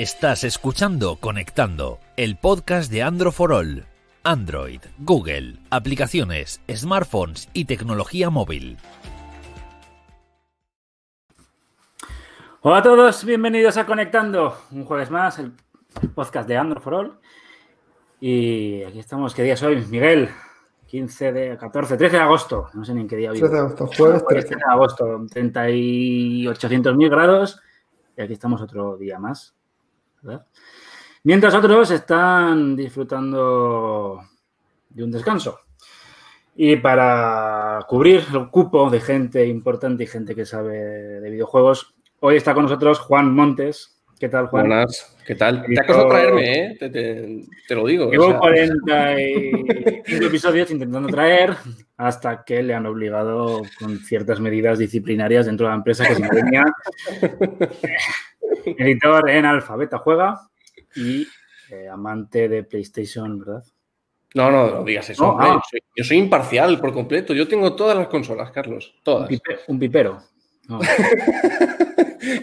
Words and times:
Estás 0.00 0.44
escuchando 0.44 1.16
Conectando, 1.16 1.98
el 2.16 2.38
podcast 2.38 2.90
de 2.90 3.02
Android 3.02 3.32
for 3.32 3.52
All. 3.52 3.84
Android, 4.22 4.80
Google, 4.96 5.58
aplicaciones, 5.68 6.62
smartphones 6.74 7.50
y 7.52 7.66
tecnología 7.66 8.30
móvil. 8.30 8.78
Hola 12.62 12.78
a 12.78 12.82
todos, 12.82 13.26
bienvenidos 13.26 13.76
a 13.76 13.84
Conectando, 13.84 14.56
un 14.70 14.86
jueves 14.86 15.10
más, 15.10 15.38
el 15.38 15.52
podcast 16.14 16.48
de 16.48 16.56
Android 16.56 16.82
for 16.82 16.94
All. 16.94 17.18
Y 18.20 18.82
aquí 18.84 19.00
estamos, 19.00 19.34
¿qué 19.34 19.42
día 19.42 19.52
es 19.52 19.62
hoy? 19.62 19.84
Miguel, 19.84 20.30
15 20.86 21.30
de 21.30 21.58
14, 21.58 21.98
13 21.98 22.16
de 22.16 22.22
agosto, 22.22 22.70
no 22.72 22.86
sé 22.86 22.94
ni 22.94 23.02
en 23.02 23.06
qué 23.06 23.16
día 23.16 23.32
vivo. 23.32 23.46
13 23.50 23.54
de 23.54 23.60
agosto, 23.60 23.86
jueves 23.98 24.24
13. 24.26 24.48
13 24.48 24.64
de 24.64 24.72
agosto, 24.72 25.26
30 25.30 25.70
y 25.72 26.44
800.000 26.46 27.10
grados 27.10 27.60
y 28.16 28.22
aquí 28.22 28.32
estamos 28.32 28.62
otro 28.62 28.96
día 28.96 29.18
más. 29.18 29.59
¿Verdad? 30.22 30.46
Mientras 31.24 31.54
otros 31.54 31.90
están 31.90 32.76
disfrutando 32.76 34.22
de 34.88 35.04
un 35.04 35.10
descanso. 35.10 35.58
Y 36.56 36.76
para 36.76 37.84
cubrir 37.88 38.24
el 38.34 38.48
cupo 38.50 38.90
de 38.90 39.00
gente 39.00 39.46
importante 39.46 40.04
y 40.04 40.06
gente 40.06 40.34
que 40.34 40.44
sabe 40.46 40.76
de 41.20 41.30
videojuegos, 41.30 41.94
hoy 42.20 42.36
está 42.36 42.54
con 42.54 42.64
nosotros 42.64 42.98
Juan 42.98 43.32
Montes. 43.34 43.96
¿Qué 44.18 44.28
tal, 44.28 44.48
Juan? 44.48 44.66
Buenas, 44.68 45.16
¿qué 45.26 45.34
tal? 45.34 45.64
Te 45.64 45.80
ha 45.80 45.86
costado 45.86 46.08
traerme, 46.10 46.52
¿eh? 46.52 46.76
Te, 46.78 46.90
te- 46.90 47.44
te 47.66 47.74
lo 47.74 47.86
digo. 47.86 48.10
Llevo 48.10 48.26
o 48.26 48.30
sea, 48.30 48.38
45 48.38 50.26
episodios 50.26 50.70
intentando 50.70 51.08
traer 51.08 51.56
hasta 51.96 52.44
que 52.44 52.62
le 52.62 52.74
han 52.74 52.84
obligado 52.84 53.62
con 53.78 53.98
ciertas 54.00 54.38
medidas 54.40 54.78
disciplinarias 54.78 55.46
dentro 55.46 55.66
de 55.66 55.70
la 55.70 55.76
empresa 55.76 56.06
que 56.06 56.14
se 56.16 56.28
venía. 56.28 56.64
Editor 58.64 59.30
en 59.30 59.44
Alfabeta 59.46 59.98
Juega 59.98 60.40
y 60.96 61.26
eh, 61.70 61.88
amante 61.88 62.48
de 62.48 62.64
PlayStation, 62.64 63.38
¿verdad? 63.38 63.64
No, 64.34 64.50
no, 64.50 64.70
no 64.70 64.84
digas 64.84 65.10
eso. 65.10 65.24
No, 65.24 65.30
hombre. 65.30 65.46
ah. 65.48 65.54
Yo, 65.54 65.60
soy, 65.70 65.80
yo 65.96 66.04
soy 66.04 66.16
imparcial 66.18 66.78
por 66.80 66.92
completo. 66.92 67.34
Yo 67.34 67.48
tengo 67.48 67.74
todas 67.74 67.96
las 67.96 68.06
consolas, 68.08 68.50
Carlos. 68.52 68.94
Un, 68.98 69.02
Todas. 69.04 69.28
pipe- 69.28 69.58
un 69.68 69.78
pipero. 69.78 70.22
No. 70.68 70.78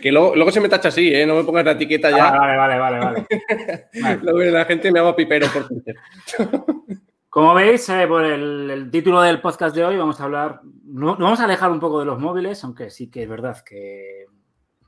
Que 0.01 0.11
luego, 0.11 0.35
luego 0.35 0.49
se 0.51 0.59
me 0.59 0.69
tacha 0.69 0.87
así, 0.89 1.13
¿eh? 1.13 1.25
No 1.25 1.35
me 1.35 1.43
pongas 1.43 1.63
la 1.63 1.71
etiqueta 1.73 2.09
ya. 2.09 2.29
Ah, 2.29 2.37
vale, 2.39 2.57
vale, 2.57 2.79
vale, 2.79 2.99
vale. 2.99 3.27
Vale. 4.01 4.19
Luego 4.23 4.39
la 4.57 4.65
gente 4.65 4.91
me 4.91 4.99
llama 4.99 5.15
pipero 5.15 5.47
por 5.53 5.67
Twitter. 5.67 5.95
Como 7.29 7.53
veis, 7.53 7.87
eh, 7.89 8.05
por 8.07 8.25
el, 8.25 8.69
el 8.71 8.89
título 8.89 9.21
del 9.21 9.39
podcast 9.39 9.75
de 9.75 9.85
hoy 9.85 9.95
vamos 9.97 10.19
a 10.19 10.23
hablar, 10.23 10.61
no, 10.85 11.09
nos 11.11 11.19
vamos 11.19 11.39
a 11.39 11.43
alejar 11.43 11.69
un 11.69 11.79
poco 11.79 11.99
de 11.99 12.05
los 12.07 12.17
móviles, 12.19 12.63
aunque 12.63 12.89
sí 12.89 13.11
que 13.11 13.21
es 13.23 13.29
verdad 13.29 13.63
que 13.63 14.25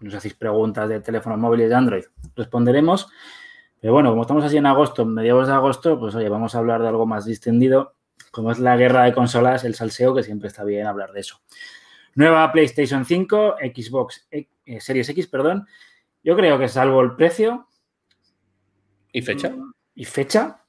nos 0.02 0.14
hacéis 0.14 0.34
preguntas 0.36 0.88
de 0.90 1.00
teléfonos 1.02 1.40
móviles 1.40 1.70
de 1.70 1.76
Android, 1.76 2.04
responderemos. 2.36 3.08
Pero 3.82 3.94
bueno, 3.94 4.10
como 4.10 4.24
estamos 4.24 4.44
así 4.44 4.58
en 4.58 4.66
agosto, 4.66 5.06
mediados 5.06 5.48
de 5.48 5.54
agosto, 5.54 6.00
pues 6.00 6.14
oye, 6.16 6.28
vamos 6.30 6.54
a 6.54 6.60
hablar 6.60 6.82
de 6.82 6.90
algo 6.90 7.06
más 7.06 7.26
distendido, 7.26 7.96
como 8.32 8.52
es 8.52 8.60
la 8.60 8.76
guerra 8.76 9.04
de 9.04 9.14
consolas, 9.14 9.64
el 9.64 9.76
salseo, 9.76 10.14
que 10.14 10.24
siempre 10.24 10.48
está 10.50 10.64
bien 10.66 10.86
hablar 10.86 11.12
de 11.14 11.22
eso. 11.22 11.42
Nueva 12.16 12.52
PlayStation 12.52 13.06
5, 13.06 13.56
Xbox 13.74 14.28
eh, 14.32 14.48
Series 14.82 15.08
X, 15.10 15.28
perdón. 15.28 15.66
Yo 16.24 16.36
creo 16.36 16.60
que 16.60 16.68
salvo 16.68 17.00
el 17.02 17.16
precio, 17.16 17.68
¿Y 19.14 19.22
fecha? 19.22 19.56
y 19.96 20.06
fecha. 20.06 20.64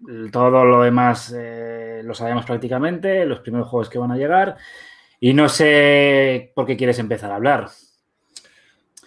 Lo- 0.00 0.30
todo 0.30 0.64
lo 0.64 0.82
demás 0.82 1.34
eh, 1.36 2.02
lo 2.04 2.14
sabemos 2.14 2.46
prácticamente, 2.46 3.24
los 3.26 3.40
primeros 3.40 3.68
juegos 3.68 3.90
que 3.90 3.98
van 3.98 4.12
a 4.12 4.16
llegar. 4.16 4.56
Y 5.20 5.34
no 5.34 5.48
sé 5.48 6.52
por 6.54 6.64
qué 6.66 6.76
quieres 6.76 6.98
empezar 7.00 7.32
a 7.32 7.36
hablar. 7.36 7.68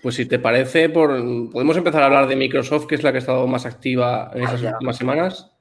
Pues 0.01 0.15
si 0.15 0.25
te 0.25 0.39
parece, 0.39 0.89
por... 0.89 1.09
podemos 1.51 1.77
empezar 1.77 2.01
a 2.01 2.07
hablar 2.07 2.27
de 2.27 2.35
Microsoft, 2.35 2.87
que 2.87 2.95
es 2.95 3.03
la 3.03 3.11
que 3.11 3.17
ha 3.17 3.19
estado 3.19 3.45
más 3.47 3.65
activa 3.65 4.31
en 4.33 4.41
Ah, 4.41 4.45
esas 4.45 4.61
ya. 4.61 4.71
últimas 4.73 4.97
semanas. 4.97 5.51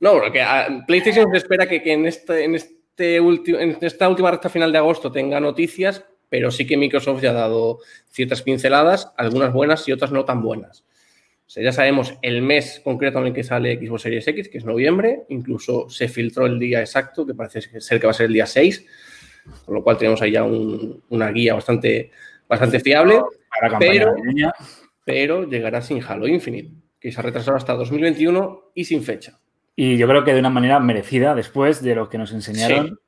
No, 0.00 0.12
porque 0.14 0.42
a 0.42 0.84
PlayStation 0.86 1.30
se 1.30 1.38
espera 1.38 1.66
que, 1.68 1.82
que 1.82 1.92
en, 1.92 2.06
este, 2.06 2.44
en, 2.44 2.54
este 2.54 3.16
en 3.16 3.76
esta 3.80 4.08
última 4.08 4.30
recta 4.30 4.48
final 4.48 4.72
de 4.72 4.78
agosto 4.78 5.12
tenga 5.12 5.38
noticias, 5.40 6.04
pero 6.28 6.50
sí 6.50 6.66
que 6.66 6.76
Microsoft 6.76 7.22
ya 7.22 7.30
ha 7.30 7.34
dado 7.34 7.78
ciertas 8.10 8.42
pinceladas, 8.42 9.12
algunas 9.16 9.52
buenas 9.52 9.86
y 9.88 9.92
otras 9.92 10.10
no 10.12 10.24
tan 10.24 10.42
buenas. 10.42 10.84
O 11.46 11.50
sea, 11.50 11.62
ya 11.62 11.72
sabemos 11.72 12.14
el 12.22 12.42
mes 12.42 12.80
concreto 12.84 13.18
en 13.20 13.28
el 13.28 13.32
que 13.32 13.42
sale 13.44 13.78
Xbox 13.78 14.02
Series 14.02 14.28
X, 14.28 14.48
que 14.50 14.58
es 14.58 14.64
noviembre, 14.64 15.22
incluso 15.30 15.88
se 15.88 16.08
filtró 16.08 16.44
el 16.46 16.58
día 16.58 16.80
exacto, 16.80 17.24
que 17.26 17.32
parece 17.34 17.80
ser 17.80 17.98
que 18.00 18.06
va 18.06 18.10
a 18.10 18.14
ser 18.14 18.26
el 18.26 18.34
día 18.34 18.44
6, 18.46 18.84
con 19.64 19.74
lo 19.76 19.82
cual 19.82 19.96
tenemos 19.96 20.20
ahí 20.20 20.32
ya 20.32 20.42
un- 20.44 21.02
una 21.08 21.30
guía 21.30 21.54
bastante, 21.54 22.10
bastante 22.48 22.80
fiable 22.80 23.20
Pero- 23.78 24.12
pero 25.04 25.44
llegará 25.48 25.80
sin 25.82 26.02
Halo 26.02 26.26
Infinite, 26.28 26.70
que 27.00 27.10
se 27.12 27.18
ha 27.18 27.22
retrasado 27.22 27.56
hasta 27.56 27.74
2021 27.74 28.70
y 28.74 28.84
sin 28.84 29.02
fecha. 29.02 29.38
Y 29.74 29.96
yo 29.96 30.06
creo 30.08 30.24
que 30.24 30.34
de 30.34 30.40
una 30.40 30.50
manera 30.50 30.80
merecida 30.80 31.34
después 31.34 31.82
de 31.82 31.94
lo 31.94 32.08
que 32.08 32.18
nos 32.18 32.32
enseñaron 32.32 32.98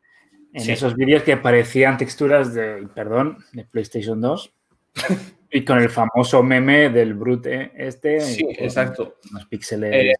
en 0.53 0.61
Sí. 0.62 0.73
esos 0.73 0.97
vídeos 0.97 1.23
que 1.25 1.37
parecían 1.37 1.99
texturas 1.99 2.55
de, 2.55 2.89
perdón, 2.95 3.39
de 3.53 3.65
PlayStation 3.65 4.21
2. 4.21 4.53
y 5.53 5.65
con 5.65 5.78
el 5.78 5.91
famoso 5.91 6.43
meme 6.43 6.91
del 6.91 7.15
Brute 7.15 7.72
este. 7.77 8.21
Sí, 8.21 8.43
con 8.45 8.65
exacto. 8.65 9.17
Unos 9.31 9.47
píxeles. 9.47 9.93
Eh, 9.95 10.12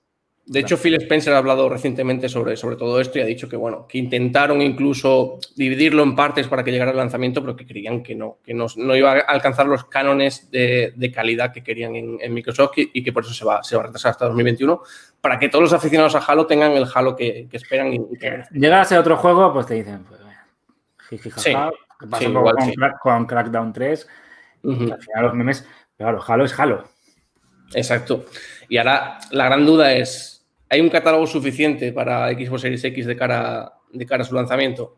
De 0.53 0.59
hecho, 0.59 0.77
Phil 0.77 0.95
Spencer 0.97 1.33
ha 1.33 1.39
hablado 1.39 1.69
recientemente 1.69 2.29
sobre, 2.29 2.57
sobre 2.57 2.75
todo 2.75 3.01
esto 3.01 3.19
y 3.19 3.23
ha 3.23 3.25
dicho 3.25 3.49
que, 3.49 3.55
bueno, 3.55 3.87
que 3.87 3.99
intentaron 3.99 4.61
incluso 4.61 5.39
dividirlo 5.55 6.03
en 6.03 6.17
partes 6.17 6.49
para 6.49 6.65
que 6.65 6.73
llegara 6.73 6.91
al 6.91 6.97
lanzamiento, 6.97 7.41
pero 7.41 7.55
que 7.55 7.65
creían 7.65 8.03
que 8.03 8.17
no, 8.17 8.39
que 8.45 8.53
no, 8.53 8.67
no 8.77 8.97
iba 8.97 9.13
a 9.13 9.19
alcanzar 9.21 9.67
los 9.67 9.85
cánones 9.85 10.51
de, 10.51 10.93
de 10.97 11.13
calidad 11.13 11.53
que 11.53 11.63
querían 11.63 11.95
en, 11.95 12.19
en 12.21 12.35
Microsoft 12.35 12.79
y, 12.79 12.91
y 12.95 13.03
que 13.05 13.13
por 13.13 13.23
eso 13.25 13.33
se 13.33 13.45
va, 13.45 13.63
se 13.63 13.77
va 13.77 13.83
a 13.83 13.87
retrasar 13.87 14.11
hasta 14.11 14.27
2021, 14.27 14.83
para 15.21 15.39
que 15.39 15.49
todos 15.49 15.63
los 15.63 15.73
aficionados 15.73 16.17
a 16.17 16.19
Halo 16.19 16.47
tengan 16.47 16.73
el 16.73 16.87
Halo 16.93 17.15
que, 17.15 17.47
que 17.49 17.57
esperan 17.57 17.93
y, 17.93 18.01
que. 18.19 18.43
Llega 18.51 18.81
a 18.81 18.85
ser 18.85 18.99
otro 18.99 19.17
juego, 19.19 19.53
pues 19.53 19.67
te 19.67 19.75
dicen, 19.75 20.03
pues, 20.03 20.21
jiji, 21.11 21.31
Sí, 21.31 21.53
sí, 22.19 22.25
igual 22.25 22.57
con, 22.57 22.67
sí. 22.67 22.73
Crack- 22.75 22.99
con 23.01 23.27
Crackdown 23.27 23.73
3, 23.73 24.09
Ujú. 24.65 24.87
que 24.87 24.93
al 24.95 25.01
final 25.01 25.23
los 25.27 25.35
memes, 25.35 25.65
pero 25.97 26.11
claro, 26.19 26.25
Halo 26.27 26.45
es 26.45 26.59
Halo. 26.59 26.85
Exacto. 27.73 28.25
Y 28.69 28.79
ahora 28.79 29.19
la 29.31 29.45
gran 29.45 29.65
duda 29.65 29.93
es, 29.93 30.40
¿hay 30.71 30.81
un 30.81 30.89
catálogo 30.89 31.27
suficiente 31.27 31.93
para 31.93 32.31
Xbox 32.31 32.63
Series 32.63 32.85
X 32.85 33.05
de 33.07 33.17
cara, 33.17 33.75
de 33.93 34.07
cara 34.07 34.23
a 34.23 34.27
su 34.27 34.35
lanzamiento? 34.35 34.97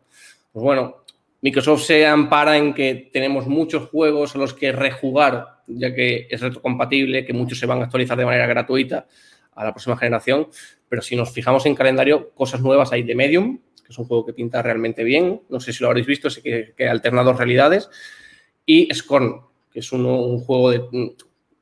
Pues 0.51 0.63
bueno, 0.63 1.03
Microsoft 1.41 1.83
se 1.83 2.05
ampara 2.05 2.57
en 2.57 2.73
que 2.73 3.09
tenemos 3.11 3.47
muchos 3.47 3.89
juegos 3.89 4.33
a 4.35 4.37
los 4.37 4.53
que 4.53 4.71
rejugar, 4.71 5.57
ya 5.67 5.93
que 5.93 6.27
es 6.29 6.39
retrocompatible, 6.39 7.25
que 7.25 7.33
muchos 7.33 7.59
se 7.59 7.65
van 7.65 7.81
a 7.81 7.85
actualizar 7.85 8.17
de 8.17 8.25
manera 8.25 8.47
gratuita 8.47 9.07
a 9.55 9.65
la 9.65 9.73
próxima 9.73 9.97
generación, 9.97 10.47
pero 10.87 11.01
si 11.01 11.15
nos 11.15 11.31
fijamos 11.31 11.65
en 11.65 11.75
calendario, 11.75 12.29
cosas 12.33 12.61
nuevas 12.61 12.91
hay 12.93 13.03
de 13.03 13.15
Medium, 13.15 13.59
que 13.85 13.91
es 13.91 13.99
un 13.99 14.05
juego 14.05 14.25
que 14.25 14.33
pinta 14.33 14.61
realmente 14.61 15.03
bien, 15.03 15.41
no 15.49 15.59
sé 15.59 15.73
si 15.73 15.83
lo 15.83 15.89
habréis 15.89 16.07
visto, 16.07 16.29
sé 16.29 16.41
que, 16.41 16.73
que 16.77 16.87
alterna 16.87 17.23
dos 17.23 17.37
realidades, 17.37 17.89
y 18.65 18.87
Scorn, 18.93 19.41
que 19.71 19.79
es 19.79 19.91
uno- 19.91 20.21
un 20.21 20.39
juego 20.39 20.71
de, 20.71 20.81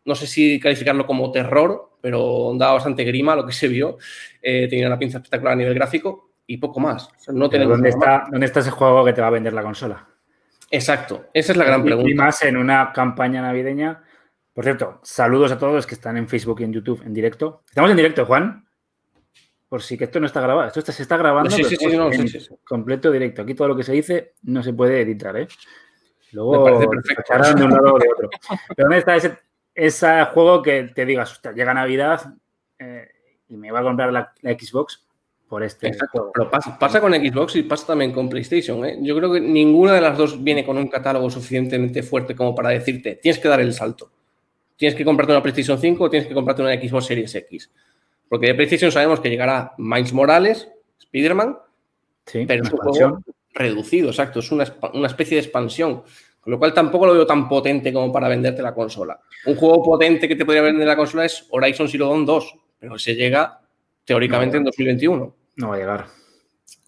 no 0.06 0.16
sé 0.16 0.28
si 0.28 0.60
calificarlo 0.60 1.06
como 1.06 1.32
terror, 1.32 1.92
pero 2.02 2.54
daba 2.56 2.74
bastante 2.74 3.04
grima 3.04 3.36
lo 3.36 3.46
que 3.46 3.54
se 3.54 3.68
vio. 3.68 3.98
Eh, 4.42 4.68
tenía 4.70 4.88
una 4.88 4.98
pinza 5.00 5.18
espectacular 5.20 5.54
a 5.54 5.58
nivel 5.58 5.74
gráfico 5.76 6.32
y 6.48 6.58
poco 6.58 6.80
más. 6.80 7.08
O 7.08 7.20
sea, 7.20 7.34
no 7.34 7.50
tenemos 7.50 7.74
¿dónde, 7.78 7.90
más. 7.92 8.00
está, 8.00 8.28
¿Dónde 8.32 8.46
está 8.48 8.60
ese 8.62 8.72
juego 8.72 9.06
que 9.06 9.14
te 9.14 9.22
va 9.22 9.28
a 9.28 9.32
vender 9.32 9.54
la 9.54 9.62
consola? 9.64 10.08
Exacto, 10.70 11.26
esa 11.34 11.52
es 11.52 11.58
la 11.58 11.66
gran 11.66 11.82
Y- 11.82 11.84
Y 11.84 11.86
pregunta. 11.88 12.24
más 12.24 12.42
en 12.44 12.58
una 12.58 12.92
campaña 12.94 13.42
navideña. 13.42 14.04
Por 14.54 14.64
cierto, 14.64 15.00
saludos 15.04 15.52
a 15.52 15.58
todos 15.58 15.74
los 15.74 15.86
que 15.88 15.96
están 15.96 16.18
en 16.18 16.28
Facebook 16.28 16.62
y 16.62 16.64
en 16.64 16.74
YouTube 16.74 17.02
en 17.06 17.14
directo. 17.14 17.64
Estamos 17.68 17.92
en 17.92 17.98
directo, 17.98 18.26
Juan. 18.26 18.66
Por 19.70 19.82
si 19.82 19.98
que 19.98 20.04
esto 20.06 20.20
no 20.20 20.26
está 20.26 20.42
grabado. 20.42 20.68
Esto 20.68 20.80
está- 20.80 20.92
se 20.92 21.04
está 21.04 21.16
grabando. 21.18 21.50
Sí, 21.52 21.58
pero 21.64 21.70
sí, 21.70 21.76
sí, 21.78 21.98
no, 21.98 22.12
en. 22.12 22.28
Completo 22.66 23.10
directo. 23.12 23.42
Aquí 23.44 23.54
todo 23.54 23.70
lo 23.70 23.76
que 23.76 23.84
se 23.84 23.94
dice 23.94 24.34
no 24.44 24.62
se 24.64 24.74
puede 24.74 25.00
editar, 25.02 25.36
¿eh? 25.38 25.48
Luego 26.34 26.66
de 26.66 26.86
un 26.86 27.72
lado 27.72 27.94
o 27.94 28.00
de 28.00 28.08
otro. 28.10 28.30
Pero 28.76 28.86
¿dónde 28.86 28.98
está 28.98 29.16
ese, 29.16 29.38
ese 29.76 30.26
juego 30.26 30.62
que 30.62 30.84
te 30.94 31.06
digas, 31.06 31.32
"Hostia, 31.32 31.52
llega 31.52 31.74
Navidad 31.74 32.34
eh, 32.80 33.08
y 33.50 33.58
me 33.58 33.72
va 33.72 33.80
a 33.80 33.84
comprar 33.84 34.12
la, 34.12 34.34
la 34.42 34.52
Xbox 34.52 35.06
por 35.48 35.64
este 35.64 35.88
Exacto. 35.88 36.10
juego? 36.12 36.32
Pero 36.34 36.50
pasa, 36.50 36.78
pasa 36.80 37.02
con 37.02 37.14
Xbox 37.14 37.56
y 37.56 37.64
pasa 37.64 37.88
también 37.88 38.12
con 38.12 38.30
PlayStation. 38.30 38.86
¿eh? 38.86 38.98
Yo 39.02 39.16
creo 39.18 39.34
que 39.34 39.42
ninguna 39.42 39.94
de 39.94 40.02
las 40.02 40.18
dos 40.18 40.44
viene 40.44 40.66
con 40.66 40.78
un 40.78 40.88
catálogo 40.88 41.30
suficientemente 41.30 42.04
fuerte 42.04 42.36
como 42.36 42.56
para 42.56 42.70
decirte, 42.70 43.16
tienes 43.16 43.40
que 43.40 43.48
dar 43.48 43.60
el 43.60 43.74
salto. 43.74 44.12
Tienes 44.78 44.96
que 44.96 45.06
comprarte 45.06 45.34
una 45.34 45.44
PlayStation 45.44 45.78
5 45.78 46.04
o 46.04 46.10
tienes 46.10 46.28
que 46.28 46.34
comprarte 46.34 46.62
una 46.64 46.74
Xbox 46.74 47.06
Series 47.06 47.36
X. 47.36 47.72
Porque 48.28 48.48
de 48.48 48.56
PlayStation 48.56 48.92
sabemos 48.92 49.20
que 49.20 49.30
llegará 49.30 49.74
Miles 49.78 50.14
Morales, 50.14 50.72
Spider-Man, 51.00 51.58
Sí, 52.26 52.46
pero 52.48 52.64
es 52.64 52.72
un 52.72 52.78
juego 52.80 53.20
reducido, 53.54 54.10
exacto, 54.10 54.40
es 54.40 54.52
una, 54.52 54.66
una 54.94 55.08
especie 55.08 55.36
de 55.36 55.44
expansión, 55.44 56.04
con 56.42 56.52
lo 56.52 56.60
cual 56.60 56.74
tampoco 56.74 57.06
lo 57.06 57.14
veo 57.14 57.26
tan 57.26 57.48
potente 57.48 57.94
como 57.94 58.12
para 58.12 58.28
venderte 58.28 58.64
la 58.64 58.74
consola. 58.74 59.20
Un 59.46 59.56
juego 59.56 59.84
potente 59.84 60.28
que 60.28 60.36
te 60.36 60.44
podría 60.44 60.64
vender 60.64 60.88
la 60.88 60.96
consola 60.96 61.26
es 61.26 61.46
Horizon 61.52 61.88
Zero 61.88 62.08
Dawn 62.08 62.26
2, 62.26 62.56
pero 62.80 62.98
se 62.98 63.14
llega 63.14 63.62
teóricamente 64.04 64.58
en 64.58 64.64
2021. 64.64 65.36
No 65.58 65.70
va 65.70 65.76
a 65.76 65.78
llegar. 65.78 66.06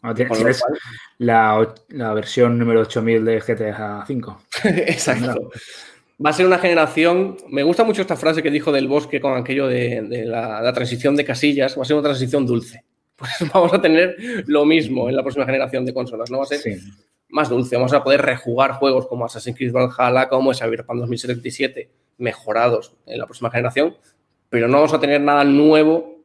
No, 0.01 0.13
tienes 0.13 0.37
cual- 0.37 0.79
la, 1.19 1.73
la 1.89 2.13
versión 2.13 2.57
número 2.57 2.81
8000 2.81 3.23
de 3.23 3.39
GTA 3.39 4.05
V. 4.09 4.35
exacto. 4.87 5.51
va 6.23 6.31
a 6.31 6.33
ser 6.33 6.47
una 6.47 6.57
generación. 6.57 7.37
Me 7.49 7.63
gusta 7.63 7.83
mucho 7.83 8.01
esta 8.01 8.17
frase 8.17 8.41
que 8.41 8.49
dijo 8.49 8.71
del 8.71 8.87
bosque 8.87 9.21
con 9.21 9.37
aquello 9.37 9.67
de, 9.67 10.25
la, 10.25 10.73
transición 10.73 11.15
de 11.15 11.25
casillas. 11.25 11.77
Va 11.77 11.83
a 11.83 11.85
ser 11.85 11.95
una 11.95 12.03
transición 12.03 12.45
dulce. 12.45 12.83
Pues 13.15 13.31
vamos 13.53 13.71
a 13.71 13.79
tener 13.79 14.17
lo 14.47 14.65
mismo 14.65 15.07
en 15.07 15.15
la 15.15 15.21
próxima 15.21 15.45
generación 15.45 15.85
de 15.85 15.93
consolas. 15.93 16.31
No 16.31 16.39
va 16.39 16.43
a 16.45 16.47
ser 16.47 16.59
más 17.33 17.49
dulce. 17.49 17.75
Vamos 17.75 17.93
a 17.93 18.03
poder 18.03 18.21
rejugar 18.21 18.73
juegos 18.73 19.07
como 19.07 19.25
Assassin's 19.25 19.57
Creed 19.57 19.73
Valhalla, 19.73 20.29
como 20.29 20.53
Cyberpunk 20.53 20.99
2077, 20.99 21.89
mejorados 22.19 22.95
en 23.07 23.17
la 23.17 23.25
próxima 23.25 23.49
generación, 23.49 23.97
pero 24.49 24.67
no 24.67 24.77
vamos 24.77 24.93
a 24.93 24.99
tener 24.99 25.19
nada 25.19 25.43
nuevo, 25.43 26.19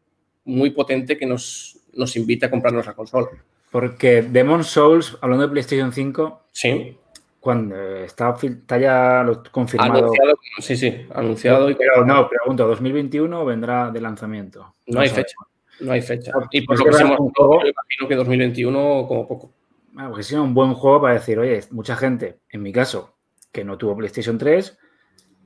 muy 0.45 0.71
potente 0.71 1.17
que 1.17 1.25
nos, 1.25 1.79
nos 1.95 2.15
invite 2.17 2.47
a 2.47 2.51
comprarnos 2.51 2.85
la 2.85 2.93
consola. 2.93 3.29
Porque 3.71 4.23
Demon 4.23 4.63
Souls, 4.63 5.17
hablando 5.23 5.47
de 5.47 5.53
PlayStation 5.53 5.93
5, 5.93 6.43
sí. 6.53 6.97
cuando 7.41 7.75
está, 8.05 8.37
está 8.43 8.79
ya 8.79 9.27
confirmado. 9.51 9.99
Anunciado, 9.99 10.39
sí, 10.59 10.77
sí, 10.77 11.07
anunciado. 11.15 11.75
Pero 11.77 12.05
no, 12.05 12.29
pregunto, 12.29 12.71
¿2021 12.71 13.47
vendrá 13.47 13.91
de 13.91 14.01
lanzamiento? 14.03 14.75
No, 14.87 15.01
hay 15.01 15.09
fecha. 15.09 15.37
No 15.81 15.93
hay 15.93 16.03
fecha. 16.03 16.33
Y 16.51 16.63
por 16.63 16.79
lo 16.79 16.85
que 16.85 17.03
hemos 17.03 17.19
yo 17.19 17.61
imagino 17.61 18.09
que 18.09 18.15
2021 18.15 19.07
como 19.09 19.27
poco. 19.27 19.53
Ah, 20.01 20.07
porque 20.09 20.23
si 20.23 20.37
un 20.37 20.55
buen 20.55 20.75
juego 20.75 21.01
para 21.03 21.15
decir, 21.15 21.41
oye, 21.41 21.61
mucha 21.73 21.97
gente, 21.97 22.39
en 22.51 22.63
mi 22.63 22.73
caso, 22.73 23.17
que 23.51 23.65
no 23.65 23.77
tuvo 23.77 23.97
PlayStation 23.97 24.39
3, 24.39 24.79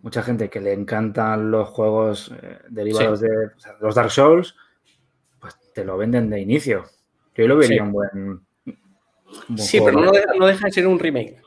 mucha 0.03 0.23
gente 0.23 0.51
que 0.51 0.61
le 0.61 0.75
encantan 0.75 1.51
los 1.51 1.71
juegos 1.71 2.31
eh, 2.43 2.59
derivados 2.69 3.21
de 3.21 3.31
los 3.81 3.95
Dark 3.95 4.11
Souls, 4.11 4.55
pues 5.41 5.57
te 5.73 5.87
lo 5.87 5.97
venden 5.97 6.29
de 6.29 6.39
inicio. 6.39 6.85
Yo 7.35 7.49
lo 7.49 7.57
vería 7.57 7.83
un 7.83 7.93
buen. 7.93 8.41
sí, 9.57 9.81
pero 9.83 9.99
no 10.03 10.47
deja, 10.47 10.67
de 10.67 10.73
ser 10.73 10.87
un 10.87 10.99
remake. 10.99 11.41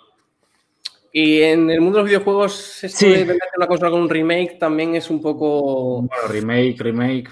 Y 1.12 1.44
en 1.44 1.70
el 1.70 1.82
mundo 1.82 2.00
de 2.00 2.04
los 2.06 2.10
videojuegos, 2.10 2.84
esto 2.84 3.06
de 3.06 3.24
vender 3.24 3.50
una 3.56 3.68
consola 3.68 3.92
con 3.92 4.02
un 4.02 4.10
remake 4.10 4.58
también 4.60 4.96
es 4.96 5.12
un 5.12 5.22
poco. 5.22 6.02
Bueno, 6.02 6.28
remake, 6.28 6.76
remake. 6.80 7.30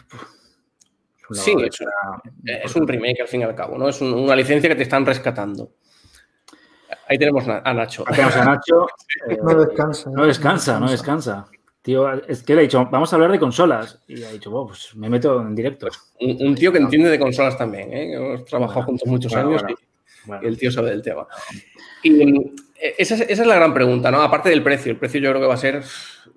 Sí, 1.31 1.55
es, 2.45 2.75
un 2.75 2.87
remake 2.87 3.21
al 3.21 3.27
fin 3.27 3.41
y 3.41 3.43
al 3.43 3.55
cabo, 3.55 3.77
¿no? 3.77 3.89
Es 3.89 4.01
una 4.01 4.35
licencia 4.35 4.69
que 4.69 4.75
te 4.75 4.83
están 4.83 5.05
rescatando. 5.05 5.71
Ahí 7.07 7.17
tenemos 7.17 7.47
a 7.47 7.73
Nacho. 7.73 8.03
Ahí 8.07 8.15
tenemos 8.15 8.35
a 8.35 8.45
Nacho. 8.45 8.87
no 9.43 9.65
descansa. 9.65 10.09
No 10.11 10.25
descansa, 10.25 10.79
no 10.79 10.91
descansa. 10.91 11.47
Tío, 11.83 12.09
es 12.13 12.43
que 12.43 12.55
le 12.55 12.61
he 12.61 12.63
dicho, 12.63 12.87
vamos 12.89 13.11
a 13.11 13.17
hablar 13.17 13.29
de 13.31 13.39
consolas. 13.39 13.99
Y 14.07 14.23
ha 14.23 14.31
dicho, 14.31 14.49
pues 14.65 14.95
me 14.95 15.09
meto 15.09 15.41
en 15.41 15.53
directo. 15.53 15.87
Un, 16.21 16.55
tío 16.55 16.71
que 16.71 16.77
entiende 16.77 17.09
de 17.09 17.19
consolas 17.19 17.57
también, 17.57 17.91
¿eh? 17.91 18.13
Hemos 18.13 18.45
trabajado 18.45 18.83
juntos 18.83 19.05
muchos 19.05 19.35
años 19.35 19.61
Y, 20.41 20.45
el 20.45 20.57
tío 20.57 20.71
sabe 20.71 20.91
del 20.91 21.01
tema. 21.01 21.27
Y 22.03 22.21
eh, 22.83 22.95
esa 22.97 23.15
es, 23.15 23.37
la 23.39 23.55
gran 23.55 23.73
pregunta, 23.73 24.11
¿no? 24.11 24.21
Aparte 24.21 24.49
del 24.49 24.63
precio. 24.63 24.93
El 24.93 24.97
precio 24.97 25.19
yo 25.19 25.31
creo 25.31 25.41
que 25.41 25.47
va 25.47 25.55
a 25.55 25.57
ser 25.57 25.83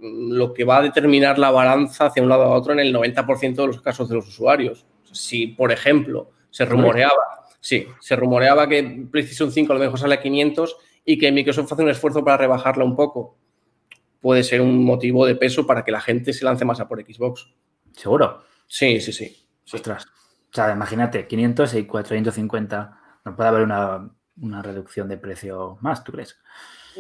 lo 0.07 0.53
que 0.53 0.65
va 0.65 0.79
a 0.79 0.83
determinar 0.83 1.39
la 1.39 1.51
balanza 1.51 2.07
hacia 2.07 2.23
un 2.23 2.29
lado 2.29 2.45
a 2.45 2.51
otro 2.51 2.73
en 2.73 2.81
el 2.81 2.95
90% 2.95 3.55
de 3.55 3.67
los 3.67 3.81
casos 3.81 4.09
de 4.09 4.15
los 4.15 4.29
usuarios. 4.29 4.87
Si, 5.13 5.49
por 5.49 5.73
ejemplo, 5.73 6.31
se 6.51 6.65
rumoreaba, 6.65 7.47
sí, 7.61 7.87
se 8.01 8.17
rumoreaba 8.17 8.69
que 8.69 9.07
PlayStation 9.11 9.51
5 9.51 9.73
a 9.73 9.77
lo 9.77 9.81
mejor 9.83 9.99
sale 9.99 10.15
a 10.15 10.23
500 10.23 10.77
y 11.05 11.19
que 11.19 11.33
Microsoft 11.33 11.73
hace 11.73 11.83
un 11.83 11.91
esfuerzo 11.91 12.25
para 12.25 12.37
rebajarla 12.37 12.85
un 12.85 12.97
poco 12.97 13.37
puede 14.27 14.43
ser 14.43 14.61
un 14.61 14.85
motivo 14.85 15.25
de 15.25 15.37
peso 15.37 15.69
para 15.69 15.85
que 15.85 15.93
la 15.93 16.01
gente 16.01 16.33
se 16.33 16.45
lance 16.45 16.65
más 16.65 16.81
a 16.81 16.89
por 16.89 17.01
Xbox. 17.01 17.49
¿Seguro? 17.93 18.43
Sí, 18.67 19.01
sí, 19.01 19.13
sí. 19.13 19.47
Ostras. 19.73 20.05
O 20.07 20.55
sea, 20.55 20.73
imagínate, 20.73 21.29
500 21.29 21.75
y 21.75 21.87
450. 21.87 23.01
No 23.25 23.37
puede 23.37 23.49
haber 23.49 23.63
una, 23.63 24.11
reducción 24.63 25.09
de 25.09 25.17
precio 25.17 25.79
más, 25.81 26.03
¿tú 26.03 26.11
crees? 26.11 26.37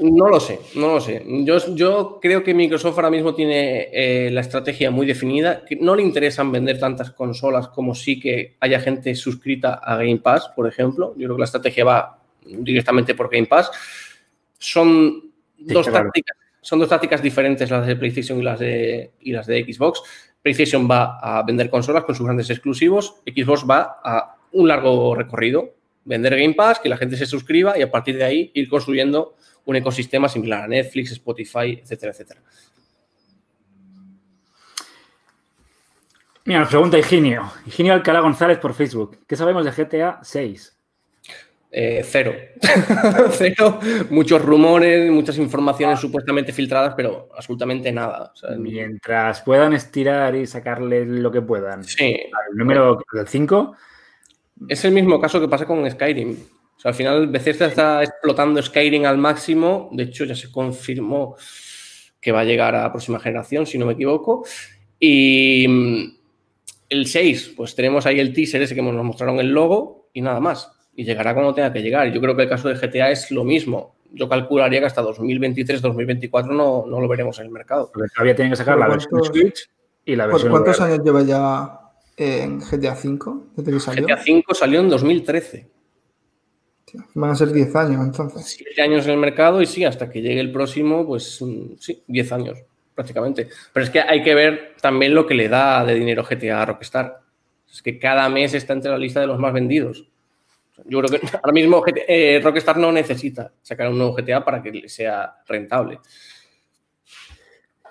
No 0.02 0.28
lo 0.28 0.40
sé, 0.40 0.60
no 0.74 0.94
lo 0.94 1.00
sé. 1.00 1.24
Yo, 1.26 1.74
yo 1.74 2.18
creo 2.20 2.42
que 2.42 2.54
Microsoft 2.54 2.96
ahora 2.96 3.10
mismo 3.10 3.34
tiene 3.34 3.88
eh, 3.92 4.30
la 4.30 4.42
estrategia 4.42 4.90
muy 4.90 5.06
definida, 5.06 5.64
que 5.64 5.76
no 5.76 5.94
le 5.94 6.02
interesan 6.02 6.52
vender 6.52 6.78
tantas 6.78 7.10
consolas 7.10 7.68
como 7.68 7.94
sí 7.94 8.20
que 8.20 8.56
haya 8.60 8.80
gente 8.80 9.14
suscrita 9.14 9.74
a 9.74 9.96
Game 9.96 10.18
Pass, 10.18 10.50
por 10.54 10.66
ejemplo. 10.66 11.14
Yo 11.16 11.26
creo 11.26 11.36
que 11.36 11.40
la 11.40 11.46
estrategia 11.46 11.84
va 11.84 12.18
directamente 12.44 13.14
por 13.14 13.30
Game 13.30 13.46
Pass. 13.46 13.70
Son 14.58 15.30
dos 15.58 15.90
tácticas 15.90 16.36
son 16.66 16.80
dos 16.80 16.88
tácticas 16.88 17.22
diferentes 17.22 17.70
las 17.70 17.86
de 17.86 17.94
PlayStation 17.94 18.40
y 18.40 18.42
las 18.42 18.58
de, 18.58 19.12
y 19.20 19.30
las 19.30 19.46
de 19.46 19.62
Xbox. 19.62 20.02
PlayStation 20.42 20.90
va 20.90 21.20
a 21.20 21.44
vender 21.44 21.70
consolas 21.70 22.02
con 22.02 22.16
sus 22.16 22.26
grandes 22.26 22.50
exclusivos, 22.50 23.22
Xbox 23.24 23.64
va 23.70 24.00
a 24.02 24.36
un 24.50 24.66
largo 24.66 25.14
recorrido, 25.14 25.74
vender 26.06 26.36
Game 26.36 26.54
Pass, 26.54 26.80
que 26.80 26.88
la 26.88 26.96
gente 26.96 27.16
se 27.16 27.26
suscriba 27.26 27.78
y 27.78 27.82
a 27.82 27.90
partir 27.90 28.16
de 28.16 28.24
ahí 28.24 28.50
ir 28.54 28.68
construyendo 28.68 29.36
un 29.66 29.76
ecosistema 29.76 30.28
similar 30.28 30.64
a 30.64 30.68
Netflix, 30.68 31.12
Spotify, 31.12 31.80
etcétera, 31.82 32.12
etcétera. 32.12 32.40
Mira, 36.44 36.60
nos 36.60 36.68
pregunta 36.68 36.96
Higinio. 36.96 37.52
Higinio 37.66 37.92
Alcalá 37.92 38.20
González 38.20 38.58
por 38.58 38.72
Facebook. 38.72 39.18
¿Qué 39.26 39.34
sabemos 39.34 39.64
de 39.64 39.72
GTA 39.72 40.20
6? 40.22 40.76
Eh, 41.72 42.02
cero. 42.04 42.34
cero. 43.32 43.80
Muchos 44.10 44.40
rumores, 44.40 45.10
muchas 45.10 45.36
informaciones 45.38 45.98
supuestamente 45.98 46.52
filtradas, 46.52 46.94
pero 46.94 47.28
absolutamente 47.36 47.90
nada. 47.90 48.32
Mientras 48.56 49.42
puedan 49.42 49.72
estirar 49.72 50.36
y 50.36 50.46
sacarle 50.46 51.04
lo 51.04 51.32
que 51.32 51.42
puedan. 51.42 51.82
Sí. 51.82 52.16
El 52.50 52.56
número 52.56 53.02
del 53.12 53.26
5. 53.26 53.76
Es 54.68 54.84
el 54.84 54.92
mismo 54.92 55.20
caso 55.20 55.40
que 55.40 55.48
pasa 55.48 55.66
con 55.66 55.88
Skyrim. 55.90 56.32
O 56.76 56.80
sea, 56.80 56.90
al 56.90 56.94
final 56.94 57.28
Bethesda 57.28 57.66
está 57.66 58.02
explotando 58.02 58.62
Skyrim 58.62 59.04
al 59.04 59.18
máximo. 59.18 59.88
De 59.92 60.04
hecho, 60.04 60.24
ya 60.24 60.34
se 60.34 60.50
confirmó 60.50 61.36
que 62.20 62.32
va 62.32 62.40
a 62.40 62.44
llegar 62.44 62.74
a 62.74 62.82
la 62.82 62.92
próxima 62.92 63.18
generación, 63.18 63.66
si 63.66 63.78
no 63.78 63.86
me 63.86 63.92
equivoco. 63.92 64.44
Y 64.98 65.66
mm, 65.68 66.16
el 66.90 67.06
6, 67.06 67.54
pues 67.56 67.74
tenemos 67.74 68.06
ahí 68.06 68.20
el 68.20 68.32
teaser 68.32 68.62
ese 68.62 68.74
que 68.74 68.82
nos 68.82 69.04
mostraron 69.04 69.38
el 69.38 69.48
logo 69.48 70.08
y 70.12 70.20
nada 70.20 70.40
más 70.40 70.72
y 70.96 71.04
llegará 71.04 71.34
cuando 71.34 71.54
tenga 71.54 71.72
que 71.72 71.82
llegar. 71.82 72.10
Yo 72.12 72.20
creo 72.20 72.34
que 72.34 72.44
el 72.44 72.48
caso 72.48 72.68
de 72.68 72.74
GTA 72.74 73.10
es 73.10 73.30
lo 73.30 73.44
mismo. 73.44 73.96
Yo 74.12 74.28
calcularía 74.28 74.80
que 74.80 74.86
hasta 74.86 75.02
2023, 75.02 75.82
2024 75.82 76.52
no, 76.52 76.84
no 76.86 77.00
lo 77.00 77.06
veremos 77.06 77.38
en 77.38 77.46
el 77.46 77.52
mercado. 77.52 77.92
todavía 78.14 78.34
tienen 78.34 78.50
que 78.50 78.56
sacar 78.56 78.78
la 78.78 78.88
versión 78.88 79.22
Switch 79.22 79.68
y 80.04 80.16
la 80.16 80.26
versión. 80.26 80.50
¿Cuántos 80.50 80.80
años 80.80 81.00
lleva 81.04 81.22
ya 81.22 81.80
en 82.16 82.60
GTA 82.60 82.94
V? 82.94 83.18
GTA 83.56 84.16
V 84.16 84.44
salió 84.52 84.80
en 84.80 84.88
2013. 84.88 85.70
Van 87.14 87.30
a 87.30 87.34
ser 87.34 87.52
10 87.52 87.76
años 87.76 88.04
entonces. 88.04 88.44
7 88.46 88.82
años 88.82 89.04
en 89.06 89.12
el 89.12 89.18
mercado 89.18 89.60
y 89.60 89.66
sí, 89.66 89.84
hasta 89.84 90.10
que 90.10 90.22
llegue 90.22 90.40
el 90.40 90.52
próximo, 90.52 91.06
pues 91.06 91.40
mm, 91.42 91.74
sí, 91.78 92.02
10 92.06 92.32
años 92.32 92.58
prácticamente. 92.94 93.48
Pero 93.72 93.84
es 93.84 93.90
que 93.90 94.00
hay 94.00 94.22
que 94.22 94.34
ver 94.34 94.74
también 94.80 95.14
lo 95.14 95.26
que 95.26 95.34
le 95.34 95.48
da 95.48 95.84
de 95.84 95.94
dinero 95.94 96.24
GTA 96.24 96.62
a 96.62 96.66
Rockstar. 96.66 97.20
Es 97.70 97.82
que 97.82 97.98
cada 97.98 98.28
mes 98.28 98.54
está 98.54 98.72
entre 98.72 98.90
la 98.90 98.98
lista 98.98 99.20
de 99.20 99.26
los 99.26 99.38
más 99.38 99.52
vendidos. 99.52 100.08
Yo 100.84 101.00
creo 101.00 101.20
que 101.20 101.26
ahora 101.42 101.52
mismo 101.52 101.82
eh, 101.86 102.40
Rockstar 102.42 102.78
no 102.78 102.90
necesita 102.90 103.52
sacar 103.62 103.88
un 103.88 103.98
nuevo 103.98 104.14
GTA 104.14 104.44
para 104.44 104.62
que 104.62 104.88
sea 104.88 105.36
rentable. 105.46 106.00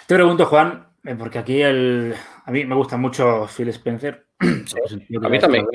Te 0.08 0.16
pregunto, 0.16 0.46
Juan, 0.46 0.88
eh, 1.04 1.16
porque 1.18 1.40
aquí 1.40 1.62
el, 1.62 2.14
a 2.44 2.52
mí 2.52 2.66
me 2.66 2.76
gusta 2.76 2.98
mucho 2.98 3.48
Phil 3.48 3.70
Spencer. 3.70 4.25
a 5.24 5.30
mí 5.30 5.40
también. 5.40 5.66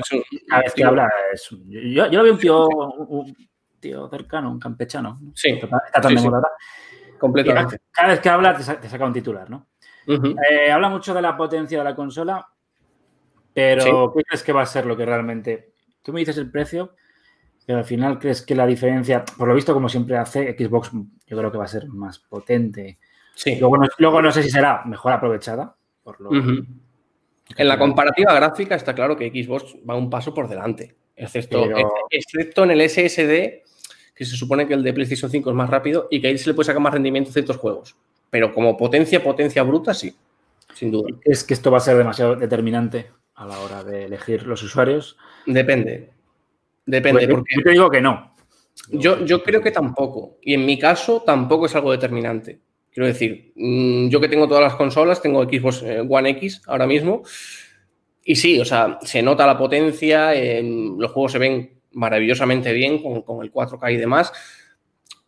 cada 0.48 0.62
vez 0.62 0.74
que 0.74 0.84
habla 0.84 1.08
es, 1.32 1.48
yo, 1.50 2.10
yo, 2.10 2.18
lo 2.18 2.22
veo 2.22 2.32
un 2.32 2.38
tío, 2.38 2.68
un 2.68 3.36
tío 3.78 4.08
cercano, 4.08 4.50
un 4.50 4.58
campechano. 4.58 5.20
Sí. 5.34 5.50
Está, 5.50 6.00
tan 6.00 6.18
sí, 6.18 6.28
Completamente. 7.18 7.80
Cada 7.90 8.08
vez 8.08 8.20
que 8.20 8.28
habla 8.28 8.56
te, 8.56 8.62
saca 8.62 9.04
un 9.04 9.12
titular, 9.12 9.48
¿no? 9.50 9.68
Eh, 10.06 10.72
habla 10.72 10.88
mucho 10.88 11.14
de 11.14 11.22
la 11.22 11.36
potencia 11.36 11.78
de 11.78 11.84
la 11.84 11.94
consola, 11.94 12.44
pero 13.52 14.12
¿qué 14.16 14.22
crees 14.24 14.42
que 14.42 14.52
va 14.52 14.62
a 14.62 14.66
ser 14.66 14.86
lo 14.86 14.96
que 14.96 15.06
realmente 15.06 15.70
Tú 16.02 16.12
me 16.12 16.20
dices 16.20 16.38
el 16.38 16.50
precio, 16.50 16.94
pero 17.66 17.78
al 17.78 17.84
final 17.84 18.18
crees 18.18 18.42
que 18.42 18.54
la 18.54 18.66
diferencia, 18.66 19.24
por 19.24 19.48
lo 19.48 19.54
visto, 19.54 19.74
como 19.74 19.88
siempre 19.88 20.16
hace, 20.16 20.56
Xbox 20.58 20.90
yo 20.92 21.36
creo 21.36 21.52
que 21.52 21.58
va 21.58 21.64
a 21.64 21.68
ser 21.68 21.88
más 21.88 22.18
potente. 22.18 22.98
Sí. 23.34 23.58
Luego 23.58 24.22
no, 24.22 24.32
sé 24.32 24.42
si 24.42 24.50
será 24.50 24.82
mejor 24.86 25.12
aprovechada. 25.12 25.76
Por 26.02 26.20
lo... 26.20 26.30
En 27.56 27.68
la 27.68 27.78
comparativa 27.78 28.32
gráfica 28.34 28.74
está 28.74 28.94
claro 28.94 29.16
que 29.16 29.28
Xbox 29.28 29.76
va 29.88 29.96
un 29.96 30.08
paso 30.08 30.32
por 30.32 30.48
delante, 30.48 30.94
excepto, 31.16 31.68
excepto 32.10 32.64
en 32.64 32.70
el 32.70 32.88
SSD, 32.88 33.62
que 34.14 34.24
se 34.24 34.36
supone 34.36 34.66
que 34.66 34.74
el 34.74 34.82
de 34.82 34.92
PlayStation 34.92 35.30
5 35.30 35.50
es 35.50 35.56
más 35.56 35.70
rápido 35.70 36.08
y 36.10 36.20
que 36.20 36.28
ahí 36.28 36.38
se 36.38 36.50
le 36.50 36.54
puede 36.54 36.66
sacar 36.66 36.80
más 36.80 36.92
rendimiento 36.92 37.30
a 37.30 37.32
ciertos 37.32 37.56
juegos. 37.56 37.96
Pero 38.30 38.54
como 38.54 38.76
potencia, 38.76 39.22
potencia 39.22 39.62
bruta, 39.62 39.94
sí, 39.94 40.14
sin 40.74 40.90
duda. 40.90 41.08
¿Es 41.24 41.42
que 41.42 41.54
esto 41.54 41.70
va 41.70 41.78
a 41.78 41.80
ser 41.80 41.96
demasiado 41.96 42.36
determinante 42.36 43.10
a 43.34 43.46
la 43.46 43.58
hora 43.60 43.82
de 43.82 44.04
elegir 44.04 44.46
los 44.46 44.62
usuarios? 44.62 45.16
Depende. 45.46 46.10
Depende. 46.86 47.26
Pues 47.26 47.44
yo 47.56 47.62
te 47.62 47.70
digo 47.70 47.90
que 47.90 48.00
no. 48.00 48.34
Yo, 48.90 49.24
yo 49.24 49.42
creo 49.42 49.60
que 49.60 49.70
tampoco. 49.70 50.38
Y 50.42 50.54
en 50.54 50.64
mi 50.64 50.78
caso 50.78 51.22
tampoco 51.22 51.66
es 51.66 51.74
algo 51.74 51.92
determinante. 51.92 52.60
Quiero 52.92 53.06
decir, 53.06 53.52
mm, 53.54 54.08
yo 54.08 54.20
que 54.20 54.28
tengo 54.28 54.48
todas 54.48 54.64
las 54.64 54.74
consolas, 54.74 55.22
tengo 55.22 55.44
Xbox 55.44 55.82
eh, 55.82 56.04
One 56.08 56.30
X 56.30 56.62
ahora 56.66 56.86
mismo. 56.86 57.22
Y 58.24 58.36
sí, 58.36 58.60
o 58.60 58.64
sea, 58.64 58.98
se 59.02 59.22
nota 59.22 59.46
la 59.46 59.56
potencia, 59.56 60.32
los 60.62 61.10
juegos 61.10 61.32
se 61.32 61.38
ven 61.38 61.80
maravillosamente 61.92 62.72
bien 62.72 63.02
con, 63.02 63.22
con, 63.22 63.42
el 63.42 63.52
4K 63.52 63.92
y 63.92 63.96
demás, 63.96 64.32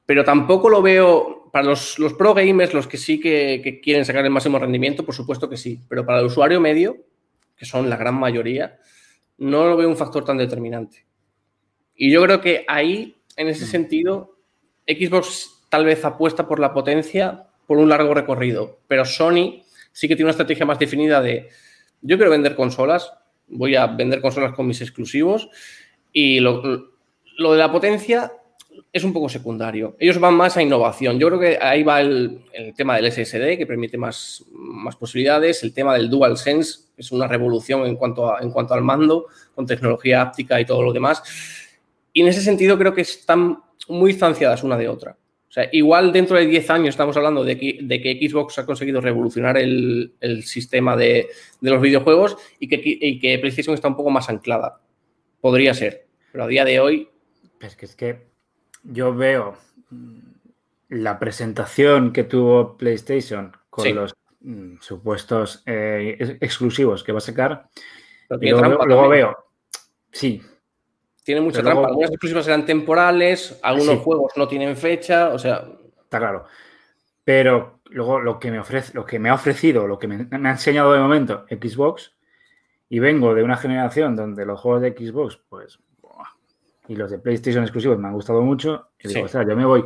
pero 0.07 0.25
tampoco 0.25 0.69
lo 0.69 0.83
veo 0.83 1.50
para 1.52 1.66
los, 1.66 1.99
los 1.99 2.14
pro 2.14 2.35
gamers, 2.35 2.75
los 2.75 2.87
que 2.87 2.99
sí 2.99 3.19
que, 3.19 3.61
que 3.62 3.81
quieren 3.81 4.04
sacar 4.04 4.25
el 4.25 4.31
máximo 4.31 4.59
rendimiento, 4.59 5.04
por 5.04 5.14
supuesto 5.14 5.49
que 5.49 5.57
sí, 5.57 5.81
pero 5.88 6.04
para 6.04 6.21
el 6.21 6.26
usuario 6.26 6.61
medio, 6.61 6.97
que 7.57 7.64
son 7.64 7.88
la 7.88 7.97
gran 7.97 8.14
mayoría, 8.14 8.78
no 9.38 9.66
lo 9.66 9.76
veo 9.76 9.88
un 9.88 9.97
factor 9.97 10.25
tan 10.25 10.38
determinante. 10.38 11.07
Y 11.95 12.11
yo 12.11 12.23
creo 12.23 12.40
que 12.40 12.64
ahí, 12.69 13.16
en 13.37 13.49
ese 13.49 13.66
sentido, 13.66 14.37
Xbox 14.87 15.66
tal 15.69 15.85
vez 15.85 16.04
apuesta 16.04 16.47
por 16.47 16.61
la 16.61 16.73
potencia 16.73 17.49
por 17.66 17.78
un 17.78 17.88
largo 17.88 18.14
recorrido, 18.14 18.78
pero 18.88 19.04
Sony 19.04 19.62
sí 19.92 20.09
que 20.09 20.16
tiene 20.16 20.26
una 20.26 20.33
estrategia 20.33 20.66
más 20.66 20.78
definida 20.78 21.21
de 21.21 21.49
yo 22.02 22.16
quiero 22.16 22.33
vender 22.33 22.57
consolas, 22.57 23.12
voy 23.49 23.76
a 23.76 23.87
vender 23.87 24.21
consolas 24.21 24.54
con 24.54 24.66
mis 24.66 24.81
exclusivos 24.81 25.49
y 26.12 26.40
lo, 26.40 26.61
de 26.62 27.59
la 27.59 27.71
potencia 27.71 28.33
es 28.92 29.04
un 29.04 29.12
poco 29.12 29.28
secundario. 29.28 29.97
Ellos 29.99 30.19
van 30.19 30.35
más 30.35 30.57
a 30.57 30.62
innovación. 30.62 31.19
Yo 31.19 31.28
creo 31.28 31.40
que 31.40 31.59
ahí 31.61 31.83
va 31.83 32.00
el, 32.00 32.42
tema 32.76 32.97
del 32.97 33.11
SSD, 33.12 33.57
que 33.57 33.66
permite 33.66 33.97
más, 33.97 34.45
posibilidades. 34.99 35.62
El 35.62 35.73
tema 35.73 35.95
del 35.95 36.11
DualSense, 36.11 36.88
que 36.95 37.02
es 37.02 37.12
una 37.12 37.28
revolución 37.28 37.87
en 37.87 37.97
cuanto, 37.97 38.40
en 38.40 38.50
cuanto 38.50 38.75
al 38.75 38.83
mando, 38.83 39.26
con 39.54 39.66
tecnología 39.66 40.23
áptica 40.23 40.61
y 40.61 40.64
todo 40.64 40.83
lo 40.83 40.92
demás. 40.92 41.23
Y 42.12 42.23
en 42.23 42.28
ese 42.28 42.42
sentido 42.42 42.78
creo 42.78 42.95
que 42.95 43.02
están 43.02 43.59
muy 43.88 44.12
distanciadas 44.12 44.62
una 44.62 44.76
de 44.76 44.88
otra. 44.88 45.16
O 45.52 45.54
sea, 45.54 45.68
igual 45.71 46.14
dentro 46.14 46.38
de 46.38 46.47
10 46.47 46.71
años 46.71 46.88
estamos 46.94 47.14
hablando 47.14 47.44
de 47.44 47.59
que, 47.59 47.80
de 47.82 48.00
que 48.00 48.18
Xbox 48.26 48.59
ha 48.59 48.64
conseguido 48.64 49.02
revolucionar 49.02 49.59
el, 49.59 50.14
el 50.18 50.44
sistema 50.44 50.97
de, 50.97 51.28
de, 51.61 51.71
los 51.71 51.82
videojuegos 51.82 52.38
y 52.59 52.68
que, 52.68 52.80
y 52.82 53.18
que 53.18 53.38
PlayStation 53.38 53.75
está 53.75 53.87
un 53.87 53.97
poco 53.97 54.09
más 54.09 54.30
anclada. 54.30 54.80
Podría 55.42 55.75
ser. 55.75 56.06
Pero 56.32 56.44
a 56.44 56.47
día 56.47 56.64
de 56.64 56.80
hoy... 56.80 57.11
Es 57.61 57.76
que 57.76 57.85
es 57.85 57.94
que 57.94 58.23
yo 58.82 59.14
veo 59.14 59.59
la 60.88 61.18
presentación 61.18 62.14
que 62.14 62.25
tuvo 62.25 62.78
PlayStation 62.78 63.54
con 63.68 63.85
sí. 63.85 63.92
los 63.92 64.14
mm, 64.40 64.76
supuestos 64.80 65.62
eh, 65.66 66.38
exclusivos 66.40 67.04
que 67.04 67.12
va 67.12 67.18
a 67.18 67.21
sacar. 67.21 67.68
Y 68.40 68.49
luego, 68.49 68.87
luego 68.87 69.09
veo, 69.11 69.37
sí. 70.12 70.40
Tiene 71.24 71.40
mucha 71.40 71.58
Pero 71.58 71.66
trampa. 71.66 71.80
Luego, 71.80 71.88
Algunas 71.88 72.10
exclusivas 72.10 72.46
eran 72.48 72.66
temporales, 72.66 73.58
algunos 73.62 73.94
sí. 73.94 74.00
juegos 74.02 74.32
no 74.36 74.48
tienen 74.48 74.76
fecha, 74.76 75.28
o 75.28 75.38
sea. 75.38 75.64
Está 76.02 76.18
claro. 76.18 76.46
Pero 77.24 77.80
luego 77.90 78.20
lo 78.20 78.38
que 78.38 78.50
me 78.50 78.58
ofrece, 78.58 78.92
lo 78.94 79.04
que 79.04 79.18
me 79.18 79.28
ha 79.28 79.34
ofrecido, 79.34 79.86
lo 79.86 79.98
que 79.98 80.08
me, 80.08 80.24
me 80.24 80.48
ha 80.48 80.52
enseñado 80.52 80.92
de 80.92 80.98
momento 80.98 81.46
Xbox, 81.48 82.12
y 82.88 82.98
vengo 82.98 83.34
de 83.34 83.42
una 83.42 83.56
generación 83.56 84.16
donde 84.16 84.44
los 84.44 84.60
juegos 84.60 84.82
de 84.82 84.90
Xbox, 84.90 85.40
pues 85.48 85.78
y 86.88 86.96
los 86.96 87.10
de 87.10 87.18
PlayStation 87.18 87.62
exclusivos 87.62 87.98
me 87.98 88.08
han 88.08 88.14
gustado 88.14 88.42
mucho. 88.42 88.90
Y 88.98 89.08
digo, 89.08 89.20
sí. 89.20 89.24
ostras, 89.24 89.46
yo 89.48 89.56
me 89.56 89.64
voy 89.64 89.84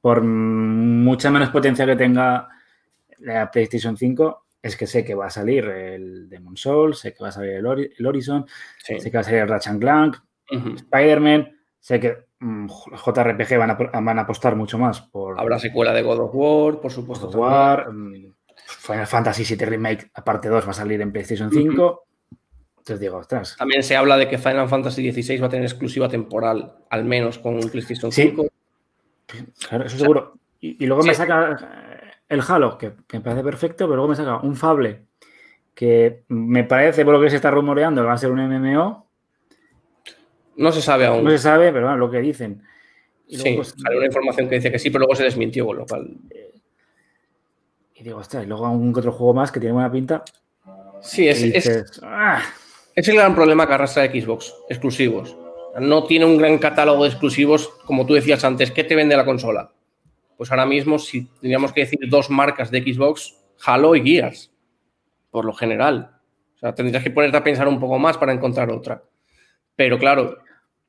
por 0.00 0.22
mucha 0.22 1.30
menos 1.30 1.50
potencia 1.50 1.86
que 1.86 1.96
tenga 1.96 2.48
la 3.20 3.50
PlayStation 3.50 3.96
5, 3.96 4.46
es 4.60 4.76
que 4.76 4.86
sé 4.86 5.04
que 5.04 5.14
va 5.14 5.26
a 5.26 5.30
salir 5.30 5.64
el 5.66 6.28
Demon 6.28 6.56
Souls, 6.56 6.98
sé 6.98 7.14
que 7.14 7.22
va 7.22 7.28
a 7.28 7.32
salir 7.32 7.52
el, 7.52 7.66
Ori 7.66 7.92
el 7.96 8.06
Horizon, 8.06 8.44
sí. 8.78 8.98
sé 8.98 9.10
que 9.10 9.16
va 9.16 9.20
a 9.20 9.24
salir 9.24 9.40
el 9.40 9.48
Ratchet 9.48 9.78
Clank, 9.78 10.16
uh 10.50 10.56
-huh. 10.56 10.74
Spider-Man, 10.76 11.50
sé 11.80 12.00
que 12.00 12.24
mm, 12.40 12.66
JRPG 12.66 13.58
van 13.58 13.70
a, 13.70 13.74
van 14.00 14.18
a, 14.18 14.22
apostar 14.22 14.56
mucho 14.56 14.78
más 14.78 15.00
por... 15.00 15.38
Habrá 15.40 15.58
secuela 15.58 15.92
de 15.92 16.02
God 16.02 16.20
of 16.20 16.30
War, 16.34 16.80
por 16.80 16.90
supuesto. 16.90 17.26
God 17.26 17.34
of 17.34 17.40
War, 17.40 17.92
mm, 17.92 18.34
Final 18.66 19.06
Fantasy 19.06 19.44
VII 19.44 19.66
Remake, 19.66 20.10
aparte 20.14 20.48
2, 20.48 20.66
va 20.66 20.70
a 20.70 20.74
salir 20.74 21.00
en 21.00 21.12
PlayStation 21.12 21.50
5. 21.50 21.68
Uh 21.68 21.76
-huh. 21.76 21.98
Entonces 22.78 23.00
digo, 23.00 23.16
ostras. 23.16 23.56
También 23.56 23.84
se 23.84 23.94
habla 23.94 24.16
de 24.16 24.28
que 24.28 24.38
Final 24.38 24.68
Fantasy 24.68 25.12
XVI 25.12 25.38
va 25.38 25.46
a 25.46 25.50
tener 25.50 25.66
exclusiva 25.66 26.08
temporal, 26.08 26.74
al 26.90 27.04
menos 27.04 27.38
con 27.38 27.54
un 27.54 27.70
PlayStation 27.70 28.10
5. 28.10 28.42
Sí. 28.42 28.48
Claro, 29.68 29.84
eso 29.84 29.98
seguro. 29.98 30.34
Y, 30.60 30.82
y 30.84 30.86
luego 30.86 31.02
sí. 31.02 31.08
me 31.08 31.14
saca 31.14 31.56
el 32.28 32.42
Halo, 32.46 32.78
que, 32.78 32.92
que, 33.06 33.18
me 33.18 33.24
parece 33.24 33.44
perfecto, 33.44 33.84
pero 33.84 33.96
luego 33.96 34.08
me 34.08 34.16
saca 34.16 34.38
un 34.38 34.56
Fable, 34.56 35.04
que 35.74 36.24
me 36.28 36.64
parece, 36.64 37.04
por 37.04 37.14
lo 37.14 37.20
que 37.20 37.30
se 37.30 37.36
está 37.36 37.50
rumoreando, 37.50 38.02
que 38.02 38.08
va 38.08 38.14
a 38.14 38.18
ser 38.18 38.30
un 38.30 38.40
MMO. 38.40 39.01
No 40.56 40.72
se 40.72 40.82
sabe 40.82 41.06
aún. 41.06 41.24
No 41.24 41.30
se 41.30 41.38
sabe, 41.38 41.72
pero 41.72 41.86
bueno, 41.86 41.98
lo 41.98 42.10
que 42.10 42.18
dicen. 42.18 42.62
Y 43.26 43.36
luego, 43.36 43.48
sí, 43.48 43.56
pues, 43.56 43.82
sale 43.82 43.96
una 43.96 44.06
información 44.06 44.48
que 44.48 44.56
dice 44.56 44.70
que 44.70 44.78
sí, 44.78 44.90
pero 44.90 45.00
luego 45.00 45.14
se 45.14 45.24
desmintió, 45.24 45.66
con 45.66 45.78
lo 45.78 45.86
cual. 45.86 46.10
Y 47.94 48.02
digo, 48.02 48.18
ostras, 48.18 48.44
y 48.44 48.46
luego 48.46 48.68
un 48.70 48.96
otro 48.96 49.12
juego 49.12 49.34
más 49.34 49.52
que 49.52 49.60
tiene 49.60 49.72
buena 49.72 49.90
pinta. 49.90 50.22
Sí, 51.00 51.28
es, 51.28 51.42
dices, 51.42 51.66
es, 51.66 52.00
ah, 52.02 52.42
es 52.94 53.08
el 53.08 53.16
gran 53.16 53.34
problema 53.34 53.66
que 53.66 53.74
arrastra 53.74 54.06
Xbox, 54.06 54.54
exclusivos. 54.68 55.36
No 55.80 56.04
tiene 56.04 56.26
un 56.26 56.36
gran 56.36 56.58
catálogo 56.58 57.04
de 57.04 57.10
exclusivos, 57.10 57.68
como 57.86 58.04
tú 58.04 58.14
decías 58.14 58.44
antes. 58.44 58.70
¿Qué 58.70 58.84
te 58.84 58.94
vende 58.94 59.16
la 59.16 59.24
consola? 59.24 59.72
Pues 60.36 60.50
ahora 60.50 60.66
mismo, 60.66 60.98
si 60.98 61.24
tendríamos 61.24 61.72
que 61.72 61.82
decir 61.82 62.00
dos 62.08 62.28
marcas 62.28 62.70
de 62.70 62.82
Xbox, 62.82 63.36
Halo 63.64 63.96
y 63.96 64.02
Gears, 64.02 64.52
por 65.30 65.44
lo 65.44 65.54
general. 65.54 66.18
O 66.56 66.58
sea, 66.58 66.74
tendrías 66.74 67.02
que 67.02 67.10
ponerte 67.10 67.36
a 67.36 67.44
pensar 67.44 67.66
un 67.66 67.80
poco 67.80 67.98
más 67.98 68.18
para 68.18 68.32
encontrar 68.32 68.70
otra. 68.70 69.02
Pero 69.76 69.98
claro. 69.98 70.38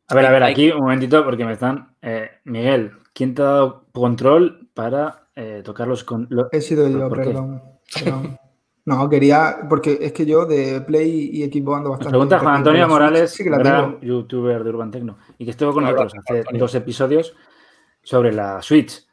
A 0.07 0.15
ver, 0.15 0.25
a 0.25 0.31
ver, 0.31 0.43
aquí 0.43 0.69
un 0.71 0.81
momentito, 0.81 1.23
porque 1.23 1.45
me 1.45 1.53
están. 1.53 1.95
Eh, 2.01 2.29
Miguel, 2.43 2.91
¿quién 3.13 3.33
te 3.33 3.41
ha 3.41 3.45
dado 3.45 3.85
control 3.91 4.69
para 4.73 5.27
eh, 5.35 5.61
tocar 5.63 5.87
los. 5.87 6.03
Con, 6.03 6.27
lo, 6.29 6.49
He 6.51 6.61
sido 6.61 6.87
yo, 6.87 7.09
perdón. 7.09 7.61
perdón. 7.93 8.39
No, 8.85 9.09
quería, 9.09 9.59
porque 9.69 9.97
es 10.01 10.11
que 10.11 10.25
yo 10.25 10.45
de 10.45 10.81
Play 10.81 11.29
y 11.31 11.43
equipo 11.43 11.73
ando 11.73 11.91
bastante. 11.91 12.11
Pregunta 12.11 12.39
Juan 12.39 12.55
Antonio 12.55 12.87
Morales, 12.87 13.31
sí 13.31 13.43
que 13.43 13.49
la 13.49 13.57
gran 13.57 13.99
tengo. 13.99 14.01
youtuber 14.01 14.61
de 14.61 14.69
Urban 14.69 14.91
Tecno, 14.91 15.17
y 15.37 15.45
que 15.45 15.51
estuvo 15.51 15.71
con 15.71 15.83
nosotros 15.83 16.13
hace 16.17 16.39
Antonio. 16.39 16.59
dos 16.59 16.75
episodios 16.75 17.33
sobre 18.01 18.33
la 18.33 18.61
Switch. 18.61 19.05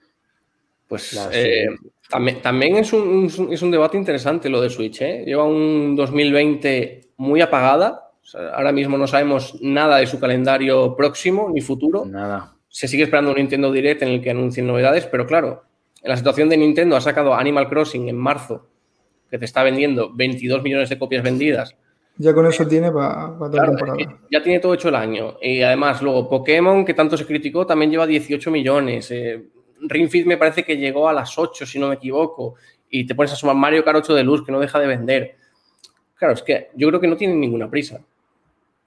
Pues 0.88 1.12
la 1.12 1.28
eh, 1.32 1.68
también, 2.08 2.42
también 2.42 2.76
es, 2.78 2.92
un, 2.92 3.26
es, 3.52 3.62
un, 3.62 3.70
debate 3.70 3.96
interesante 3.96 4.48
lo 4.48 4.60
de 4.60 4.70
Switch. 4.70 5.02
¿eh? 5.02 5.22
Lleva 5.24 5.44
un 5.44 5.94
2020 5.94 7.12
muy 7.18 7.40
apagada. 7.40 8.09
O 8.22 8.26
sea, 8.26 8.50
ahora 8.50 8.72
mismo 8.72 8.98
no 8.98 9.06
sabemos 9.06 9.58
nada 9.60 9.98
de 9.98 10.06
su 10.06 10.20
calendario 10.20 10.96
próximo 10.96 11.50
ni 11.52 11.60
futuro. 11.60 12.04
Nada. 12.04 12.56
Se 12.68 12.86
sigue 12.86 13.04
esperando 13.04 13.30
un 13.30 13.36
Nintendo 13.36 13.72
Direct 13.72 14.02
en 14.02 14.08
el 14.08 14.22
que 14.22 14.30
anuncien 14.30 14.66
novedades, 14.66 15.06
pero 15.06 15.26
claro, 15.26 15.64
en 16.02 16.10
la 16.10 16.16
situación 16.16 16.48
de 16.48 16.56
Nintendo 16.56 16.96
ha 16.96 17.00
sacado 17.00 17.34
Animal 17.34 17.68
Crossing 17.68 18.08
en 18.08 18.16
marzo 18.16 18.68
que 19.30 19.38
te 19.38 19.44
está 19.44 19.62
vendiendo 19.62 20.10
22 20.12 20.62
millones 20.62 20.88
de 20.88 20.98
copias 20.98 21.22
vendidas. 21.22 21.76
Ya 22.16 22.34
con 22.34 22.46
eso 22.46 22.66
tiene 22.66 22.90
para 22.90 23.38
pa 23.38 23.46
toda 23.46 23.50
claro, 23.50 23.76
temporada. 23.76 24.18
Ya 24.30 24.42
tiene 24.42 24.58
todo 24.58 24.74
hecho 24.74 24.88
el 24.88 24.96
año. 24.96 25.36
Y 25.40 25.62
además, 25.62 26.02
luego 26.02 26.28
Pokémon, 26.28 26.84
que 26.84 26.92
tanto 26.92 27.16
se 27.16 27.24
criticó, 27.24 27.64
también 27.64 27.90
lleva 27.90 28.06
18 28.06 28.50
millones. 28.50 29.10
Eh, 29.10 29.48
Ring 29.82 30.10
Fit 30.10 30.26
me 30.26 30.36
parece 30.36 30.64
que 30.64 30.76
llegó 30.76 31.08
a 31.08 31.12
las 31.12 31.38
8, 31.38 31.64
si 31.64 31.78
no 31.78 31.88
me 31.88 31.94
equivoco. 31.94 32.56
Y 32.90 33.06
te 33.06 33.14
pones 33.14 33.32
a 33.32 33.36
sumar 33.36 33.56
Mario 33.56 33.84
Kart 33.84 33.98
8 33.98 34.14
de 34.14 34.24
luz, 34.24 34.44
que 34.44 34.52
no 34.52 34.60
deja 34.60 34.78
de 34.78 34.86
vender. 34.88 35.36
Claro, 36.14 36.34
es 36.34 36.42
que 36.42 36.68
yo 36.74 36.88
creo 36.88 37.00
que 37.00 37.08
no 37.08 37.16
tienen 37.16 37.40
ninguna 37.40 37.70
prisa. 37.70 38.00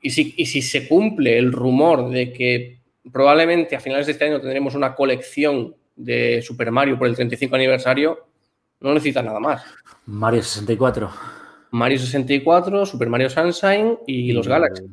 Y 0.03 0.11
si, 0.11 0.35
y 0.37 0.45
si 0.45 0.61
se 0.61 0.87
cumple 0.87 1.37
el 1.39 1.51
rumor 1.51 2.09
de 2.09 2.31
que 2.31 2.79
probablemente 3.11 3.75
a 3.75 3.79
finales 3.79 4.05
de 4.05 4.11
este 4.11 4.25
año 4.25 4.39
tendremos 4.39 4.75
una 4.75 4.93
colección 4.93 5.75
de 5.95 6.41
Super 6.41 6.69
Mario 6.71 6.99
por 6.99 7.07
el 7.07 7.15
35 7.15 7.55
aniversario, 7.55 8.27
no 8.81 8.93
necesita 8.93 9.23
nada 9.23 9.39
más. 9.39 9.63
Mario 10.05 10.43
64. 10.43 11.09
Mario 11.71 11.97
64, 11.97 12.85
Super 12.85 13.09
Mario 13.09 13.29
Sunshine 13.29 13.97
y, 14.05 14.29
y 14.29 14.31
los 14.33 14.47
Galaxy. 14.47 14.83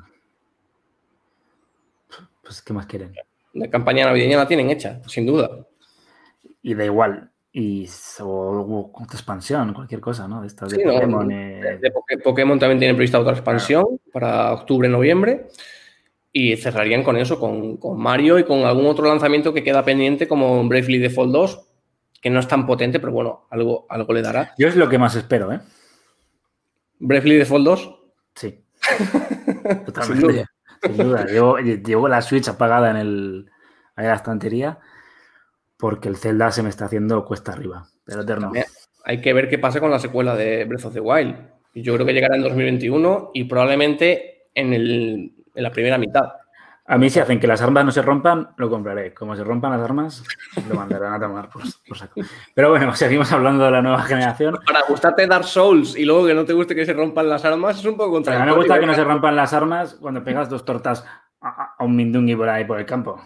Pues, 2.43 2.62
¿qué 2.62 2.73
más 2.73 2.87
quieren? 2.87 3.12
La 3.52 3.69
campaña 3.69 4.07
navideña 4.07 4.38
la 4.38 4.49
tienen 4.49 4.71
hecha, 4.71 5.00
sin 5.07 5.26
duda. 5.26 5.67
Y 6.62 6.75
da 6.75 6.85
igual. 6.85 7.30
Y 7.52 7.88
o, 8.21 8.90
otra 8.95 9.16
expansión, 9.16 9.75
cualquier 9.75 10.00
cosa, 10.00 10.28
¿no? 10.28 10.40
De, 10.40 10.47
estas, 10.47 10.71
de 10.71 10.76
sí, 10.76 10.83
Pokémon. 10.85 11.26
No, 11.26 11.35
eh... 11.35 11.80
de 11.80 12.19
Pokémon 12.19 12.59
también 12.59 12.78
tiene 12.78 12.95
prevista 12.95 13.19
otra 13.19 13.33
expansión 13.33 13.87
ah. 13.90 14.11
para 14.12 14.52
octubre, 14.52 14.88
noviembre. 14.88 15.49
Y 16.33 16.57
cerrarían 16.57 17.02
con 17.02 17.16
eso, 17.16 17.40
con, 17.40 17.76
con, 17.78 17.99
Mario 17.99 18.38
y 18.38 18.45
con 18.45 18.61
algún 18.61 18.87
otro 18.87 19.09
lanzamiento 19.09 19.52
que 19.52 19.64
queda 19.64 19.85
pendiente, 19.85 20.28
como 20.28 20.62
Bravely 20.69 20.99
Default 20.99 21.33
2, 21.33 21.69
que 22.21 22.30
no 22.30 22.38
es 22.38 22.47
tan 22.47 22.66
potente, 22.66 23.00
pero 23.00 23.12
bueno, 23.12 23.47
algo, 23.50 23.87
algo 23.88 24.12
le 24.12 24.23
dará. 24.23 24.54
Yo 24.57 24.69
es 24.69 24.76
lo 24.76 24.88
que 24.88 24.99
más 24.99 25.16
espero, 25.16 25.52
¿eh? 25.52 25.61
¿Bravely 27.00 27.35
Default 27.35 27.64
2? 27.64 28.00
Sí. 28.37 28.64
Totalmente. 29.87 30.04
Sin 30.04 30.21
duda. 30.21 30.47
Sin 30.85 30.97
duda. 30.97 31.26
Llevo, 31.26 31.59
llevo, 31.59 32.09
la 32.09 32.23
Switch 32.23 32.47
apagada 32.47 32.92
en, 32.92 32.97
el, 32.97 33.50
en 33.97 34.04
la 34.04 34.14
estantería 34.14 34.78
porque 35.81 36.09
el 36.09 36.17
Zelda 36.17 36.53
se 36.53 36.63
me 36.63 36.69
está 36.69 36.85
haciendo 36.85 37.25
cuesta 37.25 37.53
arriba, 37.53 37.87
pero 38.05 38.23
eterno. 38.23 38.47
También 38.47 38.67
hay 39.05 39.21
que 39.21 39.33
ver 39.33 39.49
qué 39.49 39.59
pasa 39.59 39.81
con 39.81 39.91
la 39.91 39.99
secuela 39.99 40.37
de 40.37 40.65
Breath 40.65 40.85
of 40.85 40.95
the 40.95 41.01
Wild. 41.01 41.37
Yo 41.75 41.95
creo 41.95 42.07
que 42.07 42.13
llegará 42.13 42.37
en 42.37 42.43
2021 42.43 43.31
y 43.35 43.45
probablemente 43.45 44.49
en, 44.55 44.75
el, 44.75 45.35
en 45.55 45.63
la 45.63 45.71
primera 45.71 45.99
mitad. 45.99 46.33
A 46.87 46.99
mí 46.99 47.09
si 47.09 47.21
hacen 47.21 47.39
que 47.39 47.47
las 47.47 47.63
armas 47.63 47.85
no 47.85 47.93
se 47.93 48.03
rompan, 48.03 48.51
lo 48.57 48.69
compraré. 48.69 49.15
Como 49.15 49.37
se 49.37 49.45
rompan 49.45 49.71
las 49.71 49.81
armas, 49.81 50.25
lo 50.69 50.75
mandarán 50.75 51.15
a 51.15 51.21
tomar 51.21 51.49
por, 51.49 51.63
por, 51.87 51.97
saco. 51.97 52.21
Pero 52.53 52.71
bueno, 52.71 52.95
seguimos 52.97 53.31
hablando 53.31 53.65
de 53.65 53.71
la 53.71 53.81
nueva 53.81 54.03
generación. 54.03 54.59
Para 54.67 54.83
gustarte 54.89 55.27
Dark 55.27 55.45
Souls 55.45 55.97
y 55.97 56.05
luego 56.05 56.27
que 56.27 56.35
no 56.35 56.45
te 56.45 56.53
guste 56.53 56.75
que 56.75 56.85
se 56.85 56.93
rompan 56.93 57.29
las 57.29 57.45
armas 57.45 57.79
es 57.79 57.85
un 57.85 57.97
poco 57.97 58.13
contradictorio. 58.13 58.53
A 58.53 58.57
mí 58.57 58.59
me 58.59 58.65
gusta 58.65 58.81
que 58.81 58.87
no 58.87 58.95
se 58.95 59.05
rompan 59.05 59.37
las 59.37 59.53
armas 59.53 59.95
cuando 60.01 60.25
pegas 60.25 60.51
dos 60.51 60.65
tortas 60.65 61.07
a, 61.41 61.75
a 61.79 61.85
un 61.85 61.95
mindungui 61.95 62.35
por 62.35 62.49
ahí 62.49 62.65
por 62.65 62.81
el 62.81 62.87
campo. 62.87 63.21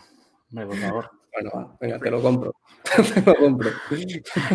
Hombre, 0.50 0.66
por 0.66 0.76
favor. 0.76 1.23
Bueno, 1.34 1.76
venga, 1.80 1.98
te 1.98 2.10
lo 2.10 2.22
compro. 2.22 2.54
te 3.14 3.20
lo 3.22 3.34
compro. 3.34 3.70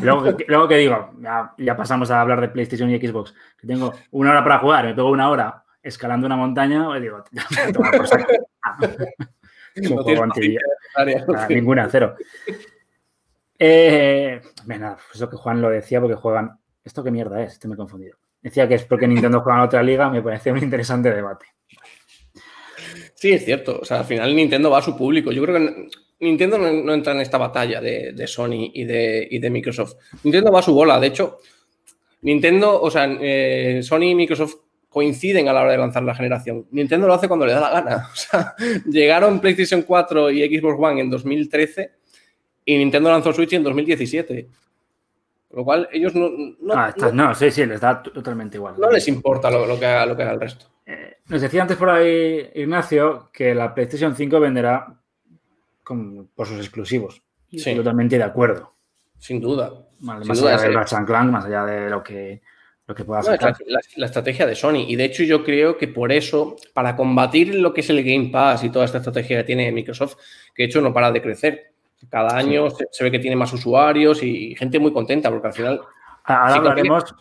Luego, 0.01 0.37
que- 0.37 0.45
luego 0.47 0.67
que 0.67 0.77
digo, 0.77 1.11
ya, 1.19 1.53
ya 1.57 1.75
pasamos 1.75 2.09
a 2.11 2.21
hablar 2.21 2.39
de 2.41 2.49
PlayStation 2.49 2.89
y 2.89 2.97
Xbox, 2.99 3.33
que 3.57 3.67
tengo 3.67 3.93
una 4.11 4.31
hora 4.31 4.43
para 4.43 4.59
jugar, 4.59 4.85
me 4.85 4.93
pego 4.93 5.09
una 5.11 5.29
hora 5.29 5.63
escalando 5.83 6.25
una 6.27 6.35
montaña, 6.37 6.85
y 6.97 7.01
digo, 7.01 7.23
ya 7.31 7.43
me 7.65 7.71
voy 7.73 7.87
a 7.87 7.91
por 7.91 8.07
saco. 8.07 8.25
No 9.75 9.89
juego 10.01 10.03
tienes 10.03 10.23
anti- 10.23 10.57
Área, 10.95 11.25
nada, 11.27 11.47
ninguna, 11.47 11.87
cero. 11.89 12.15
Eh, 13.57 14.41
venga, 14.65 14.97
pues 15.09 15.21
lo 15.21 15.29
que 15.29 15.37
Juan 15.37 15.61
lo 15.61 15.69
decía 15.69 15.99
porque 16.01 16.15
juegan. 16.15 16.59
¿Esto 16.83 17.03
qué 17.03 17.11
mierda 17.11 17.41
es? 17.43 17.63
Me 17.65 17.75
he 17.75 17.77
confundido. 17.77 18.17
Decía 18.41 18.67
que 18.67 18.75
es 18.75 18.83
porque 18.85 19.07
Nintendo 19.07 19.41
juega 19.41 19.59
en 19.59 19.65
otra 19.65 19.83
liga, 19.83 20.09
me 20.09 20.21
parece 20.23 20.51
un 20.51 20.57
interesante 20.57 21.11
debate. 21.13 21.45
Sí, 23.13 23.31
es 23.33 23.45
cierto. 23.45 23.79
O 23.81 23.85
sea, 23.85 23.99
al 23.99 24.05
final 24.05 24.35
Nintendo 24.35 24.69
va 24.71 24.79
a 24.79 24.81
su 24.81 24.97
público. 24.97 25.31
Yo 25.31 25.43
creo 25.43 25.55
que 25.57 25.87
Nintendo 26.21 26.57
no, 26.57 26.71
no 26.71 26.93
entra 26.93 27.13
en 27.13 27.21
esta 27.21 27.37
batalla 27.37 27.79
de, 27.81 28.11
de 28.13 28.27
Sony 28.27 28.71
y 28.73 28.83
de, 28.83 29.27
y 29.29 29.39
de 29.39 29.49
Microsoft. 29.49 29.93
Nintendo 30.23 30.51
va 30.51 30.59
a 30.59 30.63
su 30.63 30.73
bola. 30.73 30.99
De 30.99 31.07
hecho, 31.07 31.37
Nintendo, 32.21 32.81
o 32.81 32.91
sea, 32.91 33.07
eh, 33.21 33.79
Sony 33.83 34.03
y 34.11 34.15
Microsoft 34.15 34.55
coinciden 34.89 35.47
a 35.47 35.53
la 35.53 35.61
hora 35.61 35.71
de 35.71 35.77
lanzar 35.77 36.03
la 36.03 36.15
generación. 36.15 36.65
Nintendo 36.71 37.07
lo 37.07 37.13
hace 37.13 37.27
cuando 37.27 37.45
le 37.45 37.53
da 37.53 37.61
la 37.61 37.81
gana. 37.81 38.09
O 38.13 38.15
sea, 38.15 38.55
llegaron 38.85 39.39
PlayStation 39.39 39.83
4 39.83 40.31
y 40.31 40.57
Xbox 40.59 40.75
One 40.79 41.01
en 41.01 41.09
2013 41.09 41.91
y 42.65 42.77
Nintendo 42.77 43.09
lanzó 43.11 43.31
Switch 43.31 43.53
en 43.53 43.63
2017. 43.63 44.47
Con 45.49 45.57
lo 45.59 45.63
cual, 45.63 45.89
ellos 45.91 46.13
no, 46.15 46.29
no, 46.61 46.73
Ah, 46.75 46.89
está- 46.95 47.11
no, 47.11 47.33
sí, 47.33 47.49
sí, 47.49 47.65
les 47.65 47.79
da 47.81 48.03
totalmente 48.03 48.57
igual. 48.57 48.75
no 48.77 48.91
les 48.91 49.07
importa 49.07 49.49
lo, 49.49 49.65
lo 49.65 49.79
que 49.79 49.85
haga, 49.85 50.05
lo 50.05 50.15
que 50.15 50.23
haga 50.23 50.33
el 50.33 50.39
resto. 50.41 50.65
Eh, 50.85 51.17
nos 51.27 51.41
decía 51.41 51.61
antes 51.61 51.77
por 51.77 51.89
ahí 51.89 52.49
Ignacio 52.55 53.29
que 53.31 53.55
la 53.55 53.73
PlayStation 53.73 54.15
5 54.15 54.39
venderá 54.39 54.95
con- 55.89 56.27
por 56.35 56.45
sus 56.47 56.59
exclusivos. 56.59 57.21
Y 57.49 57.57
Sí. 57.57 57.69
Estoy 57.71 57.75
totalmente 57.83 58.15
de 58.17 58.23
acuerdo. 58.23 58.75
Sin 59.17 59.41
duda. 59.41 59.73
Más, 60.01 60.19
Sin 60.19 60.27
más 60.27 60.39
duda, 60.39 60.53
allá 60.53 60.63
del. 60.63 60.73
Ratchet 60.75 61.05
Clank, 61.05 61.31
más 61.31 61.45
allá 61.45 61.65
de 61.65 61.89
lo 61.89 62.03
que, 62.03 62.41
lo 62.85 62.93
que 62.95 63.03
pueda 63.03 63.21
No, 63.21 63.25
sacar. 63.25 63.55
la, 63.65 63.73
la- 63.73 63.79
la 63.97 64.05
estrategia 64.05 64.45
de 64.45 64.55
Sony. 64.55 64.85
Y 64.87 64.95
de 64.95 65.05
hecho, 65.05 65.23
yo 65.23 65.43
creo 65.43 65.77
que 65.77 65.87
por 65.87 66.11
eso, 66.11 66.55
para 66.73 66.95
combatir 66.95 67.55
lo 67.55 67.73
que 67.73 67.81
es 67.81 67.89
el 67.89 68.03
Game 68.03 68.29
Pass 68.31 68.63
y 68.63 68.69
toda 68.69 68.85
esta 68.85 68.99
estrategia 68.99 69.37
que 69.39 69.43
tiene 69.43 69.71
Microsoft, 69.71 70.15
que 70.53 70.63
de 70.63 70.67
hecho 70.67 70.79
no 70.81 70.93
para 70.93 71.11
de 71.11 71.21
crecer. 71.21 71.73
Cada 72.09 72.37
año 72.37 72.69
se, 72.69 72.85
se 72.91 73.03
ve 73.03 73.11
que 73.11 73.19
tiene 73.19 73.35
más 73.35 73.51
usuarios 73.51 74.21
y 74.23 74.55
gente 74.55 74.79
muy 74.79 74.93
contenta, 74.93 75.29
porque 75.29 75.47
al 75.47 75.53
final, 75.53 75.81
Ahora 76.23 76.51
si 76.53 76.57
hablaremos. 76.59 77.15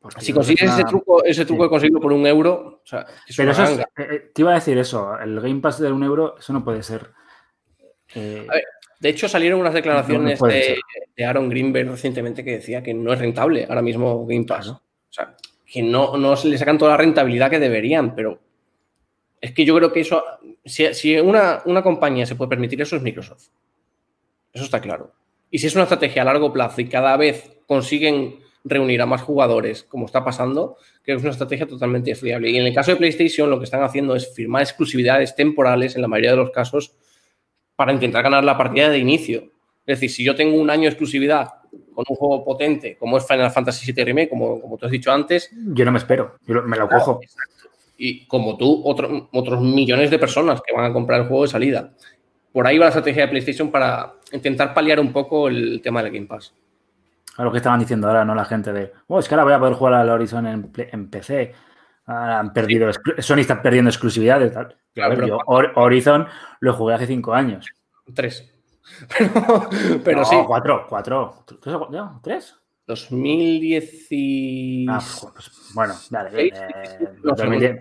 porque 0.00 0.20
si 0.20 0.32
consigues 0.34 0.70
ese 0.70 0.84
truco, 0.84 1.24
ese 1.24 1.46
truco 1.46 1.62
sí. 1.62 1.66
de 1.66 1.70
conseguirlo 1.70 2.00
por 2.00 2.12
un 2.12 2.26
euro, 2.26 2.80
o 2.84 2.86
sea, 2.86 3.06
es 3.26 3.34
Pero 3.36 3.52
eso 3.52 3.62
es, 3.62 3.78
eh, 3.78 3.84
eh, 3.96 4.30
te 4.34 4.42
iba 4.42 4.50
a 4.50 4.54
decir 4.56 4.76
eso, 4.76 5.16
el 5.18 5.40
Game 5.40 5.60
Pass 5.60 5.78
de 5.78 5.90
un 5.92 6.02
euro, 6.02 6.36
eso 6.38 6.52
no 6.52 6.62
puede 6.62 6.82
ser. 6.82 7.08
Eh, 8.14 8.46
A 8.48 8.54
ver, 8.54 8.64
De 9.00 9.08
hecho, 9.08 9.28
salieron 9.28 9.60
unas 9.60 9.74
declaraciones 9.74 10.40
de, 10.40 10.78
Aaron 11.24 11.48
Greenberg 11.48 11.90
recientemente 11.90 12.44
que 12.44 12.52
decía 12.52 12.82
que 12.82 12.94
no 12.94 13.12
es 13.12 13.18
rentable 13.18 13.66
ahora 13.68 13.82
mismo 13.82 14.26
Game 14.26 14.44
Pass. 14.44 14.66
Claro. 14.66 14.80
O 15.08 15.12
sea, 15.12 15.36
que 15.66 15.82
no, 15.82 16.16
no 16.16 16.36
se 16.36 16.48
le 16.48 16.58
sacan 16.58 16.78
toda 16.78 16.92
la 16.92 16.96
rentabilidad 16.98 17.48
que 17.48 17.58
deberían, 17.58 18.14
pero 18.14 18.38
es 19.40 19.52
que 19.52 19.64
yo 19.64 19.74
creo 19.74 19.92
que 19.92 20.00
eso, 20.00 20.22
si, 20.64 20.92
si 20.94 21.18
una, 21.18 21.62
una 21.64 21.82
compañía 21.82 22.26
se 22.26 22.36
puede 22.36 22.50
permitir 22.50 22.80
eso 22.80 22.96
es 22.96 23.02
Microsoft. 23.02 23.48
Eso 24.52 24.64
está 24.64 24.80
claro. 24.80 25.12
Y 25.50 25.58
si 25.58 25.66
es 25.66 25.74
una 25.74 25.84
estrategia 25.84 26.22
a 26.22 26.24
largo 26.26 26.52
plazo 26.52 26.80
y 26.80 26.88
cada 26.88 27.16
vez 27.16 27.50
consiguen 27.66 28.38
reunir 28.64 29.02
a 29.02 29.06
más 29.06 29.22
jugadores, 29.22 29.82
como 29.82 30.06
está 30.06 30.24
pasando, 30.24 30.76
creo 31.02 31.16
que 31.16 31.20
es 31.20 31.22
una 31.22 31.32
estrategia 31.32 31.66
totalmente 31.66 32.14
fiable. 32.14 32.50
Y 32.50 32.56
en 32.56 32.66
el 32.66 32.74
caso 32.74 32.92
de 32.92 32.96
PlayStation, 32.98 33.50
lo 33.50 33.58
que 33.58 33.64
están 33.64 33.82
haciendo 33.82 34.14
es 34.14 34.32
firmar 34.34 34.62
exclusividades 34.62 35.34
temporales, 35.34 35.96
en 35.96 36.02
la 36.02 36.08
mayoría 36.08 36.30
de 36.32 36.36
los 36.36 36.50
casos, 36.50 36.94
para 37.76 37.92
intentar 37.92 38.22
ganar 38.22 38.44
la 38.44 38.56
partida 38.56 38.88
de 38.90 38.98
inicio. 38.98 39.40
Es 39.86 39.98
decir, 39.98 40.10
si 40.10 40.24
yo 40.24 40.34
tengo 40.34 40.56
un 40.60 40.70
año 40.70 40.82
de 40.82 40.88
exclusividad 40.88 41.48
con 41.94 42.04
un 42.08 42.16
juego 42.16 42.44
potente 42.44 42.96
como 42.98 43.16
es 43.18 43.26
Final 43.26 43.50
Fantasy 43.50 43.92
VII 43.92 44.04
Remake, 44.04 44.28
como, 44.28 44.60
como 44.60 44.76
tú 44.76 44.86
has 44.86 44.92
dicho 44.92 45.10
antes, 45.10 45.50
yo 45.74 45.84
no 45.84 45.92
me 45.92 45.98
espero, 45.98 46.36
yo 46.46 46.62
me 46.62 46.76
lo 46.76 46.88
cojo. 46.88 47.20
y 47.98 48.26
como 48.26 48.56
tú, 48.56 48.82
otro- 48.84 49.28
otros 49.32 49.60
millones 49.62 50.10
de 50.10 50.18
personas 50.18 50.60
que 50.66 50.74
van 50.74 50.84
a 50.90 50.92
comprar 50.92 51.20
el 51.20 51.26
juego 51.28 51.42
de 51.44 51.48
salida. 51.48 51.92
Por 52.52 52.66
ahí 52.66 52.76
va 52.78 52.86
la 52.86 52.88
estrategia 52.90 53.22
de 53.22 53.28
PlayStation 53.28 53.70
para 53.70 54.14
intentar 54.32 54.74
paliar 54.74 55.00
un 55.00 55.12
poco 55.12 55.48
el 55.48 55.80
tema 55.82 56.02
del 56.02 56.12
Game 56.12 56.26
Pass. 56.26 56.52
A 57.38 57.44
lo 57.44 57.50
que 57.50 57.58
estaban 57.58 57.80
diciendo 57.80 58.08
ahora, 58.08 58.24
¿no? 58.24 58.34
La 58.34 58.44
gente 58.44 58.72
de, 58.72 58.92
oh, 59.06 59.18
es 59.18 59.26
que 59.28 59.34
ahora 59.34 59.44
voy 59.44 59.52
a 59.54 59.58
poder 59.58 59.74
jugar 59.74 59.94
al 59.94 60.10
Horizon 60.10 60.46
en 60.46 61.08
PC. 61.08 61.52
Ahora 62.12 62.38
han 62.40 62.52
perdido, 62.52 62.90
Sony 63.18 63.38
está 63.40 63.60
perdiendo 63.62 63.90
exclusividades. 63.90 64.52
Tal. 64.52 64.76
Claro, 64.94 65.16
ver, 65.16 65.26
yo 65.28 65.38
Horizon 65.46 66.26
lo 66.60 66.74
jugué 66.74 66.94
hace 66.94 67.06
cinco 67.06 67.32
años. 67.34 67.66
Tres. 68.14 68.48
Pero, 69.16 69.70
pero 70.04 70.18
No, 70.18 70.24
sí, 70.24 70.36
Cuatro, 70.46 70.86
cuatro. 70.88 71.44
¿Tres? 71.62 71.74
o- 71.76 71.88
no, 71.90 72.20
¿Tres? 72.22 72.56
2010 72.86 74.06
y... 74.10 74.86
Ah, 74.88 75.00
pues, 75.32 75.50
bueno, 75.74 75.94
dale. 76.10 76.48
Eh, 76.48 76.50
sí, 76.52 76.96
sí, 76.98 77.04
no 77.22 77.36
sé, 77.36 77.42
2010. 77.44 77.80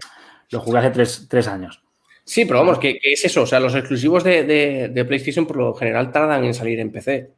lo 0.52 0.60
jugué 0.60 0.80
hace 0.80 0.92
tres, 0.92 1.28
tres 1.30 1.48
años. 1.48 1.82
Sí, 2.24 2.46
pero 2.46 2.60
vamos, 2.60 2.78
que, 2.80 3.00
que 3.00 3.14
es 3.14 3.26
eso. 3.26 3.42
O 3.42 3.46
sea, 3.48 3.60
los 3.60 3.74
exclusivos 3.76 4.24
de, 4.24 4.44
de- 4.44 4.90
de 4.90 5.06
PlayStation 5.06 5.46
por 5.48 5.58
lo 5.58 5.74
general 5.74 6.12
tardan 6.12 6.44
en 6.46 6.54
salir 6.54 6.80
en 6.80 6.92
PC. 6.92 7.34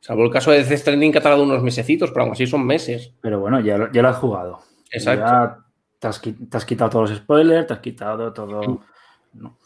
Salvo 0.00 0.24
el 0.24 0.30
caso 0.30 0.50
de 0.50 0.64
Death 0.64 0.78
Stranding 0.80 1.12
que 1.12 1.18
ha 1.18 1.22
tardado 1.22 1.42
unos 1.42 1.62
mesecitos, 1.62 2.10
pero 2.10 2.22
aún 2.24 2.32
así 2.32 2.46
son 2.46 2.64
meses. 2.66 3.12
Pero 3.20 3.38
bueno, 3.38 3.60
ya 3.60 3.76
lo, 3.76 3.92
ya 3.92 4.00
lo 4.02 4.08
has 4.08 4.16
jugado. 4.16 4.60
Exacto. 4.90 5.24
Ya 5.26 5.58
te 5.98 6.06
has, 6.08 6.20
te 6.20 6.56
has 6.56 6.64
quitado 6.64 6.90
todos 6.90 7.10
los 7.10 7.18
spoilers, 7.18 7.66
te 7.66 7.72
has 7.74 7.80
quitado 7.80 8.32
todo. 8.32 8.82
no. 9.34 9.56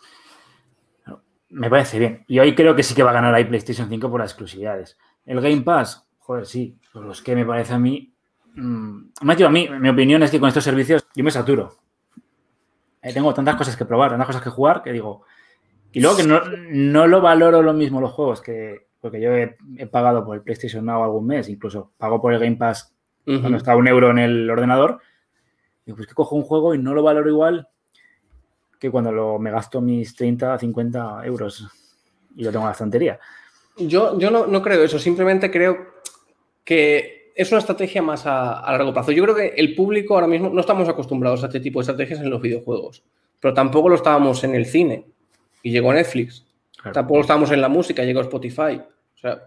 Me 1.51 1.69
parece 1.69 1.99
bien. 1.99 2.25
Y 2.29 2.39
hoy 2.39 2.55
creo 2.55 2.75
que 2.75 2.83
sí 2.83 2.95
que 2.95 3.03
va 3.03 3.11
a 3.11 3.15
ganar 3.15 3.35
ahí 3.35 3.45
PlayStation 3.45 3.87
5 3.89 4.11
por 4.11 4.21
las 4.21 4.31
exclusividades. 4.31 4.97
El 5.27 5.39
Game 5.43 5.61
Pass, 5.61 6.09
joder, 6.19 6.47
sí. 6.47 6.79
Por 6.93 7.05
los 7.05 7.21
que 7.21 7.35
me 7.37 7.45
parece 7.45 7.75
a 7.75 7.79
mí. 7.79 8.15
mm, 8.55 8.99
Matthew, 9.21 9.47
a 9.47 9.51
mí, 9.51 9.69
mi 9.79 9.91
opinión 9.91 10.23
es 10.23 10.31
que 10.31 10.41
con 10.41 10.49
estos 10.49 10.65
servicios 10.65 11.07
yo 11.15 11.23
me 11.23 11.31
saturo. 11.31 11.75
Eh, 13.03 13.13
tengo 13.13 13.35
tantas 13.35 13.57
cosas 13.57 13.77
que 13.77 13.85
probar, 13.85 14.11
tantas 14.11 14.29
cosas 14.29 14.43
que 14.43 14.49
jugar 14.51 14.83
que 14.83 14.93
digo. 14.93 15.25
Y 15.93 16.01
luego 16.01 16.17
que 16.17 16.23
no, 16.25 16.41
no 16.71 17.07
lo 17.07 17.21
valoro 17.21 17.61
lo 17.61 17.75
mismo 17.75 18.01
los 18.01 18.13
juegos 18.13 18.41
que. 18.41 18.87
Porque 19.01 19.21
yo 19.21 19.33
he, 19.37 19.57
he 19.77 19.87
pagado 19.87 20.25
por 20.25 20.37
el 20.37 20.43
PlayStation 20.43 20.87
Now 20.87 21.03
algún 21.03 21.27
mes, 21.27 21.49
incluso 21.51 21.93
pago 21.99 22.23
por 22.23 22.33
el 22.33 22.41
Game 22.41 22.57
Pass 22.57 22.95
Ujú. 23.27 23.41
cuando 23.41 23.59
está 23.59 23.77
un 23.77 23.89
euro 23.89 24.11
en 24.11 24.19
el 24.21 24.49
ordenador, 24.49 25.01
digo, 25.85 25.97
pues 25.97 26.09
que 26.09 26.15
cojo 26.15 26.37
un 26.37 26.43
juego 26.43 26.75
y 26.75 26.79
no 26.79 26.95
lo 26.95 27.03
valoro 27.03 27.29
igual 27.29 27.69
que 28.83 28.91
cuando 28.91 29.13
lo, 29.13 29.39
me 29.39 29.53
gasto 29.53 29.81
mis 29.81 30.15
30, 30.17 30.59
50 30.59 31.25
euros 31.25 31.69
y 32.35 32.43
lo 32.43 32.51
tengo 32.51 32.65
en 32.65 32.67
la 32.67 32.73
estantería. 32.73 33.21
Yo, 33.77 34.19
yo 34.19 34.29
no, 34.31 34.47
no 34.47 34.61
creo 34.61 34.83
eso, 34.83 34.99
simplemente 34.99 35.53
creo 35.53 35.77
que 36.65 37.33
es 37.37 37.51
una 37.53 37.61
estrategia 37.61 38.03
más 38.03 38.27
a, 38.27 38.59
a 38.59 38.73
largo 38.73 38.93
plazo. 38.93 39.13
Yo 39.13 39.23
creo 39.23 39.37
que 39.37 39.55
el 39.57 39.77
público 39.77 40.15
ahora 40.15 40.27
mismo 40.27 40.51
no 40.51 40.61
estamos 40.61 40.89
acostumbrados 40.89 41.45
a 41.45 41.47
este 41.47 41.61
tipo 41.61 41.79
de 41.79 41.83
estrategias 41.83 42.19
en 42.19 42.31
los 42.31 42.43
videojuegos, 42.43 43.05
pero 43.39 43.55
tampoco 43.55 43.89
lo 43.89 43.95
estábamos 43.95 44.43
en 44.43 44.57
el 44.57 44.67
cine 44.67 45.07
y 45.63 45.71
llegó 45.71 45.93
Netflix. 45.93 46.45
Claro. 46.75 46.93
Tampoco 46.93 47.21
estábamos 47.21 47.53
en 47.53 47.61
la 47.61 47.69
música, 47.69 48.03
llegó 48.03 48.21
Spotify. 48.21 48.81
O 49.15 49.19
sea, 49.19 49.43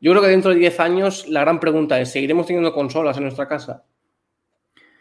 yo 0.00 0.10
creo 0.10 0.22
que 0.22 0.28
dentro 0.28 0.50
de 0.50 0.56
10 0.58 0.80
años 0.80 1.28
la 1.28 1.42
gran 1.42 1.60
pregunta 1.60 2.00
es, 2.00 2.10
¿seguiremos 2.10 2.46
teniendo 2.46 2.72
consolas 2.72 3.16
en 3.16 3.22
nuestra 3.22 3.46
casa? 3.46 3.84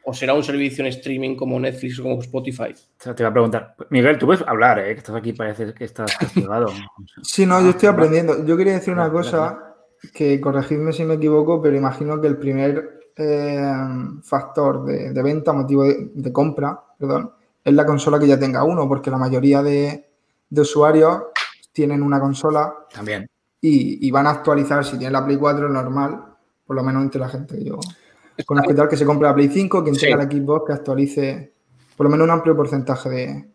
¿O 0.08 0.14
será 0.14 0.34
un 0.36 0.44
servicio 0.44 0.84
en 0.84 0.90
streaming 0.90 1.36
como 1.36 1.60
Netflix 1.60 2.00
o 2.00 2.04
como 2.04 2.22
Spotify? 2.22 2.74
O 2.74 3.04
sea, 3.04 3.16
te 3.16 3.24
iba 3.24 3.30
a 3.30 3.34
preguntar, 3.34 3.76
Miguel, 3.90 4.20
tú 4.20 4.28
puedes 4.28 4.48
hablar, 4.48 4.78
¿eh? 4.80 4.94
que 4.94 5.00
estás 5.00 5.16
aquí, 5.16 5.34
parece 5.34 5.74
que 5.74 5.84
estás 5.84 6.16
castigado. 6.20 6.68
Sí, 7.24 7.46
no, 7.46 7.60
yo 7.62 7.70
estoy 7.72 7.90
aprendiendo. 7.90 8.46
Yo 8.46 8.56
quería 8.56 8.74
decir 8.74 8.94
una 8.94 9.12
cosa, 9.12 9.76
que 10.14 10.40
corregidme 10.40 10.94
si 10.94 11.04
me 11.04 11.16
equivoco, 11.16 11.60
pero 11.62 11.76
imagino 11.76 12.22
que 12.22 12.28
el 12.28 12.38
primer 12.38 13.00
eh, 13.16 13.72
factor 14.22 14.86
de, 14.86 15.12
de 15.12 15.24
venta, 15.24 15.54
motivo 15.54 15.84
de, 15.84 16.12
de 16.14 16.32
compra, 16.32 16.80
perdón, 17.00 17.32
es 17.64 17.74
la 17.74 17.86
consola 17.86 18.20
que 18.20 18.28
ya 18.28 18.40
tenga 18.40 18.64
uno, 18.64 18.88
porque 18.88 19.10
la 19.10 19.18
mayoría 19.18 19.64
de, 19.64 20.08
de 20.50 20.62
usuarios 20.62 21.24
tienen 21.72 22.04
una 22.04 22.20
consola 22.20 22.74
También. 22.94 23.28
y, 23.60 24.08
y 24.08 24.12
van 24.12 24.28
a 24.28 24.32
actualizar, 24.32 24.86
si 24.86 24.98
tienen 24.98 25.14
la 25.14 25.26
Play 25.26 25.38
4 25.38 25.66
es 25.66 25.74
normal, 25.74 26.26
por 26.66 26.76
lo 26.76 26.84
menos 26.84 27.02
entre 27.02 27.22
la 27.22 27.30
gente 27.30 27.58
que 27.58 27.64
yo 27.64 27.80
conozco 28.44 28.72
y 28.72 28.76
tal, 28.76 28.90
que 28.90 28.98
se 28.98 29.06
compre 29.06 29.28
la 29.28 29.34
Play 29.36 29.48
5, 29.50 29.84
quien 29.84 29.96
Sí. 29.96 30.08
tenga 30.08 30.18
la 30.18 30.30
Xbox 30.30 30.68
que 30.68 30.74
actualice 30.74 31.52
por 31.96 32.06
lo 32.06 32.10
menos 32.10 32.26
un 32.26 32.32
amplio 32.32 32.56
porcentaje 32.56 33.10
de, 33.10 33.46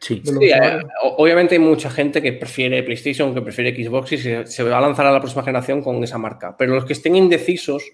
Sí. 0.00 0.20
de 0.24 0.32
los 0.32 0.40
Sí, 0.42 0.50
eh, 0.50 0.82
obviamente 1.16 1.54
hay 1.54 1.60
mucha 1.60 1.88
gente 1.90 2.20
que 2.20 2.32
prefiere 2.32 2.82
PlayStation, 2.82 3.32
que 3.32 3.40
prefiere 3.42 3.74
Xbox 3.74 4.12
y 4.12 4.18
se, 4.18 4.46
se 4.46 4.62
va 4.64 4.78
a 4.78 4.80
lanzar 4.80 5.06
a 5.06 5.12
la 5.12 5.20
próxima 5.20 5.44
generación 5.44 5.80
con 5.82 6.02
esa 6.02 6.18
marca. 6.18 6.56
Pero 6.58 6.74
los 6.74 6.84
que 6.84 6.92
estén 6.94 7.14
indecisos, 7.14 7.84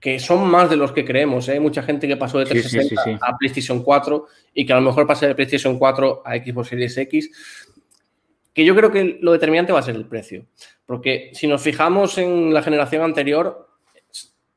que 0.00 0.18
son 0.18 0.48
más 0.48 0.68
de 0.70 0.76
los 0.76 0.92
que 0.92 1.04
creemos, 1.04 1.48
¿eh? 1.48 1.52
hay 1.52 1.60
mucha 1.60 1.82
gente 1.82 2.06
que 2.08 2.16
pasó 2.16 2.38
de 2.38 2.46
Sí, 2.46 2.54
sí, 2.54 2.60
360 2.76 3.02
sí, 3.04 3.10
sí. 3.12 3.18
a 3.20 3.36
PlayStation 3.36 3.82
4 3.82 4.26
y 4.54 4.66
que 4.66 4.72
a 4.72 4.76
lo 4.76 4.82
mejor 4.82 5.06
pase 5.06 5.26
de 5.28 5.34
PlayStation 5.34 5.78
4 5.78 6.22
a 6.24 6.36
Xbox 6.36 6.68
Series 6.68 6.96
X, 6.98 7.30
que 8.52 8.64
yo 8.64 8.74
creo 8.74 8.90
que 8.90 9.18
lo 9.20 9.32
determinante 9.32 9.72
va 9.72 9.78
a 9.78 9.82
ser 9.82 9.94
el 9.94 10.06
precio. 10.06 10.46
Porque 10.84 11.30
si 11.34 11.46
nos 11.46 11.62
fijamos 11.62 12.18
en 12.18 12.52
la 12.52 12.62
generación 12.62 13.02
anterior, 13.02 13.67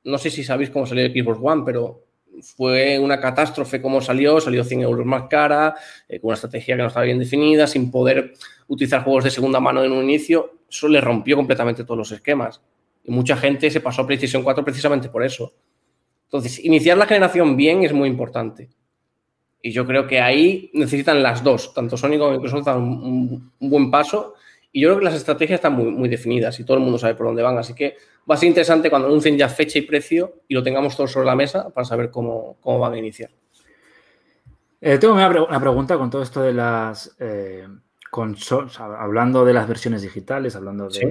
no 0.03 0.17
sé 0.17 0.29
si 0.29 0.43
sabéis 0.43 0.69
cómo 0.69 0.85
salió 0.85 1.07
Xbox 1.07 1.39
One, 1.41 1.63
pero 1.65 2.05
fue 2.41 2.97
una 2.97 3.19
catástrofe 3.19 3.81
como 3.81 4.01
salió, 4.01 4.39
salió 4.39 4.63
100 4.63 4.81
euros 4.81 5.05
más 5.05 5.23
cara, 5.29 5.75
eh, 6.07 6.19
con 6.19 6.29
una 6.29 6.35
estrategia 6.35 6.75
que 6.75 6.81
no 6.81 6.87
estaba 6.87 7.05
bien 7.05 7.19
definida, 7.19 7.67
sin 7.67 7.91
poder 7.91 8.33
utilizar 8.67 9.03
juegos 9.03 9.25
de 9.25 9.31
segunda 9.31 9.59
mano 9.59 9.83
en 9.83 9.91
un 9.91 10.03
inicio, 10.03 10.59
eso 10.69 10.87
le 10.87 11.01
rompió 11.01 11.35
completamente 11.35 11.83
todos 11.83 11.97
los 11.97 12.11
esquemas. 12.11 12.61
Y 13.03 13.11
mucha 13.11 13.35
gente 13.35 13.69
se 13.69 13.81
pasó 13.81 14.03
a 14.03 14.07
PlayStation 14.07 14.43
4 14.43 14.63
precisamente 14.63 15.09
por 15.09 15.23
eso. 15.23 15.53
Entonces, 16.25 16.63
iniciar 16.63 16.97
la 16.97 17.05
generación 17.05 17.57
bien 17.57 17.83
es 17.83 17.91
muy 17.91 18.07
importante. 18.07 18.69
Y 19.61 19.71
yo 19.71 19.85
creo 19.85 20.07
que 20.07 20.21
ahí 20.21 20.71
necesitan 20.73 21.21
las 21.21 21.43
dos, 21.43 21.73
tanto 21.73 21.97
Sony 21.97 22.17
como 22.17 22.31
Microsoft 22.31 22.65
dan 22.65 22.81
un, 22.81 23.51
un 23.59 23.69
buen 23.69 23.91
paso. 23.91 24.35
Y 24.71 24.81
yo 24.81 24.89
creo 24.89 24.99
que 24.99 25.05
las 25.05 25.15
estrategias 25.15 25.57
están 25.57 25.73
muy, 25.73 25.91
muy 25.91 26.07
definidas 26.07 26.59
y 26.59 26.63
todo 26.63 26.77
el 26.77 26.83
mundo 26.83 26.97
sabe 26.97 27.15
por 27.15 27.27
dónde 27.27 27.43
van. 27.43 27.57
Así 27.57 27.73
que 27.73 27.97
va 28.29 28.35
a 28.35 28.37
ser 28.37 28.49
interesante 28.49 28.89
cuando 28.89 29.07
anuncien 29.07 29.37
ya 29.37 29.49
fecha 29.49 29.79
y 29.79 29.83
precio 29.83 30.41
y 30.47 30.53
lo 30.53 30.63
tengamos 30.63 30.95
todos 30.95 31.11
sobre 31.11 31.25
la 31.25 31.35
mesa 31.35 31.69
para 31.69 31.85
saber 31.85 32.11
cómo, 32.11 32.57
cómo 32.61 32.79
van 32.79 32.93
a 32.93 32.97
iniciar. 32.97 33.31
Eh, 34.79 34.97
tengo 34.97 35.13
una, 35.13 35.29
una, 35.29 35.59
pregunta 35.59 35.97
con 35.97 36.09
todo 36.09 36.23
esto 36.23 36.41
de 36.41 36.53
las 36.53 37.15
eh, 37.19 37.67
consolas, 38.09 38.79
hablando 38.79 39.45
de 39.45 39.53
las 39.53 39.67
versiones 39.67 40.01
digitales, 40.01 40.55
hablando 40.55 40.87
de... 40.87 40.91
¿Sí? 40.91 41.07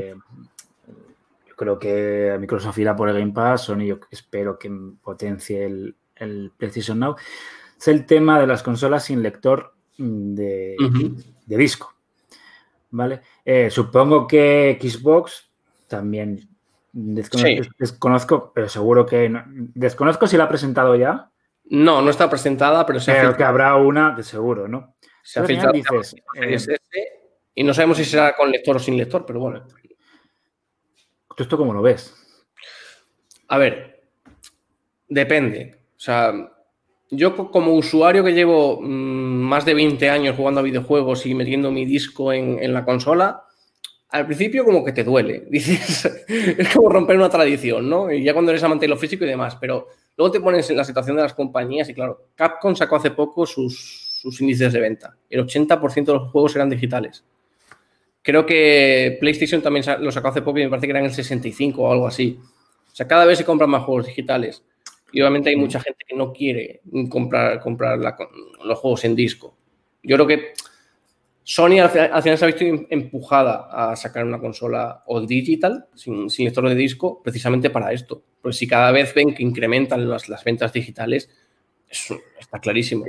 Yo 1.49 1.57
creo 1.57 1.79
que 1.79 2.37
Microsoft 2.40 2.79
irá 2.79 2.96
por 2.96 3.09
el 3.09 3.18
Game 3.18 3.33
Pass, 3.33 3.62
Sony 3.64 3.85
yo 3.87 4.01
espero 4.11 4.59
que 4.59 4.70
potencie 5.03 5.64
el, 5.64 5.94
el 6.16 6.53
PlayStation 6.57 6.99
Now. 6.99 7.16
Es 7.79 7.88
el 7.88 8.07
tema 8.07 8.40
de 8.40 8.46
las 8.46 8.62
consolas 8.62 9.05
sin 9.05 9.23
lector 9.23 9.75
de, 9.99 10.77
uh 10.79 10.85
-huh. 10.85 11.25
de 11.46 11.57
disco. 11.57 11.94
¿Vale? 12.90 13.20
Eh, 13.44 13.70
supongo 13.70 14.27
que 14.27 14.79
Xbox 14.81 15.51
también 15.87 16.49
Desconozco, 16.92 17.64
sí. 17.64 17.70
desconozco, 17.79 18.53
pero 18.55 18.68
seguro 18.68 19.07
que 19.07 19.29
no. 19.29 19.44
Desconozco 19.46 20.26
si 20.26 20.37
la 20.37 20.44
ha 20.44 20.48
presentado 20.48 20.96
ya. 20.96 21.31
No, 21.64 22.03
no 22.03 22.11
está 22.11 22.29
presentada, 22.29 22.85
pero 22.85 22.98
se 22.98 23.12
Pero 23.12 23.37
que 23.37 23.44
habrá 23.44 23.76
una 23.76 24.11
de 24.11 24.24
seguro, 24.24 24.66
¿no? 24.66 24.96
Se 25.22 25.38
ha 25.38 25.44
filtrado 25.44 25.72
dices, 25.72 26.16
eh, 26.35 27.20
y 27.55 27.62
no 27.62 27.72
sabemos 27.74 27.98
si 27.98 28.05
será 28.05 28.35
con 28.35 28.50
lector 28.50 28.76
o 28.76 28.79
sin 28.79 28.96
lector, 28.96 29.24
pero 29.24 29.38
bueno. 29.38 29.64
¿Tú 31.37 31.42
esto 31.44 31.57
cómo 31.57 31.72
lo 31.72 31.83
ves? 31.83 32.14
A 33.48 33.59
ver, 33.59 34.03
depende. 35.09 35.79
O 35.96 36.00
sea, 36.00 36.33
yo 37.11 37.37
como 37.50 37.74
usuario 37.74 38.24
que 38.24 38.33
llevo 38.33 38.81
mmm, 38.81 38.87
más 38.87 39.64
de 39.64 39.74
20 39.74 40.11
años 40.11 40.37
jugando 40.37 40.61
a 40.61 40.64
videojuegos 40.64 41.24
y 41.26 41.35
metiendo 41.35 41.70
mi 41.70 41.85
disco 41.85 42.33
en, 42.33 42.59
en 42.62 42.72
la 42.72 42.85
consola, 42.85 43.44
al 44.11 44.27
principio 44.27 44.64
como 44.64 44.85
que 44.85 44.92
te 44.92 45.05
duele. 45.05 45.46
Dices, 45.51 46.05
es 46.29 46.68
como 46.75 46.88
romper 46.88 47.16
una 47.16 47.29
tradición, 47.29 47.88
¿no? 47.88 48.12
Y 48.12 48.23
ya 48.23 48.33
cuando 48.33 48.51
eres 48.51 48.62
amante 48.62 48.85
de 48.85 48.88
lo 48.88 48.96
físico 48.96 49.25
y 49.25 49.29
demás, 49.29 49.57
pero 49.61 49.88
luego 50.16 50.33
te 50.33 50.40
pones 50.40 50.68
en 50.70 50.77
la 50.77 50.85
situación 50.85 51.16
de 51.16 51.23
las 51.23 51.35
compañías 51.35 51.88
y 51.88 51.94
claro, 51.94 52.29
Capcom 52.35 52.75
sacó 52.75 52.96
hace 52.96 53.12
poco 53.12 53.46
sus, 53.46 54.18
sus 54.20 54.40
índices 54.40 54.73
de 54.73 54.81
venta. 54.81 55.16
El 55.29 55.46
80% 55.46 56.05
de 56.05 56.12
los 56.12 56.31
juegos 56.31 56.55
eran 56.57 56.70
digitales. 56.70 57.25
Creo 58.23 58.44
que 58.44 59.16
PlayStation 59.18 59.62
también 59.62 59.85
lo 60.01 60.12
sacó 60.12 60.29
hace 60.29 60.42
poco 60.42 60.59
y 60.59 60.64
me 60.64 60.68
parece 60.68 60.87
que 60.87 60.90
eran 60.90 61.05
el 61.05 61.12
65 61.12 61.83
o 61.83 61.90
algo 61.90 62.07
así. 62.07 62.38
O 62.92 62.94
sea, 62.94 63.09
cada 63.09 63.25
vez 63.25 63.38
se 63.38 63.44
compran 63.44 63.70
más 63.70 63.85
juegos 63.85 64.07
digitales. 64.07 64.62
Y 65.12 65.20
obviamente 65.23 65.51
hay 65.51 65.57
mucha 65.57 65.81
gente 65.81 66.05
que 66.07 66.14
no 66.14 66.33
quiere 66.33 66.83
comprar, 67.09 67.61
comprar 67.61 67.99
los 67.99 68.79
juegos 68.79 69.05
en 69.05 69.16
disco. 69.16 69.57
Yo 70.03 70.16
creo 70.16 70.27
que 70.27 70.53
Sony 71.52 71.80
al 71.80 71.90
final, 71.90 72.10
al 72.12 72.22
final, 72.22 72.38
se 72.38 72.44
ha 72.44 72.46
visto 72.46 72.64
em, 72.64 72.86
empujada 72.90 73.66
a 73.72 73.96
sacar 73.96 74.24
una 74.24 74.38
consola 74.38 75.02
all 75.06 75.26
digital, 75.26 75.88
sin, 75.96 76.30
sin, 76.30 76.44
lector 76.44 76.68
de 76.68 76.76
disco, 76.76 77.20
precisamente 77.24 77.70
para 77.70 77.92
esto. 77.92 78.22
Porque 78.40 78.56
si 78.56 78.68
cada 78.68 78.92
vez 78.92 79.12
ven 79.14 79.34
que 79.34 79.42
incrementan 79.42 80.08
las, 80.08 80.28
las 80.28 80.44
ventas 80.44 80.72
digitales, 80.72 81.28
eso 81.88 82.20
está 82.38 82.60
clarísimo. 82.60 83.04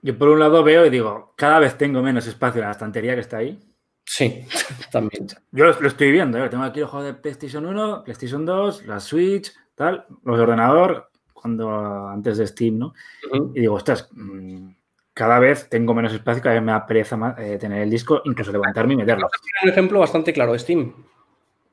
Yo 0.00 0.16
por 0.16 0.28
un 0.28 0.38
lado 0.38 0.62
veo 0.62 0.86
y 0.86 0.90
digo, 0.90 1.32
cada 1.34 1.58
vez 1.58 1.76
tengo 1.76 2.00
menos 2.02 2.28
espacio 2.28 2.60
en 2.60 2.66
la 2.68 2.70
estantería 2.72 3.14
que 3.16 3.22
está 3.22 3.38
ahí. 3.38 3.58
Sí, 4.04 4.44
también. 4.92 5.26
Yo 5.50 5.64
lo, 5.64 5.80
lo 5.80 5.88
estoy 5.88 6.12
viendo, 6.12 6.38
¿eh? 6.38 6.48
tengo 6.48 6.62
aquí 6.62 6.78
los 6.78 6.90
juegos 6.90 7.08
de 7.08 7.14
PlayStation 7.14 7.66
1, 7.66 8.04
PlayStation 8.04 8.46
2, 8.46 8.86
la 8.86 9.00
Switch, 9.00 9.52
tal, 9.74 10.06
los 10.22 10.36
de 10.36 10.42
ordenador, 10.44 11.10
cuando 11.32 12.06
antes 12.06 12.38
de 12.38 12.46
Steam, 12.46 12.78
¿no? 12.78 12.94
Uh 13.32 13.36
-huh. 13.36 13.52
Y 13.56 13.60
digo, 13.62 13.74
ostras, 13.74 14.08
mmm, 14.12 14.68
cada 15.16 15.38
vez 15.38 15.70
tengo 15.70 15.94
menos 15.94 16.12
espacio, 16.12 16.42
cada 16.42 16.56
vez 16.56 16.62
me 16.62 16.72
da 16.72 16.86
pereza 16.86 17.16
más, 17.16 17.38
eh, 17.38 17.56
tener 17.56 17.80
el 17.80 17.88
disco, 17.88 18.20
incluso 18.26 18.52
levantarme 18.52 18.92
y 18.92 18.96
meterlo. 18.98 19.30
Un 19.62 19.70
ejemplo 19.70 19.98
bastante 19.98 20.30
claro, 20.30 20.56
Steam. 20.58 20.92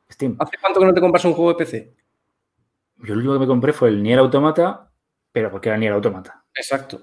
Steam. 0.10 0.38
¿Hace 0.40 0.58
cuánto 0.62 0.80
que 0.80 0.86
no 0.86 0.94
te 0.94 1.02
compras 1.02 1.26
un 1.26 1.34
juego 1.34 1.50
de 1.50 1.58
PC? 1.58 1.94
Yo 3.00 3.16
lo 3.16 3.20
único 3.20 3.34
que 3.34 3.40
me 3.40 3.48
compré 3.48 3.74
fue 3.74 3.90
el 3.90 4.02
Nier 4.02 4.20
Automata, 4.20 4.90
pero 5.34 5.52
porque 5.52 5.68
era 5.68 5.78
Nier 5.78 5.92
Automata. 5.92 6.46
Exacto. 6.56 7.02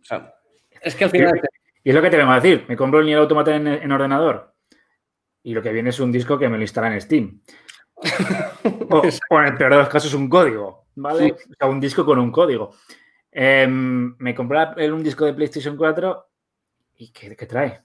O 0.00 0.04
sea, 0.04 0.34
es 0.80 0.96
que 0.96 1.04
al 1.04 1.10
final... 1.10 1.40
Y 1.84 1.90
es 1.90 1.94
lo 1.94 2.02
que 2.02 2.10
te 2.10 2.16
vengo 2.16 2.32
a 2.32 2.40
decir, 2.40 2.64
me 2.68 2.76
compro 2.76 2.98
el 2.98 3.06
Nier 3.06 3.18
Automata 3.18 3.54
en, 3.54 3.68
en 3.68 3.92
ordenador 3.92 4.52
y 5.44 5.54
lo 5.54 5.62
que 5.62 5.72
viene 5.72 5.90
es 5.90 6.00
un 6.00 6.10
disco 6.10 6.40
que 6.40 6.48
me 6.48 6.56
lo 6.56 6.62
instala 6.62 6.92
en 6.92 7.00
Steam. 7.00 7.40
o, 8.90 9.02
o, 9.30 9.40
en 9.40 9.46
el 9.46 9.56
peor 9.56 9.70
de 9.70 9.78
los 9.78 9.88
casos 9.88 10.12
un 10.14 10.28
código, 10.28 10.86
¿vale? 10.96 11.36
Sí. 11.38 11.50
O 11.52 11.54
sea, 11.56 11.68
un 11.68 11.78
disco 11.78 12.04
con 12.04 12.18
un 12.18 12.32
código. 12.32 12.74
Eh, 13.32 13.66
me 13.66 14.34
compré 14.34 14.92
un 14.92 15.02
disco 15.02 15.24
de 15.24 15.32
PlayStation 15.32 15.76
4 15.76 16.28
y 16.98 17.10
¿qué, 17.10 17.34
qué 17.34 17.46
trae? 17.46 17.82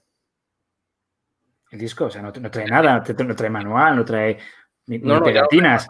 El 1.70 1.78
disco, 1.78 2.04
o 2.04 2.10
sea, 2.10 2.22
no, 2.22 2.30
no 2.30 2.50
trae 2.50 2.66
nada, 2.66 3.02
no 3.26 3.36
trae 3.36 3.50
manual, 3.50 3.96
no 3.96 4.04
trae 4.04 4.38
ni, 4.86 4.98
no, 4.98 5.18
ni 5.18 5.24
pegatinas. 5.24 5.88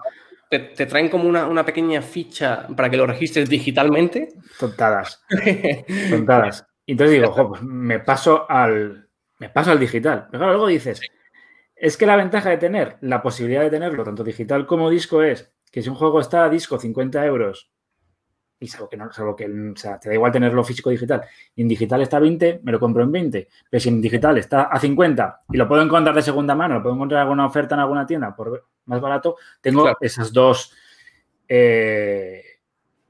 Te, 0.48 0.60
te, 0.60 0.86
traen 0.86 1.08
como 1.08 1.28
una, 1.28 1.46
una, 1.46 1.64
pequeña 1.64 2.00
ficha 2.00 2.66
para 2.74 2.88
que 2.88 2.96
lo 2.96 3.06
registres 3.06 3.48
digitalmente. 3.48 4.28
Tontadas. 4.58 5.24
Tontadas. 6.10 6.66
Y 6.86 6.92
entonces 6.92 7.20
digo, 7.20 7.48
pues 7.48 7.62
me 7.62 8.00
paso 8.00 8.50
al, 8.50 9.08
me 9.38 9.50
paso 9.50 9.72
al 9.72 9.78
digital. 9.78 10.26
Pero 10.30 10.38
claro, 10.38 10.52
luego 10.52 10.68
dices, 10.68 11.00
es 11.76 11.96
que 11.96 12.06
la 12.06 12.16
ventaja 12.16 12.50
de 12.50 12.58
tener 12.58 12.96
la 13.02 13.22
posibilidad 13.22 13.62
de 13.62 13.70
tenerlo 13.70 14.04
tanto 14.04 14.24
digital 14.24 14.66
como 14.66 14.90
disco 14.90 15.22
es 15.22 15.52
que 15.70 15.82
si 15.82 15.88
un 15.88 15.96
juego 15.96 16.20
está 16.20 16.44
a 16.44 16.48
disco 16.48 16.78
50 16.78 17.24
euros 17.26 17.70
y 18.60 18.66
salvo 18.66 18.88
que 18.88 18.96
no, 18.96 19.12
salvo 19.12 19.36
que, 19.36 19.46
o 19.46 19.76
sea, 19.76 19.98
te 19.98 20.08
da 20.08 20.14
igual 20.14 20.32
tenerlo 20.32 20.64
físico 20.64 20.88
o 20.88 20.92
digital. 20.92 21.22
Y 21.54 21.62
en 21.62 21.68
digital 21.68 22.02
está 22.02 22.16
a 22.16 22.20
20, 22.20 22.60
me 22.62 22.72
lo 22.72 22.80
compro 22.80 23.02
en 23.02 23.12
20. 23.12 23.48
Pero 23.70 23.80
si 23.80 23.88
en 23.88 24.00
digital 24.00 24.38
está 24.38 24.62
a 24.62 24.78
50 24.78 25.42
y 25.52 25.56
lo 25.56 25.68
puedo 25.68 25.82
encontrar 25.82 26.14
de 26.14 26.22
segunda 26.22 26.54
mano, 26.54 26.74
lo 26.74 26.82
puedo 26.82 26.94
encontrar 26.94 27.22
alguna 27.22 27.46
oferta 27.46 27.74
en 27.74 27.80
alguna 27.80 28.06
tienda 28.06 28.34
por 28.34 28.66
más 28.86 29.00
barato, 29.00 29.36
tengo 29.60 29.82
claro. 29.82 29.98
esas 30.00 30.32
dos 30.32 30.74
eh, 31.48 32.42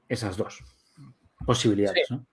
esas 0.07 0.37
dos 0.37 0.63
posibilidades, 1.45 2.07
sí. 2.07 2.13
¿no? 2.13 2.25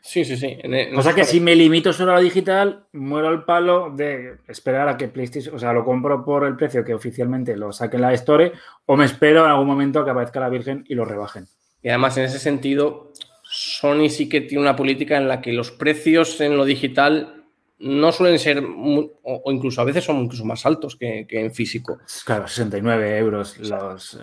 Sí, 0.00 0.24
sí, 0.24 0.36
sí. 0.36 0.56
En, 0.62 0.74
en 0.74 0.94
Cosa 0.94 1.14
que 1.14 1.24
si 1.24 1.40
me 1.40 1.54
limito 1.54 1.92
solo 1.92 2.12
a 2.12 2.14
lo 2.16 2.22
digital, 2.22 2.86
muero 2.92 3.28
al 3.28 3.44
palo 3.44 3.90
de 3.90 4.36
esperar 4.46 4.88
a 4.88 4.96
que 4.96 5.08
PlayStation, 5.08 5.54
o 5.54 5.58
sea, 5.58 5.72
lo 5.72 5.84
compro 5.84 6.24
por 6.24 6.46
el 6.46 6.56
precio 6.56 6.84
que 6.84 6.94
oficialmente 6.94 7.56
lo 7.56 7.72
saquen 7.72 8.00
la 8.00 8.14
Store 8.14 8.52
o 8.86 8.96
me 8.96 9.04
espero 9.04 9.44
en 9.44 9.50
algún 9.50 9.66
momento 9.66 10.00
a 10.00 10.04
que 10.04 10.10
aparezca 10.10 10.40
la 10.40 10.48
Virgen 10.48 10.84
y 10.88 10.94
lo 10.94 11.04
rebajen. 11.04 11.46
Y 11.82 11.88
además, 11.88 12.16
en 12.16 12.24
ese 12.24 12.38
sentido, 12.38 13.12
Sony 13.42 14.08
sí 14.08 14.28
que 14.28 14.42
tiene 14.42 14.62
una 14.62 14.76
política 14.76 15.16
en 15.16 15.28
la 15.28 15.40
que 15.40 15.52
los 15.52 15.70
precios 15.70 16.40
en 16.40 16.56
lo 16.56 16.64
digital 16.64 17.38
no 17.78 18.10
suelen 18.10 18.38
ser, 18.38 18.60
muy, 18.60 19.10
o, 19.22 19.52
incluso 19.52 19.80
a 19.80 19.84
veces 19.84 20.04
son 20.04 20.16
incluso 20.18 20.44
más 20.44 20.66
altos 20.66 20.96
que, 20.96 21.26
que 21.28 21.40
en 21.44 21.54
físico. 21.54 21.98
Claro, 22.24 22.48
69 22.48 23.18
euros 23.18 23.58
los... 23.58 24.14
Uh, 24.14 24.18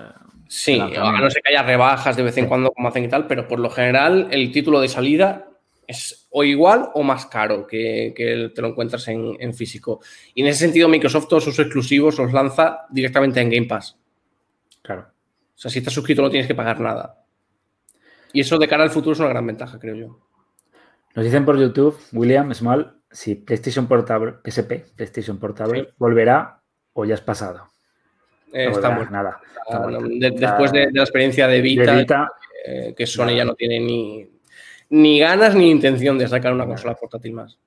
sí, 0.47 0.79
a 0.79 0.87
no 1.19 1.29
ser 1.29 1.41
que 1.41 1.49
haya 1.51 1.63
rebajas 1.63 2.17
de 2.17 2.23
vez 2.23 2.37
en 2.37 2.47
cuando 2.47 2.71
como 2.71 2.89
hacen 2.89 3.05
y 3.05 3.07
tal, 3.07 3.27
pero 3.27 3.47
por 3.47 3.59
lo 3.59 3.69
general 3.69 4.27
el 4.31 4.51
título 4.51 4.81
de 4.81 4.89
salida 4.89 5.47
es 5.87 6.27
o 6.31 6.43
igual 6.43 6.89
o 6.95 7.03
más 7.03 7.27
caro 7.27 7.65
que, 7.65 8.13
que 8.15 8.51
te 8.53 8.61
lo 8.61 8.69
encuentras 8.69 9.07
en, 9.07 9.37
en, 9.39 9.53
físico. 9.53 10.01
Y 10.33 10.41
en 10.41 10.47
ese 10.47 10.59
sentido 10.59 10.89
Microsoft 10.89 11.29
todos 11.29 11.45
sus 11.45 11.57
exclusivos 11.59 12.17
los 12.17 12.33
lanza 12.33 12.85
directamente 12.89 13.39
en 13.39 13.49
Game 13.49 13.67
Pass. 13.67 13.97
Claro. 14.81 15.07
O 15.55 15.57
sea, 15.57 15.71
si 15.71 15.79
estás 15.79 15.93
suscrito 15.93 16.21
no 16.21 16.29
tienes 16.29 16.47
que 16.47 16.55
pagar 16.55 16.79
nada. 16.81 17.24
Y 18.35 18.41
eso 18.41 18.57
de 18.57 18.67
cara 18.67 18.83
al 18.83 18.89
futuro 18.89 19.13
es 19.13 19.19
una 19.21 19.29
gran 19.29 19.47
ventaja, 19.47 19.79
creo 19.79 19.95
yo. 19.95 20.19
Nos 21.15 21.23
dicen 21.23 21.45
por 21.45 21.57
YouTube, 21.57 21.97
William 22.11 22.53
Small, 22.53 23.01
si 23.09 23.35
PlayStation 23.35 23.87
Portable, 23.87 24.33
PSP, 24.43 24.93
PlayStation 24.93 25.39
Portable, 25.39 25.85
sí. 25.85 25.87
volverá 25.97 26.59
o 26.91 27.05
ya 27.05 27.13
es 27.13 27.21
pasado. 27.21 27.69
Eh, 28.51 28.69
no 28.69 29.09
nada. 29.09 29.39
Está 29.65 29.87
de, 29.87 30.31
después 30.31 30.73
de, 30.73 30.87
de, 30.87 30.91
la 30.91 31.03
experiencia 31.03 31.47
de 31.47 31.61
Vita, 31.61 31.93
de 31.93 31.97
Vita 31.97 32.31
eh, 32.65 32.93
que 32.97 33.07
Sony 33.07 33.27
nada. 33.27 33.37
ya 33.37 33.45
no 33.45 33.55
tiene 33.55 33.79
ni, 33.79 34.29
ni 34.89 35.17
ganas 35.17 35.55
ni 35.55 35.71
intención 35.71 36.17
de 36.17 36.27
sacar 36.27 36.51
una 36.51 36.65
consola 36.65 36.95
portátil 36.95 37.31
más. 37.31 37.57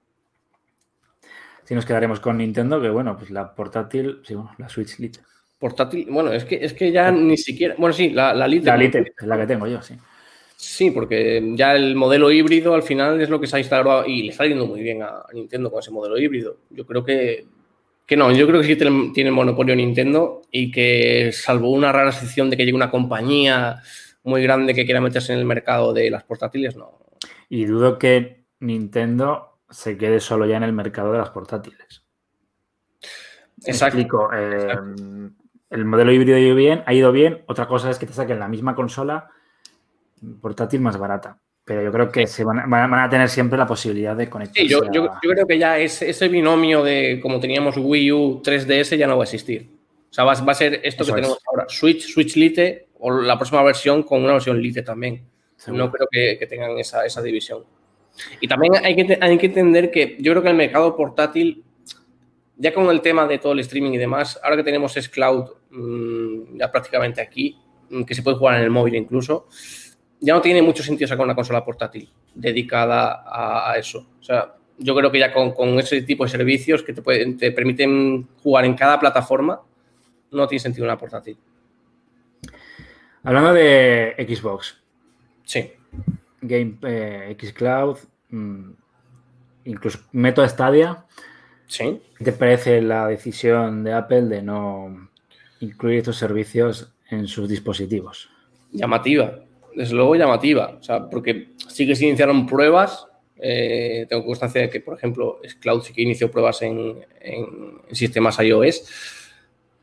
Si 1.65 1.75
nos 1.75 1.87
quedaremos 1.87 2.21
con 2.21 2.37
Nintendo, 2.37 2.79
que 2.79 2.91
bueno, 2.91 3.17
pues 3.17 3.31
la 3.31 3.55
portátil, 3.55 4.21
sí, 4.23 4.35
bueno, 4.35 4.53
la 4.59 4.69
Switch 4.69 4.99
Lite. 4.99 5.21
Portátil, 5.59 6.09
bueno, 6.11 6.31
es 6.31 6.45
que, 6.45 6.63
es 6.63 6.75
que 6.75 6.93
ya 6.93 7.11
ni 7.11 7.39
siquiera, 7.39 7.75
bueno, 7.79 7.95
sí, 7.95 8.11
la, 8.11 8.35
la 8.35 8.47
Lite. 8.47 8.67
La 8.67 8.77
Lite, 8.77 9.15
es 9.19 9.27
la 9.27 9.39
que 9.39 9.47
tengo 9.47 9.67
yo, 9.67 9.81
sí. 9.81 9.95
Sí, 10.61 10.91
porque 10.91 11.41
ya 11.55 11.77
el 11.77 11.95
modelo 11.95 12.33
híbrido 12.33 12.75
al 12.75 12.83
final 12.83 13.21
es 13.21 13.31
lo 13.31 13.39
que 13.39 13.47
se 13.47 13.57
ha 13.57 13.61
instalado 13.61 14.05
y 14.05 14.25
le 14.25 14.31
está 14.31 14.45
yendo 14.45 14.67
muy 14.67 14.83
bien 14.83 15.05
a 15.05 15.23
Nintendo 15.33 15.71
con 15.71 15.79
ese 15.79 15.93
modelo 15.93 16.19
híbrido. 16.19 16.57
Yo 16.71 16.85
creo 16.85 17.05
que, 17.05 17.47
que 18.05 18.17
no, 18.17 18.33
yo 18.33 18.45
creo 18.49 18.61
que 18.61 18.67
sí 18.67 18.75
tiene 18.75 19.29
el 19.29 19.37
monopolio 19.37 19.77
Nintendo 19.77 20.43
y 20.51 20.73
que 20.73 21.31
salvo 21.33 21.71
una 21.71 21.93
rara 21.93 22.11
excepción 22.11 22.51
de 22.51 22.57
que 22.57 22.65
llegue 22.65 22.75
una 22.75 22.91
compañía 22.91 23.81
muy 24.25 24.43
grande 24.43 24.75
que 24.75 24.85
quiera 24.85 25.01
meterse 25.01 25.33
en 25.33 25.39
el 25.39 25.45
mercado 25.45 25.93
de 25.93 26.11
las 26.11 26.25
portátiles, 26.25 26.75
no. 26.75 26.99
Y 27.49 27.65
dudo 27.65 27.97
que 27.97 28.43
Nintendo 28.59 29.61
se 29.71 29.97
quede 29.97 30.19
solo 30.19 30.45
ya 30.45 30.57
en 30.57 30.65
el 30.65 30.73
mercado 30.73 31.13
de 31.13 31.19
las 31.19 31.31
portátiles. 31.31 32.05
Exacto. 33.65 34.31
Eh, 34.35 34.77
el 35.71 35.85
modelo 35.85 36.11
híbrido 36.11 36.37
ha 36.37 36.41
ido 36.41 36.57
bien, 36.57 36.83
ha 36.85 36.93
ido 36.95 37.13
bien. 37.13 37.45
Otra 37.47 37.69
cosa 37.69 37.91
es 37.91 37.99
que 38.01 38.07
te 38.07 38.13
saquen 38.13 38.41
la 38.41 38.49
misma 38.49 38.75
consola 38.75 39.31
portátil 40.41 40.81
más 40.81 40.97
barata. 40.97 41.39
Pero 41.65 41.83
yo 41.83 41.93
creo 41.93 42.11
que 42.11 42.27
se 42.27 42.45
van, 42.45 42.73
a 42.73 43.11
tener 43.11 43.29
siempre 43.29 43.59
la 43.59 43.67
posibilidad 43.67 44.17
de 44.17 44.31
conectar. 44.31 44.57
Sí, 44.57 44.69
yo, 44.69 44.81
creo 45.21 45.47
que 45.47 45.59
ya 45.59 45.79
ese, 45.79 46.29
binomio 46.29 46.83
de 46.83 47.21
como 47.21 47.39
teníamos 47.39 47.77
Wii 47.77 48.13
U 48.13 48.43
3DS 48.43 48.97
ya 48.97 49.07
no 49.07 49.19
va 49.19 49.25
a 49.25 49.27
existir. 49.27 49.69
O 50.11 50.15
sea, 50.15 50.25
va, 50.25 50.33
a 50.33 50.55
ser 50.55 50.81
esto 50.83 51.05
que 51.05 51.13
tenemos 51.13 51.39
ahora, 51.47 51.67
Switch, 51.69 52.11
Switch 52.11 52.37
Lite 52.37 52.89
o 53.01 53.11
la 53.11 53.37
próxima 53.37 53.63
versión 53.63 54.03
con 54.03 54.25
una 54.25 54.33
versión 54.33 54.63
Lite 54.63 54.83
también. 54.83 55.27
No 55.67 55.91
creo 55.91 56.07
que, 56.11 56.47
tengan 56.49 56.79
esa, 56.79 57.23
división. 57.23 57.65
Y 58.41 58.49
también 58.49 58.75
hay 58.83 58.97
que, 58.97 59.19
hay 59.21 59.37
que 59.37 59.47
entender 59.47 59.91
que 59.91 60.17
yo 60.21 60.33
creo 60.33 60.43
que 60.43 60.49
el 60.49 60.57
mercado 60.57 60.97
portátil, 60.97 61.65
ya 62.57 62.73
con 62.73 62.89
el 62.89 63.03
tema 63.03 63.27
de 63.27 63.39
todo 63.39 63.53
el 63.53 63.61
streaming 63.61 63.93
y 63.93 63.99
demás, 63.99 64.41
ahora 64.43 64.57
que 64.57 64.65
tenemos 64.65 64.97
es 64.97 65.09
cloud 65.09 65.51
mm, 65.71 66.59
ya 66.59 66.73
prácticamente 66.73 67.21
aquí, 67.21 67.59
mm, 67.91 68.05
que 68.05 68.15
se 68.15 68.23
puede 68.23 68.39
jugar 68.39 68.57
en 68.57 68.63
el 68.63 68.71
móvil 68.71 68.95
incluso, 68.95 69.49
ya 70.21 70.35
no 70.35 70.41
tiene 70.41 70.63
mucho 70.63 70.83
sentido 70.83 71.09
sacar 71.09 71.25
una 71.25 71.35
consola 71.35 71.65
portátil 71.65 72.11
dedicada 72.35 73.25
a, 73.27 73.77
eso. 73.79 74.07
O 74.21 74.23
sea, 74.23 74.55
yo 74.79 74.95
creo 74.95 75.11
que 75.11 75.19
ya 75.19 75.33
con, 75.33 75.79
ese 75.79 76.03
tipo 76.03 76.25
de 76.25 76.31
servicios 76.31 76.83
que 76.83 76.93
te, 76.93 77.03
pueden, 77.03 77.37
te 77.37 77.53
permiten 77.53 78.29
jugar 78.43 78.65
en 78.65 78.75
cada 78.75 78.99
plataforma, 78.99 79.61
no 80.31 80.47
tiene 80.47 80.61
sentido 80.61 80.85
una 80.85 80.99
portátil. 80.99 81.37
Hablando 83.23 83.53
de 83.53 84.15
Xbox. 84.29 84.81
Sí. 85.45 85.73
Game 86.41 86.79
eh, 86.83 87.37
Xcloud, 87.41 87.99
mm, 88.31 88.71
incluso 89.65 90.01
Meto 90.13 90.47
Stadia. 90.47 91.05
Sí. 91.67 92.01
¿Qué 92.17 92.25
te 92.25 92.33
parece 92.33 92.81
la 92.81 93.07
decisión 93.07 93.85
de 93.85 93.93
Apple 93.93 94.23
de 94.23 94.43
no 94.43 95.11
incluir 95.61 95.99
estos 95.99 96.17
servicios 96.17 96.93
en 97.11 97.27
sus 97.27 97.49
dispositivos? 97.49 98.31
Llamativa 98.73 99.48
desde 99.79 99.95
luego 99.95 100.17
llamativa, 100.17 100.77
o 100.81 100.83
sea, 100.83 101.09
porque 101.09 101.51
sí 101.69 101.87
que 101.87 101.95
se 101.95 102.05
iniciaron 102.05 102.47
pruebas. 102.47 103.07
Eh, 103.41 104.07
tengo 104.09 104.27
constancia 104.27 104.63
de 104.63 104.69
que, 104.69 104.81
por 104.81 104.97
ejemplo, 104.97 105.41
Cloud 105.61 105.83
sí 105.83 105.93
que 105.93 106.03
inició 106.03 106.29
pruebas 106.29 106.63
en, 106.63 106.97
sistemas 107.93 108.41
iOS, 108.41 108.91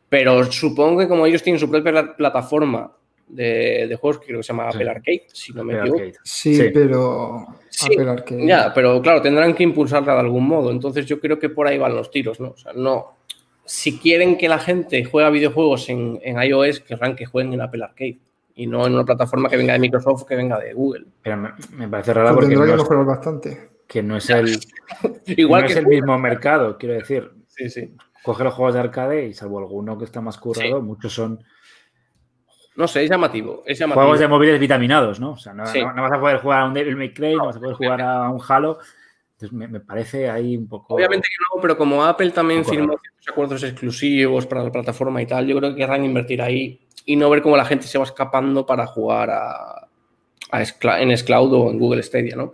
pero 0.10 0.52
supongo 0.52 1.00
que 1.00 1.08
como 1.08 1.26
ellos 1.26 1.42
tienen 1.42 1.62
su 1.62 1.72
propia 1.72 2.14
plataforma 2.14 2.92
de, 3.30 3.98
juegos 4.02 4.20
que 4.20 4.26
creo 4.26 4.40
que 4.40 4.44
se 4.44 4.52
llama 4.52 4.68
Apple 4.68 4.90
Arcade, 4.90 5.28
si 5.32 5.54
no 5.54 5.64
me 5.64 5.80
equivoco. 5.80 6.04
Sí, 6.26 6.62
pero 6.74 7.48
Apple 7.86 8.10
Arcade. 8.10 8.46
Ya, 8.46 8.74
pero 8.74 9.02
claro, 9.02 9.22
tendrán 9.22 9.56
que 9.56 9.64
impulsarla 9.64 10.14
de 10.14 10.20
algún 10.20 10.46
modo. 10.46 10.72
Entonces 10.72 11.06
yo 11.06 11.22
creo 11.22 11.40
que 11.40 11.48
por 11.48 11.68
ahí 11.68 11.78
van 11.78 11.96
los 11.96 12.12
tiros, 12.12 12.42
¿no? 12.42 12.50
O 12.50 12.58
sea, 12.58 12.74
no. 12.74 13.16
Si 13.64 13.98
quieren 13.98 14.38
que 14.38 14.50
la 14.50 14.60
gente 14.60 15.06
juegue 15.06 15.32
videojuegos 15.32 15.88
en, 15.88 16.20
en 16.22 16.38
iOS, 16.44 16.82
querrán 16.82 17.16
que 17.16 17.26
jueguen 17.26 17.54
en 17.54 17.62
Apple 17.62 17.86
Arcade 17.86 18.20
y 18.56 18.68
no 18.68 18.88
en 18.88 18.94
una 18.94 19.04
plataforma 19.04 19.50
que 19.50 19.58
venga 19.58 19.74
de 19.74 19.80
Microsoft 19.80 20.24
o 20.24 20.26
que 20.26 20.36
venga 20.36 20.58
de 20.58 20.74
Google. 20.74 21.06
Pero 21.22 21.38
me, 21.72 21.88
parece 21.90 22.14
raro 22.14 22.34
porque 22.34 22.56
no 22.56 22.64
es, 22.64 23.06
bastante. 23.06 23.70
que 23.86 24.02
no 24.02 24.16
es 24.16 24.30
el, 24.30 24.58
Igual 25.26 25.66
que 25.66 25.74
es 25.74 25.78
el 25.78 25.88
mismo 25.88 26.18
mercado, 26.18 26.78
quiero 26.78 26.96
decir. 26.96 27.32
Sí, 27.48 27.70
sí. 27.70 27.96
Coge 28.24 28.44
los 28.44 28.54
juegos 28.54 28.74
de 28.74 28.80
arcade 28.80 29.28
y 29.28 29.34
salvo 29.34 29.60
alguno 29.60 29.98
que 29.98 30.06
está 30.06 30.22
más 30.22 30.38
currado, 30.38 30.82
muchos 30.82 31.14
son... 31.14 31.44
No 32.76 32.88
sé, 32.88 33.04
es 33.04 33.10
llamativo, 33.10 33.64
es 33.66 33.78
llamativo. 33.78 34.02
Juegos 34.02 34.20
de 34.20 34.28
móviles 34.28 34.60
vitaminados, 34.60 35.20
¿no? 35.20 35.32
O 35.34 35.38
sea, 35.38 35.54
no, 35.54 35.64
vas 35.64 36.12
a 36.12 36.20
poder 36.20 36.40
jugar 36.40 36.62
a 36.62 36.66
un 36.66 36.74
Devil 36.74 36.96
May 36.98 37.14
Cry, 37.14 37.36
no 37.36 37.46
vas 37.46 37.58
a 37.58 37.60
poder 37.60 37.76
jugar 37.76 38.02
a 38.02 38.30
un 38.30 38.42
Halo. 38.46 38.80
Entonces 39.34 39.52
me, 39.52 39.80
parece 39.82 40.30
ahí 40.30 40.58
un 40.58 40.68
poco... 40.68 40.96
Obviamente 40.96 41.28
que 41.28 41.56
no, 41.56 41.62
pero 41.62 41.78
como 41.78 42.04
Apple 42.04 42.32
también 42.32 42.66
firmó 42.66 42.98
ciertos 42.98 43.30
acuerdos 43.30 43.64
exclusivos 43.64 44.48
para 44.48 44.64
la 44.64 44.72
plataforma 44.72 45.22
y 45.22 45.26
tal, 45.26 45.46
yo 45.46 45.58
creo 45.58 45.72
que 45.72 45.78
querrán 45.78 46.06
invertir 46.06 46.42
ahí 46.42 46.85
y 47.06 47.16
no 47.16 47.30
ver 47.30 47.42
cómo 47.42 47.56
la 47.56 47.66
gente 47.66 47.88
se 47.88 47.98
va 47.98 48.04
escapando 48.04 48.66
para 48.66 48.88
jugar 48.88 49.30
a, 49.30 49.88
en 50.52 51.18
Scloud 51.18 51.54
o 51.54 51.70
en 51.70 51.80
Google 51.80 52.04
Stadia, 52.04 52.36
¿no? 52.36 52.54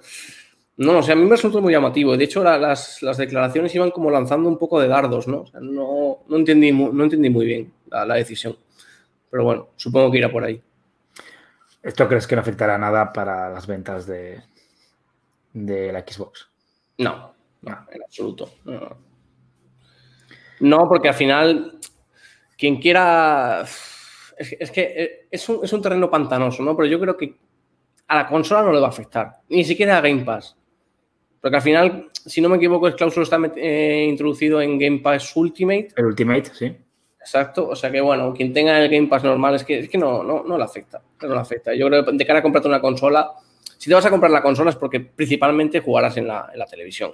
No, 0.78 0.98
o 0.98 1.04
sea, 1.04 1.14
a 1.14 1.16
mí 1.16 1.24
me 1.26 1.32
resultó 1.32 1.62
muy 1.62 1.74
llamativo. 1.74 2.18
De 2.18 2.24
hecho, 2.24 2.44
las, 2.44 3.00
declaraciones 3.18 3.76
iban 3.76 3.92
como 3.92 4.10
lanzando 4.10 4.50
un 4.50 4.58
poco 4.58 4.80
de 4.80 4.88
dardos, 4.88 5.28
¿no? 5.28 5.42
O 5.42 5.48
sea, 5.48 5.60
no, 5.60 6.24
entendí, 6.32 6.72
no 6.72 7.04
entendí 7.04 7.30
muy 7.30 7.46
bien 7.46 7.72
la, 7.88 8.16
decisión. 8.16 8.58
Pero 9.30 9.44
bueno, 9.44 9.70
supongo 9.76 10.12
que 10.12 10.18
irá 10.18 10.32
por 10.32 10.44
ahí. 10.44 10.62
¿Esto 11.84 12.08
crees 12.08 12.26
que 12.26 12.36
no 12.36 12.42
afectará 12.42 12.78
nada 12.78 13.14
para 13.14 13.50
las 13.50 13.68
ventas 13.68 14.08
de, 14.08 14.42
de 15.54 15.92
la 15.92 16.00
Xbox? 16.00 16.50
No, 16.98 17.34
no, 17.62 17.88
en 17.92 18.04
absoluto. 18.04 18.52
no, 20.62 20.90
porque 20.90 21.10
al 21.10 21.16
final, 21.16 21.80
quien 22.58 22.78
quiera 22.78 23.66
es, 24.60 24.72
que 24.72 24.94
eh, 24.96 25.28
es 25.32 25.48
un, 25.50 25.82
terreno 25.82 26.10
pantanoso, 26.10 26.64
¿no? 26.64 26.76
Pero 26.76 26.88
yo 26.88 27.00
creo 27.00 27.18
que 27.18 27.36
a 28.08 28.16
la 28.16 28.28
consola 28.28 28.64
no 28.64 28.74
le 28.74 28.80
va 28.80 28.88
a 28.88 28.90
afectar, 28.90 29.32
ni 29.50 29.64
siquiera 29.64 29.98
a 29.98 30.02
Game 30.02 30.24
Pass. 30.24 30.58
Porque 31.40 31.56
al 31.56 31.62
final, 31.62 32.10
si 32.14 32.42
no 32.42 32.50
me 32.50 32.58
equivoco, 32.58 32.88
el 32.88 32.96
cláusulo 32.96 33.24
está 33.24 33.40
eh, 33.56 34.06
introducido 34.08 34.62
en 34.62 34.78
Game 34.78 35.00
Pass 35.00 35.36
Ultimate. 35.36 35.90
El 35.96 36.06
Ultimate, 36.06 36.46
sí. 36.54 36.76
Exacto, 37.20 37.70
o 37.70 37.76
sea 37.76 37.92
que 37.92 38.02
bueno, 38.02 38.34
quien 38.34 38.52
tenga 38.52 38.84
el 38.84 38.90
Game 38.90 39.08
Pass 39.08 39.24
normal 39.24 39.56
es 39.56 39.64
que, 39.64 39.80
es 39.80 39.90
que 39.90 39.98
no, 39.98 40.24
no, 40.24 40.44
no 40.44 40.58
le 40.58 40.64
afecta, 40.64 41.02
no 41.22 41.34
le 41.34 41.40
afecta. 41.40 41.74
Yo 41.76 41.88
creo 41.88 42.04
que 42.04 42.12
de 42.14 42.26
cara 42.26 42.40
a 42.40 42.42
comprarte 42.42 42.68
una 42.68 42.82
consola, 42.82 43.32
si 43.78 43.90
te 43.90 43.94
vas 43.94 44.06
a 44.06 44.10
comprar 44.10 44.32
la 44.32 44.42
consola 44.42 44.72
es 44.72 44.76
porque 44.76 45.00
principalmente 45.00 45.82
jugarás 45.82 46.18
en 46.18 46.28
la, 46.28 46.50
en 46.52 46.58
la 46.58 46.66
televisión. 46.66 47.14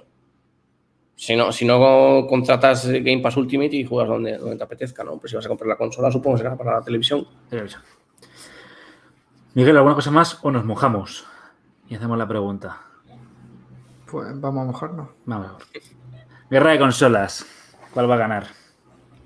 Si 1.18 1.34
no, 1.34 1.50
si 1.50 1.64
no 1.64 2.28
contratas 2.28 2.86
Game 2.86 3.18
Pass 3.18 3.36
Ultimate 3.36 3.74
y 3.74 3.84
juegas 3.84 4.08
donde, 4.08 4.38
donde 4.38 4.56
te 4.56 4.62
apetezca, 4.62 5.02
¿no? 5.02 5.18
Pues 5.18 5.32
si 5.32 5.36
vas 5.36 5.44
a 5.44 5.48
comprar 5.48 5.66
la 5.66 5.76
consola, 5.76 6.12
supongo 6.12 6.36
que 6.36 6.44
será 6.44 6.56
para 6.56 6.74
la 6.74 6.80
televisión. 6.80 7.26
Miguel, 9.52 9.76
¿alguna 9.76 9.96
cosa 9.96 10.12
más 10.12 10.38
o 10.42 10.52
nos 10.52 10.64
mojamos? 10.64 11.26
Y 11.88 11.96
hacemos 11.96 12.16
la 12.16 12.28
pregunta. 12.28 12.82
Pues 14.08 14.40
vamos 14.40 14.62
a 14.62 14.66
mojarnos. 14.66 15.08
Vamos 15.24 15.48
a 15.48 15.52
ver. 15.54 15.82
Guerra 16.50 16.70
de 16.70 16.78
consolas. 16.78 17.44
¿Cuál 17.92 18.08
va 18.08 18.14
a 18.14 18.18
ganar? 18.18 18.46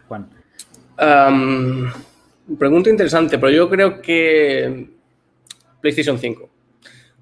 Juan. 0.09 0.31
pregunta 2.59 2.89
interesante, 2.89 3.39
pero 3.39 3.53
yo 3.53 3.69
creo 3.69 4.01
que 4.01 4.97
PlayStation 5.83 6.19
5. 6.19 6.49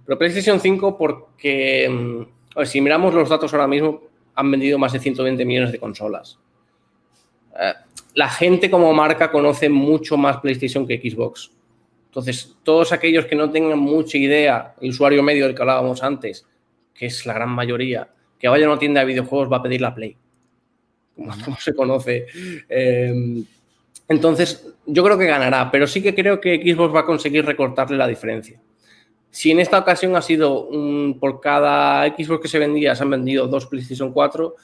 Pero 0.07 0.17
PlayStation 0.17 0.61
5 0.61 0.97
porque, 0.97 2.25
si 2.67 2.81
miramos 2.81 3.13
los 3.13 3.29
datos 3.29 3.53
ahora 3.53 3.67
mismo, 3.67 4.10
han 4.41 4.51
vendido 4.51 4.79
más 4.79 4.93
de 4.93 4.99
120 4.99 5.45
millones 5.45 5.73
de 5.73 5.79
consolas. 5.79 6.39
Eh, 7.59 7.73
la 8.15 8.29
gente 8.29 8.71
como 8.71 8.93
marca 8.93 9.31
conoce 9.31 9.69
mucho 9.69 10.17
más 10.17 10.39
PlayStation 10.39 10.87
que 10.87 10.99
Xbox. 10.99 11.51
Entonces, 12.07 12.57
todos 12.65 12.93
aquellos 12.93 13.27
que 13.27 13.37
no 13.37 13.51
tengan 13.51 13.79
mucha 13.79 14.19
idea, 14.19 14.75
el 14.81 14.91
usuario 14.91 15.23
medio 15.23 15.47
del 15.47 15.55
que 15.55 15.63
hablábamos 15.63 16.03
antes, 16.03 16.45
que 16.93 17.07
es 17.07 17.25
la 17.27 17.35
gran 17.35 17.51
mayoría, 17.51 18.09
que 18.39 18.49
vaya 18.49 18.67
a 18.67 18.71
una 18.71 18.79
tienda 18.79 19.01
de 19.01 19.07
videojuegos 19.07 19.53
va 19.53 19.59
a 19.59 19.63
pedir 19.63 19.81
la 19.81 19.95
Play, 19.95 20.17
como, 21.15 21.33
se 21.61 21.75
conoce. 21.75 22.27
Eh, 22.69 23.45
entonces, 24.09 24.75
yo 24.87 25.05
creo 25.05 25.19
que 25.19 25.27
ganará, 25.27 25.71
pero 25.71 25.87
sí 25.87 26.03
que 26.03 26.15
creo 26.15 26.41
que 26.41 26.57
Xbox 26.57 26.95
va 26.95 27.01
a 27.01 27.07
conseguir 27.07 27.45
recortarle 27.45 27.97
la 27.97 28.09
diferencia. 28.09 28.61
Si 29.31 29.51
en 29.51 29.61
esta 29.61 29.79
ocasión 29.79 30.17
ha 30.17 30.23
sido 30.23 30.69
por 31.21 31.41
cada 31.41 32.07
Xbox 32.09 32.43
que 32.43 32.49
se 32.49 32.59
vendía, 32.59 32.95
se 32.95 33.03
han 33.03 33.11
vendido 33.11 33.47
dos 33.47 33.67
PlayStation 33.67 34.13
4, 34.13 34.57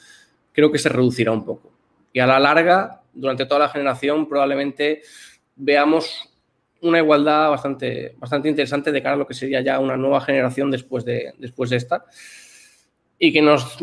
creo 0.52 0.72
que 0.72 0.78
se 0.78 0.88
reducirá 0.88 1.32
un 1.32 1.44
poco. 1.44 1.70
Y 2.12 2.18
a 2.18 2.26
la 2.26 2.40
larga, 2.40 3.02
durante 3.12 3.46
toda 3.46 3.60
la 3.60 3.68
generación, 3.68 4.28
probablemente 4.28 5.02
veamos 5.54 6.32
una 6.82 6.98
igualdad 6.98 7.50
bastante, 7.50 8.14
bastante 8.18 8.48
interesante 8.48 8.92
de 8.92 9.02
cara 9.02 9.14
a 9.14 9.18
lo 9.18 9.26
que 9.26 9.34
sería 9.34 9.60
ya 9.60 9.78
una 9.78 9.96
nueva 9.96 10.20
generación 10.20 10.70
después 10.70 11.04
de, 11.04 11.32
después 11.38 11.70
de 11.70 11.76
esta. 11.76 12.04
Y 13.18 13.32
que 13.32 13.42
nos 13.42 13.78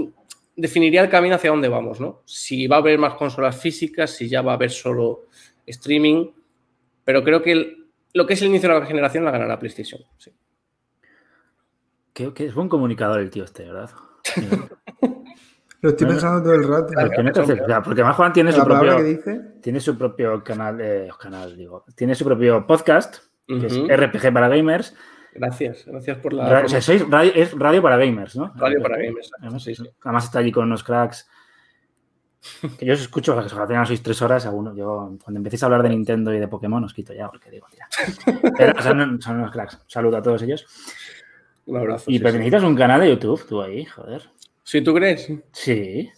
definiría 0.55 1.01
el 1.01 1.09
camino 1.09 1.35
hacia 1.35 1.49
dónde 1.49 1.69
vamos, 1.69 1.99
¿no? 1.99 2.21
Si 2.25 2.67
va 2.67 2.77
a 2.77 2.79
haber 2.79 2.99
más 2.99 3.15
consolas 3.15 3.59
físicas, 3.59 4.11
si 4.11 4.27
ya 4.27 4.41
va 4.41 4.51
a 4.51 4.55
haber 4.55 4.71
solo 4.71 5.25
streaming. 5.65 6.29
Pero 7.03 7.23
creo 7.23 7.41
que 7.41 7.77
lo 8.13 8.27
que 8.27 8.33
es 8.33 8.41
el 8.41 8.49
inicio 8.49 8.69
de 8.69 8.79
la 8.79 8.85
generación 8.85 9.25
la 9.25 9.31
ganará 9.31 9.57
PlayStation. 9.57 10.01
Sí. 10.17 10.31
Que, 12.13 12.31
es 12.35 12.53
buen 12.53 12.69
comunicador 12.69 13.19
el 13.19 13.29
tío 13.29 13.43
este, 13.43 13.65
¿verdad? 13.65 13.89
Lo 15.81 15.89
estoy 15.89 16.07
pensando 16.07 16.41
todo 16.41 16.53
el 16.53 16.65
rato. 16.65 16.93
porque 17.83 18.01
además 18.01 18.15
Juan 18.15 18.31
tiene 18.31 18.53
su 18.53 18.63
propio. 18.63 18.97
Tiene 19.61 19.81
su 19.81 19.97
propio 19.97 20.41
canal, 20.41 20.79
eh, 20.79 21.09
canal, 21.19 21.57
digo. 21.57 21.83
Tiene 21.93 22.15
su 22.15 22.23
propio 22.23 22.65
podcast, 22.65 23.17
que 23.45 23.65
es 23.65 23.77
RPG 23.77 24.33
para 24.33 24.47
gamers. 24.47 24.95
Gracias, 25.33 25.85
gracias 25.85 26.17
por 26.19 26.33
la. 26.33 26.61
es 26.61 27.59
radio 27.59 27.81
para 27.81 27.97
gamers, 27.97 28.35
¿no? 28.37 28.53
Radio 28.55 28.81
para 28.81 28.97
gamers. 28.97 29.31
Además, 29.41 30.23
está 30.23 30.39
allí 30.39 30.53
con 30.53 30.65
unos 30.65 30.83
cracks. 30.83 31.29
Que 32.77 32.85
yo 32.85 32.93
os 32.93 33.01
escucho, 33.01 33.33
que 33.33 33.45
os 33.45 33.87
sois 33.87 34.03
tres 34.03 34.21
horas 34.21 34.45
a 34.45 34.51
uno. 34.51 34.75
Yo, 34.75 35.17
cuando 35.23 35.39
empecéis 35.39 35.63
a 35.63 35.65
hablar 35.65 35.81
de 35.83 35.89
Nintendo 35.89 36.33
y 36.33 36.39
de 36.39 36.47
Pokémon, 36.47 36.83
os 36.83 36.93
quito 36.93 37.13
ya, 37.13 37.29
porque 37.29 37.49
digo, 37.49 37.67
tira. 37.71 37.87
Pero 38.57 38.81
son, 38.81 39.21
son 39.21 39.37
unos 39.37 39.51
cracks. 39.51 39.79
Saludo 39.87 40.17
a 40.17 40.21
todos 40.21 40.41
ellos. 40.43 40.65
Un 41.65 41.77
abrazo. 41.77 42.11
Y 42.11 42.15
sí, 42.15 42.19
pero 42.19 42.31
sí. 42.33 42.37
necesitas 42.39 42.63
un 42.63 42.75
canal 42.75 43.01
de 43.01 43.09
YouTube, 43.09 43.45
tú 43.47 43.61
ahí, 43.61 43.85
joder. 43.85 44.21
¿Sí, 44.63 44.81
tú 44.81 44.93
crees? 44.93 45.31
Sí, 45.51 46.09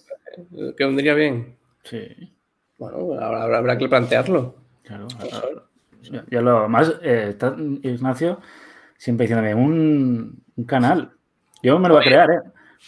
Que 0.77 0.85
vendría 0.85 1.13
bien. 1.13 1.55
sí. 1.83 2.31
Bueno, 2.77 3.13
habrá, 3.21 3.57
habrá- 3.57 3.77
que 3.77 3.87
plantearlo. 3.87 4.55
Claro. 4.83 5.07
Vamos 5.17 5.33
a 5.33 5.41
ver. 5.45 5.61
Yo, 6.01 6.21
yo 6.29 6.41
lo 6.41 6.67
más, 6.67 6.93
eh, 7.01 7.27
está 7.29 7.55
Ignacio 7.57 8.39
siempre 8.97 9.23
diciéndome, 9.25 9.55
un, 9.55 10.43
un 10.55 10.63
canal. 10.65 11.11
Yo 11.63 11.79
me 11.79 11.87
lo 11.87 11.95
voy 11.95 12.03
a 12.03 12.07
crear, 12.07 12.29
¿eh? 12.31 12.39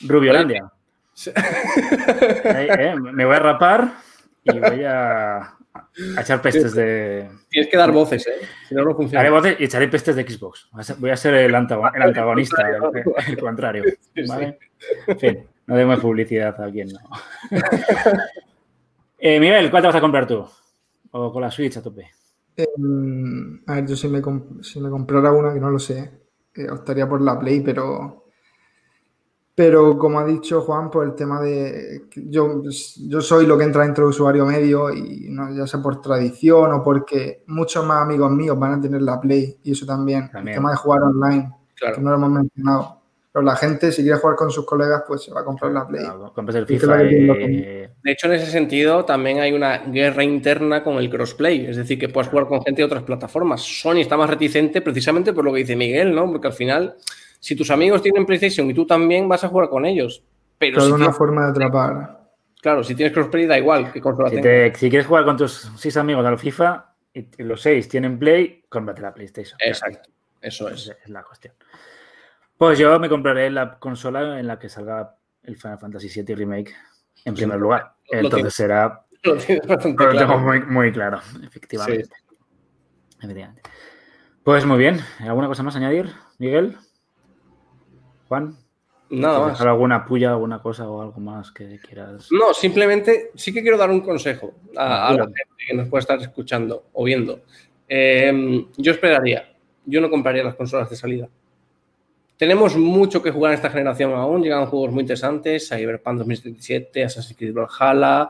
Rubiolandia. 0.05 0.69
Sí. 1.13 1.31
¿eh? 2.45 2.95
Me 2.99 3.25
voy 3.25 3.35
a 3.35 3.39
rapar 3.39 3.93
y 4.43 4.59
voy 4.59 4.83
a, 4.85 5.56
a 6.17 6.21
echar 6.21 6.41
pestes 6.41 6.73
de. 6.73 7.29
Tienes 7.49 7.69
que 7.71 7.77
dar 7.77 7.91
voces, 7.91 8.25
¿eh? 8.27 8.45
Si 8.67 8.75
no, 8.75 8.83
no 8.83 8.95
funciona. 8.95 9.19
Haré 9.21 9.29
voces 9.29 9.55
y 9.59 9.63
echaré 9.65 9.87
pestes 9.87 10.15
de 10.15 10.23
Xbox. 10.29 10.69
Voy 10.99 11.09
a 11.11 11.15
ser- 11.17 11.33
el, 11.35 11.53
antago- 11.55 11.91
el 11.93 12.01
antagonista, 12.01 12.67
el, 12.69 13.03
el 13.27 13.37
contrario. 13.37 13.83
Sí, 13.85 14.23
sí. 14.23 14.27
¿vale? 14.27 14.59
En 15.07 15.19
fin, 15.19 15.47
no 15.65 15.75
demos 15.75 15.99
publicidad 15.99 16.59
a 16.61 16.71
quien 16.71 16.89
no. 16.89 16.99
Eh, 19.19 19.39
Miguel, 19.39 19.71
¿cuál 19.71 19.81
te 19.81 19.87
vas 19.87 19.95
a 19.95 20.01
comprar 20.01 20.27
tú? 20.27 20.45
O 21.11 21.33
con 21.33 21.41
la 21.41 21.49
Switch 21.49 21.75
a 21.77 21.81
tope. 21.81 22.07
Em, 22.55 23.61
a 23.65 23.75
ver, 23.75 23.87
yo 23.87 23.95
si 23.95 24.07
me, 24.07 24.21
si 24.61 24.79
me 24.79 24.89
comprara 24.89 25.31
una, 25.31 25.53
que 25.53 25.59
no 25.59 25.69
lo 25.71 25.79
sé, 25.79 26.11
eh, 26.53 26.69
optaría 26.69 27.07
por 27.09 27.21
la 27.21 27.39
Play, 27.39 27.61
pero, 27.61 28.26
pero 29.57 29.97
como 29.97 30.19
ha 30.19 30.23
dicho 30.25 30.61
Juan, 30.61 30.91
por 30.91 31.03
el 31.03 31.15
tema 31.15 31.41
de 31.41 32.03
que 32.11 32.29
yo, 32.29 32.61
yo 33.09 33.21
soy 33.21 33.47
lo 33.47 33.57
que 33.57 33.63
entra 33.63 33.81
dentro 33.81 34.03
del 34.03 34.11
usuario 34.11 34.45
medio 34.45 34.93
y 34.93 35.25
no, 35.31 35.51
ya 35.51 35.65
sea 35.65 35.81
por 35.81 35.99
tradición 35.99 36.71
o 36.73 36.83
porque 36.83 37.41
muchos 37.47 37.83
más 37.83 38.03
amigos 38.03 38.29
míos 38.31 38.59
van 38.59 38.73
a 38.73 38.81
tener 38.81 39.01
la 39.01 39.19
Play 39.19 39.57
y 39.63 39.71
eso 39.71 39.83
también, 39.87 40.29
También. 40.31 40.49
el 40.49 40.53
tema 40.59 40.69
de 40.69 40.77
jugar 40.77 41.01
online, 41.01 41.51
que 41.69 41.73
Claro. 41.85 42.01
no 42.01 42.11
lo 42.11 42.15
hemos 42.17 42.29
mencionado. 42.29 43.01
Pero 43.33 43.43
la 43.45 43.55
gente, 43.55 43.91
si 43.91 44.03
quiere 44.03 44.19
jugar 44.19 44.35
con 44.35 44.51
sus 44.51 44.63
colegas, 44.63 45.03
pues 45.07 45.23
se 45.23 45.33
va 45.33 45.41
a 45.41 45.43
comprar 45.43 45.71
la 45.71 45.87
Play. 45.87 46.03
Claro, 46.05 46.31
compras 46.35 46.55
el 46.57 46.65
que 46.67 46.75
FIFA 46.79 46.97
que 46.99 47.09
que- 47.09 47.89
De 48.03 48.11
hecho, 48.11 48.27
en 48.27 48.33
ese 48.33 48.51
sentido, 48.51 49.05
también 49.05 49.39
hay 49.39 49.53
una 49.53 49.79
guerra 49.79 50.23
interna 50.23 50.83
con 50.83 50.97
el 50.97 51.09
crossplay. 51.09 51.65
Es 51.65 51.77
decir, 51.77 51.97
que 51.97 52.09
puedes 52.09 52.29
jugar 52.29 52.47
con 52.47 52.61
gente 52.61 52.81
de 52.81 52.85
otras 52.85 53.01
plataformas. 53.01 53.61
Sony 53.61 54.01
está 54.01 54.17
más 54.17 54.29
reticente 54.29 54.81
precisamente 54.81 55.33
por 55.33 55.45
lo 55.45 55.51
que 55.51 55.59
dice 55.61 55.75
Miguel, 55.75 56.13
¿no? 56.13 56.31
Porque 56.31 56.47
al 56.47 56.53
final, 56.53 56.95
si 57.39 57.55
tus 57.55 57.69
amigos 57.71 58.01
tienen 58.01 58.25
PlayStation 58.25 58.69
y 58.69 58.73
tú 58.73 58.85
también, 58.85 59.27
vas 59.29 59.43
a 59.43 59.47
jugar 59.49 59.69
con 59.69 59.85
ellos. 59.85 60.23
Pero 60.57 60.79
si 60.81 60.87
es 60.87 60.91
una 60.93 60.97
tienes, 61.05 61.17
forma 61.17 61.45
de 61.45 61.51
atrapar. 61.51 62.19
claro, 62.61 62.83
si 62.83 62.95
tienes 62.95 63.13
crossplay, 63.13 63.45
da 63.45 63.57
igual 63.57 63.91
qué 63.91 64.01
consola 64.01 64.29
Si, 64.29 64.41
te- 64.41 64.73
si 64.75 64.89
quieres 64.89 65.07
jugar 65.07 65.23
con 65.25 65.37
tus 65.37 65.71
seis 65.77 65.95
amigos 65.97 66.25
al 66.25 66.37
FIFA 66.39 66.93
y 67.13 67.27
los 67.43 67.61
seis 67.61 67.87
tienen 67.87 68.17
Play, 68.19 68.63
cómprate 68.69 69.01
la 69.01 69.13
PlayStation. 69.13 69.57
Exacto. 69.63 70.09
Eso 70.41 70.67
Esa 70.69 70.91
es. 70.93 70.97
es 71.03 71.09
la 71.09 71.23
cuestión. 71.23 71.53
Pues 72.57 72.79
yo 72.79 72.99
me 72.99 73.07
compraré 73.09 73.49
la 73.51 73.77
consola 73.77 74.39
en 74.39 74.47
la 74.47 74.57
que 74.57 74.67
salga 74.69 75.15
el 75.43 75.57
Final 75.57 75.77
Fantasy 75.79 76.09
VII 76.21 76.35
Remake 76.35 76.73
en 77.25 77.33
primer 77.35 77.59
lugar. 77.59 77.93
Entonces 78.11 78.53
será 78.53 79.03
Lo 79.23 79.35
Lo 79.35 79.95
claro. 79.95 80.17
tengo 80.17 80.37
muy, 80.39 80.61
muy 80.61 80.91
claro, 80.91 81.19
efectivamente. 81.43 82.09
Efectivamente. 83.19 83.61
Pues 84.43 84.65
muy 84.65 84.77
bien. 84.77 84.99
¿Alguna 85.19 85.47
cosa 85.47 85.61
más 85.63 85.75
a 85.75 85.79
añadir, 85.79 86.09
Miguel? 86.39 86.77
Juan? 88.27 88.55
Nada 89.09 89.39
más. 89.39 89.51
¿Dejar 89.53 89.69
alguna 89.69 90.05
puya, 90.05 90.31
alguna 90.31 90.61
cosa 90.61 90.89
o 90.89 91.01
algo 91.01 91.19
más 91.21 91.51
que 91.51 91.79
quieras? 91.79 92.29
No, 92.31 92.53
simplemente 92.53 93.31
sí 93.35 93.53
que 93.53 93.61
quiero 93.61 93.77
dar 93.77 93.89
un 93.89 94.01
consejo 94.01 94.53
a, 94.75 95.07
a 95.07 95.13
la 95.13 95.23
gente 95.25 95.45
que 95.67 95.73
nos 95.73 95.87
puede 95.87 96.01
estar 96.01 96.19
escuchando 96.19 96.85
o 96.93 97.03
viendo. 97.03 97.41
Eh, 97.87 98.65
yo 98.75 98.91
esperaría, 98.91 99.49
yo 99.85 100.01
no 100.01 100.09
compraría 100.09 100.43
las 100.43 100.55
consolas 100.55 100.89
de 100.89 100.95
salida. 100.95 101.29
Tenemos 102.37 102.75
mucho 102.75 103.23
que 103.23 103.31
jugar 103.31 103.53
en 103.53 103.55
esta 103.55 103.69
generación 103.69 104.13
aún, 104.13 104.43
llegan 104.43 104.67
juegos 104.67 104.91
muy 104.91 105.01
interesantes, 105.01 105.67
Cyberpunk 105.69 106.19
2077, 106.19 107.03
Assassin's 107.03 107.37
Creed 107.37 107.53
Valhalla. 107.53 108.29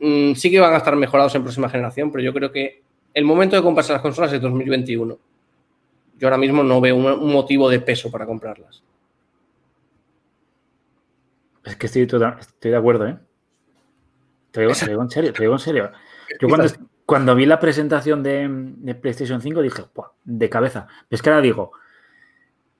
Mm, 0.00 0.32
sí 0.32 0.50
que 0.50 0.58
van 0.58 0.74
a 0.74 0.78
estar 0.78 0.96
mejorados 0.96 1.34
en 1.34 1.42
próxima 1.42 1.68
generación, 1.68 2.10
pero 2.10 2.24
yo 2.24 2.32
creo 2.32 2.50
que 2.50 2.82
el 3.14 3.24
momento 3.24 3.54
de 3.54 3.62
comprarse 3.62 3.92
las 3.92 4.02
consolas 4.02 4.32
es 4.32 4.40
2021. 4.40 5.16
Yo 6.18 6.28
ahora 6.28 6.38
mismo 6.38 6.62
no 6.62 6.80
veo 6.80 6.96
un, 6.96 7.32
motivo 7.32 7.68
de 7.68 7.80
peso 7.80 8.10
para 8.10 8.26
comprarlas. 8.26 8.82
Es 11.64 11.76
que 11.76 11.86
estoy, 11.86 12.06
total- 12.06 12.36
estoy 12.38 12.70
de 12.70 12.76
acuerdo, 12.76 13.06
¿eh? 13.06 13.18
Te 14.50 14.60
digo, 14.62 14.72
te 14.72 14.88
digo 14.88 15.02
en 15.02 15.10
serio, 15.10 15.32
te 15.32 15.42
digo 15.42 15.52
en 15.54 15.58
serio. 15.58 15.92
Yo 16.40 16.48
cuando, 16.48 16.68
cuando 17.04 17.34
vi 17.34 17.44
la 17.44 17.60
presentación 17.60 18.22
de, 18.22 18.48
de 18.48 18.94
PlayStation 18.94 19.40
5 19.42 19.60
dije, 19.60 19.82
"Buah, 19.94 20.08
de 20.24 20.48
cabeza. 20.48 20.86
Pero 20.86 21.16
es 21.16 21.22
que 21.22 21.28
ahora 21.28 21.42
digo, 21.42 21.72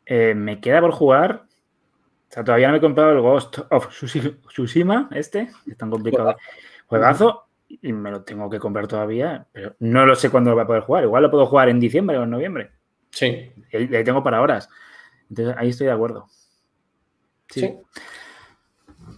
eh, 0.07 0.35
me 0.35 0.61
queda 0.61 0.81
por 0.81 0.92
jugar. 0.92 1.44
O 2.29 2.33
sea, 2.33 2.44
todavía 2.44 2.68
no 2.68 2.72
me 2.72 2.79
he 2.79 2.81
comprado 2.81 3.12
el 3.12 3.20
Ghost 3.20 3.59
of 3.70 3.88
Tsushi- 3.88 4.40
Tsushima, 4.49 5.09
este, 5.12 5.51
que 5.64 5.72
es 5.72 5.77
tan 5.77 5.90
complicado. 5.90 6.37
Juegazo, 6.87 7.46
y 7.68 7.92
me 7.92 8.11
lo 8.11 8.22
tengo 8.22 8.49
que 8.49 8.59
comprar 8.59 8.87
todavía, 8.87 9.46
pero 9.53 9.75
no 9.81 10.07
lo 10.07 10.14
sé 10.14 10.31
cuándo 10.31 10.51
lo 10.51 10.57
voy 10.57 10.64
a 10.64 10.66
poder 10.66 10.83
jugar. 10.83 11.05
Igual 11.05 11.25
lo 11.25 11.31
puedo 11.31 11.46
jugar 11.46 11.68
en 11.68 11.81
diciembre 11.81 12.16
o 12.18 12.22
en 12.22 12.31
noviembre. 12.31 12.70
Sí, 13.11 13.51
Y 13.73 13.77
ahí 13.77 13.95
ahí 13.95 14.05
tengo 14.05 14.23
para 14.23 14.40
horas. 14.42 14.69
Entonces 15.29 15.55
ahí 15.59 15.71
estoy 15.71 15.87
de 15.87 15.92
acuerdo. 15.92 16.29
sí. 17.51 17.77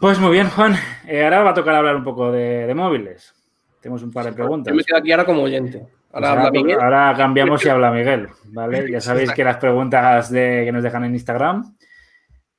Pues 0.00 0.18
muy 0.20 0.30
bien, 0.30 0.48
Juan. 0.50 0.76
Eh, 1.06 1.24
ahora 1.24 1.42
va 1.42 1.50
a 1.50 1.54
tocar 1.54 1.74
hablar 1.74 1.96
un 1.96 2.04
poco 2.04 2.30
de, 2.30 2.66
de 2.66 2.74
móviles. 2.74 3.34
Tenemos 3.80 4.02
un 4.02 4.12
par 4.12 4.26
de 4.26 4.32
preguntas. 4.32 4.70
Yo 4.70 4.76
me 4.76 4.84
quedo 4.84 4.98
aquí 4.98 5.10
ahora 5.10 5.24
como 5.24 5.42
oyente. 5.42 5.78
Pues 5.78 5.90
Ahora 6.12 6.28
ahora, 6.30 6.46
habla 6.46 6.60
Miguel. 6.60 6.80
ahora 6.80 7.14
cambiamos 7.16 7.64
y 7.64 7.68
habla 7.68 7.90
Miguel, 7.90 8.28
¿vale? 8.44 8.90
Ya 8.90 9.00
sabéis 9.00 9.32
que 9.32 9.42
las 9.44 9.56
preguntas 9.56 10.30
de, 10.30 10.62
que 10.64 10.72
nos 10.72 10.82
dejan 10.82 11.04
en 11.04 11.14
Instagram. 11.14 11.76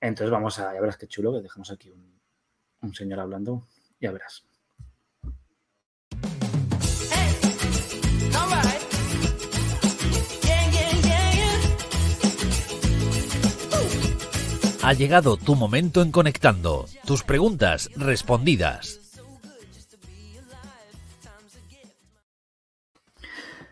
Entonces 0.02 0.32
vamos 0.32 0.60
a, 0.60 0.74
ya 0.74 0.82
verás 0.82 0.98
qué 0.98 1.08
chulo 1.08 1.32
que 1.34 1.42
dejamos 1.42 1.72
aquí 1.72 1.92
un, 1.92 2.20
un 2.82 2.94
señor 2.94 3.20
hablando. 3.20 3.68
Ya 4.02 4.12
verás. 4.12 4.44
Alright. 8.36 8.89
Ha 14.90 14.94
llegado 14.94 15.38
tu 15.38 15.54
momento 15.54 16.02
en 16.02 16.12
Conectando. 16.12 16.88
Tus 17.06 17.22
preguntas 17.22 17.92
respondidas. 17.96 19.00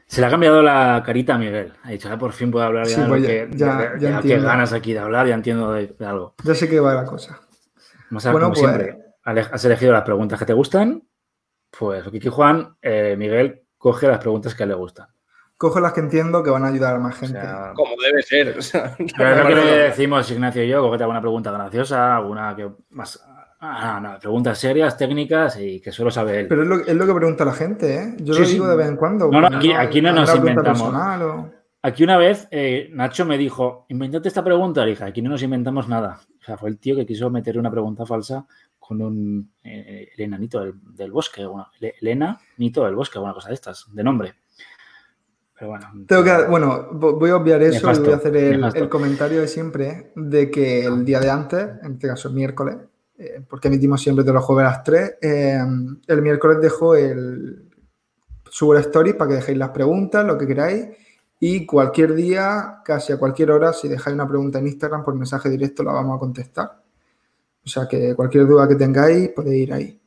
Se 0.06 0.21
le 0.21 0.27
ha 0.27 0.30
cambiado 0.30 0.62
la 0.62 1.01
carita 1.03 1.34
a 1.34 1.38
Miguel. 1.39 1.73
Ha 1.82 1.89
dicho, 1.89 2.08
"Ah, 2.12 2.19
por 2.19 2.34
fin 2.34 2.51
puedo 2.51 2.63
hablar 2.63 2.86
ya 2.86 2.93
Sí, 2.97 3.01
de 3.01 3.08
pues 3.08 3.21
lo 3.23 3.27
ya- 3.27 3.34
que, 3.34 3.58
ya- 3.58 3.77
de- 3.77 3.84
ya 3.84 3.88
de- 3.88 3.99
qué 3.99 4.08
entiendo. 4.10 4.45
ganas 4.45 4.73
aquí 4.73 4.93
de 4.93 4.99
hablar, 4.99 5.25
ya 5.27 5.34
entiendo 5.34 5.71
de, 5.73 5.88
de 5.88 6.06
algo. 6.06 6.36
Ya 6.43 6.53
sé 6.53 6.69
que 6.69 6.80
va 6.80 6.93
la 6.93 7.06
cosa. 7.06 7.41
Bueno, 8.12 8.30
como 8.41 8.49
pues- 8.49 8.60
siempre, 8.60 8.97
has 9.23 9.65
elegido 9.65 9.93
las 9.93 10.03
preguntas 10.03 10.38
que 10.38 10.45
te 10.45 10.53
gustan. 10.53 11.01
Pues 11.71 12.06
aquí 12.06 12.19
Juan, 12.27 12.77
eh, 12.80 13.15
Miguel 13.17 13.63
coge 13.75 14.08
las 14.08 14.19
preguntas 14.19 14.53
que 14.53 14.67
le 14.67 14.75
gustan. 14.75 15.08
Cojo 15.58 15.80
las 15.80 15.93
que 15.93 16.02
entiendo 16.02 16.43
que 16.43 16.50
van 16.52 16.63
a 16.63 16.67
ayudar 16.67 16.96
a 16.96 17.00
más 17.00 17.15
O 17.15 17.20
gente. 17.20 17.39
sea, 17.41 17.72
Como 17.76 17.91
debe 18.02 18.22
ser. 18.22 18.58
o 18.58 18.62
sea, 18.62 18.96
Pero 19.17 19.30
es 19.32 19.38
lo 19.38 19.48
que 19.48 19.56
le 19.56 19.78
decimos 19.89 20.30
Ignacio 20.32 20.63
y 20.63 20.67
yo, 20.70 20.82
cógete 20.82 21.04
alguna 21.04 21.22
pregunta 21.22 21.52
graciosa, 21.52 22.17
alguna 22.17 22.56
que 22.56 22.70
más... 22.91 23.24
Ah, 23.60 24.00
no, 24.00 24.20
preguntas 24.20 24.60
serias, 24.60 24.96
técnicas 24.98 25.58
y 25.60 25.82
que 25.82 25.91
solo 25.91 26.12
sabe 26.12 26.41
él. 26.41 26.48
Pero 26.48 26.62
es 26.62 26.67
lo, 26.67 26.76
es 26.80 26.93
lo 26.96 27.08
que 27.08 27.13
pregunta 27.15 27.43
la 27.43 27.54
gente, 27.54 27.96
¿eh? 27.96 28.15
Yo 28.20 28.36
Sí, 28.36 28.39
lo 28.41 28.46
sí. 28.46 28.54
digo 28.54 28.67
de 28.67 28.76
vez 28.76 28.88
en 28.88 28.98
cuando. 28.98 29.32
No, 29.32 29.41
no, 29.41 29.48
aquí- 29.58 29.72
aquí 29.74 30.00
no 30.00 30.13
nos 30.13 30.34
inventamos. 30.36 30.80
personal 30.80 31.22
o- 31.24 31.52
Aquí 31.82 32.04
una 32.04 32.17
vez 32.17 32.48
eh, 32.52 32.89
Nacho 32.93 33.26
me 33.26 33.36
dijo, 33.38 33.88
inventate 33.89 34.28
esta 34.28 34.43
pregunta. 34.43 34.86
Dije, 34.86 35.04
aquí 35.06 35.24
no 35.24 35.32
nos 35.32 35.41
inventamos 35.41 35.88
nada. 35.88 36.20
O 36.39 36.43
sea, 36.43 36.56
fue 36.58 36.70
el 36.70 36.78
tío 36.78 36.96
que 36.96 37.06
quiso 37.08 37.32
meter 37.32 37.58
una 37.58 37.72
pregunta 37.72 38.06
falsa 38.06 38.46
con 38.78 39.02
un 39.02 39.52
eh, 39.63 40.10
el 40.15 40.24
enanito 40.26 40.60
del, 40.60 40.74
del 40.93 41.12
bosque. 41.12 41.43
Bueno, 41.46 41.67
el, 41.80 41.93
el 42.00 42.08
enanito 42.10 42.84
del 42.86 42.93
bosque, 42.96 43.17
alguna 43.17 43.34
cosa 43.34 43.48
de 43.50 43.56
estas, 43.56 43.86
de 43.91 44.04
nombre. 44.04 44.36
Pero 45.58 45.72
bueno. 45.72 45.91
Tengo 46.08 46.24
que, 46.24 46.43
bueno, 46.50 46.91
vo- 46.91 47.17
voy 47.17 47.32
a 47.32 47.36
obviar 47.36 47.62
eso 47.63 47.88
Nefasto, 47.88 48.04
y 48.04 48.06
voy 48.06 48.13
a 48.13 48.17
hacer 48.17 48.38
el, 48.38 48.90
comentario 48.90 49.42
de 49.42 49.48
siempre 49.48 50.12
de 50.15 50.52
que 50.52 50.86
el 50.86 51.04
día 51.04 51.19
de 51.19 51.29
antes, 51.31 51.67
en 51.84 51.94
este 51.94 52.08
caso 52.08 52.27
el 52.27 52.36
miércoles, 52.36 52.77
eh, 53.17 53.42
porque 53.50 53.67
emitimos 53.67 54.02
siempre 54.02 54.23
de 54.23 54.34
los 54.34 54.44
jueves 54.46 54.67
a 54.67 54.69
las 54.69 54.84
3, 54.84 55.15
eh, 55.21 55.60
el 56.08 56.21
miércoles 56.21 56.60
dejo 56.62 56.96
el 56.96 57.63
subo 58.50 58.75
el 58.75 58.81
story 58.81 59.13
para 59.13 59.29
que 59.29 59.36
dejéis 59.36 59.58
las 59.58 59.69
preguntas, 59.69 60.25
lo 60.25 60.38
que 60.38 60.48
queráis, 60.48 60.88
y 61.40 61.65
cualquier 61.65 62.13
día, 62.13 62.81
casi 62.84 63.13
a 63.13 63.17
cualquier 63.17 63.52
hora, 63.52 63.73
si 63.73 63.88
dejáis 63.88 64.13
una 64.13 64.27
pregunta 64.27 64.60
en 64.60 64.67
Instagram 64.67 65.04
por 65.04 65.15
mensaje 65.15 65.50
directo, 65.50 65.84
la 65.84 65.92
vamos 65.92 66.17
a 66.17 66.19
contestar. 66.19 66.81
O 67.63 67.69
sea 67.69 67.88
que 67.88 68.15
cualquier 68.15 68.48
duda 68.48 68.67
que 68.67 68.75
tengáis, 68.75 69.29
podéis 69.29 69.63
ir 69.63 69.73
ahí. 69.73 70.00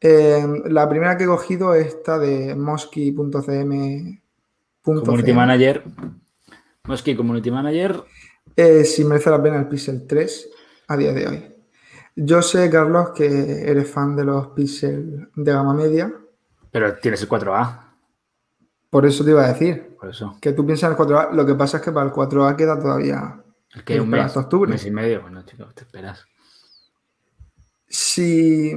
Eh, 0.00 0.46
la 0.66 0.88
primera 0.88 1.16
que 1.16 1.24
he 1.24 1.26
cogido 1.26 1.74
es 1.74 1.88
esta 1.88 2.18
de 2.18 2.54
mosky.cm. 2.54 4.22
Community 4.94 5.32
Manager. 5.32 5.84
Mosky 6.84 7.14
Community 7.16 7.50
Manager. 7.50 8.02
Eh, 8.56 8.84
si 8.84 9.04
merece 9.04 9.30
la 9.30 9.42
pena 9.42 9.58
el 9.58 9.68
Pixel 9.68 10.06
3 10.06 10.48
a 10.88 10.96
día 10.96 11.12
de 11.12 11.28
hoy. 11.28 11.54
Yo 12.16 12.42
sé, 12.42 12.68
Carlos, 12.70 13.10
que 13.14 13.62
eres 13.70 13.90
fan 13.90 14.16
de 14.16 14.24
los 14.24 14.48
Pixel 14.48 15.28
de 15.36 15.52
gama 15.52 15.74
media. 15.74 16.12
Pero 16.70 16.96
tienes 16.96 17.22
el 17.22 17.28
4A, 17.28 17.94
Por 18.90 19.06
eso 19.06 19.24
te 19.24 19.30
iba 19.30 19.44
a 19.44 19.52
decir. 19.52 19.96
por 20.00 20.08
eso. 20.10 20.36
Que 20.40 20.52
tú 20.52 20.64
piensas 20.66 20.90
en 20.90 20.92
el 20.92 20.98
4A. 20.98 21.32
Lo 21.32 21.44
que 21.46 21.54
pasa 21.54 21.76
es 21.78 21.82
que 21.82 21.92
para 21.92 22.06
el 22.06 22.12
4A 22.12 22.56
queda 22.56 22.78
todavía. 22.80 23.42
El 23.74 23.84
que 23.84 24.00
un 24.00 24.08
mes, 24.08 24.24
hasta 24.24 24.40
octubre. 24.40 24.66
un 24.68 24.72
mes 24.72 24.86
y 24.86 24.90
medio. 24.90 25.20
Bueno, 25.22 25.42
chicos, 25.44 25.74
te 25.74 25.82
esperas. 25.82 26.24
Si. 27.86 28.74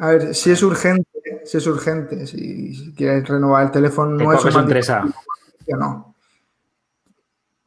A 0.00 0.08
ver, 0.08 0.34
si 0.34 0.50
es 0.50 0.60
urgente, 0.62 1.42
si 1.44 1.58
es 1.58 1.66
urgente, 1.66 2.26
si, 2.26 2.94
quieres 2.96 3.28
renovar 3.28 3.64
el 3.64 3.70
teléfono, 3.70 4.16
Te 4.16 4.24
no 4.24 4.32
es 4.32 4.42
un 4.42 4.56
un 4.56 4.66
3A. 4.66 5.12
que 5.66 5.74
no. 5.74 6.14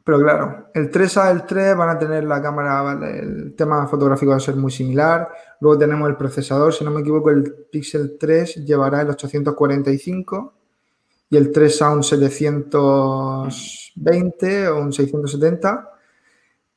Pero 0.03 0.19
claro, 0.19 0.71
el 0.73 0.91
3A 0.91 1.27
y 1.27 1.31
el 1.31 1.45
3 1.45 1.77
van 1.77 1.89
a 1.89 1.99
tener 1.99 2.23
la 2.23 2.41
cámara, 2.41 2.97
el 3.07 3.53
tema 3.55 3.85
fotográfico 3.85 4.31
va 4.31 4.37
a 4.37 4.39
ser 4.39 4.55
muy 4.55 4.71
similar. 4.71 5.29
Luego 5.59 5.77
tenemos 5.77 6.09
el 6.09 6.17
procesador, 6.17 6.73
si 6.73 6.83
no 6.83 6.89
me 6.89 7.01
equivoco, 7.01 7.29
el 7.29 7.53
Pixel 7.71 8.17
3 8.19 8.65
llevará 8.65 9.01
el 9.01 9.11
845 9.11 10.53
y 11.29 11.37
el 11.37 11.53
3A 11.53 11.93
un 11.93 12.03
720 12.03 14.67
o 14.69 14.79
un 14.79 14.91
670. 14.91 15.91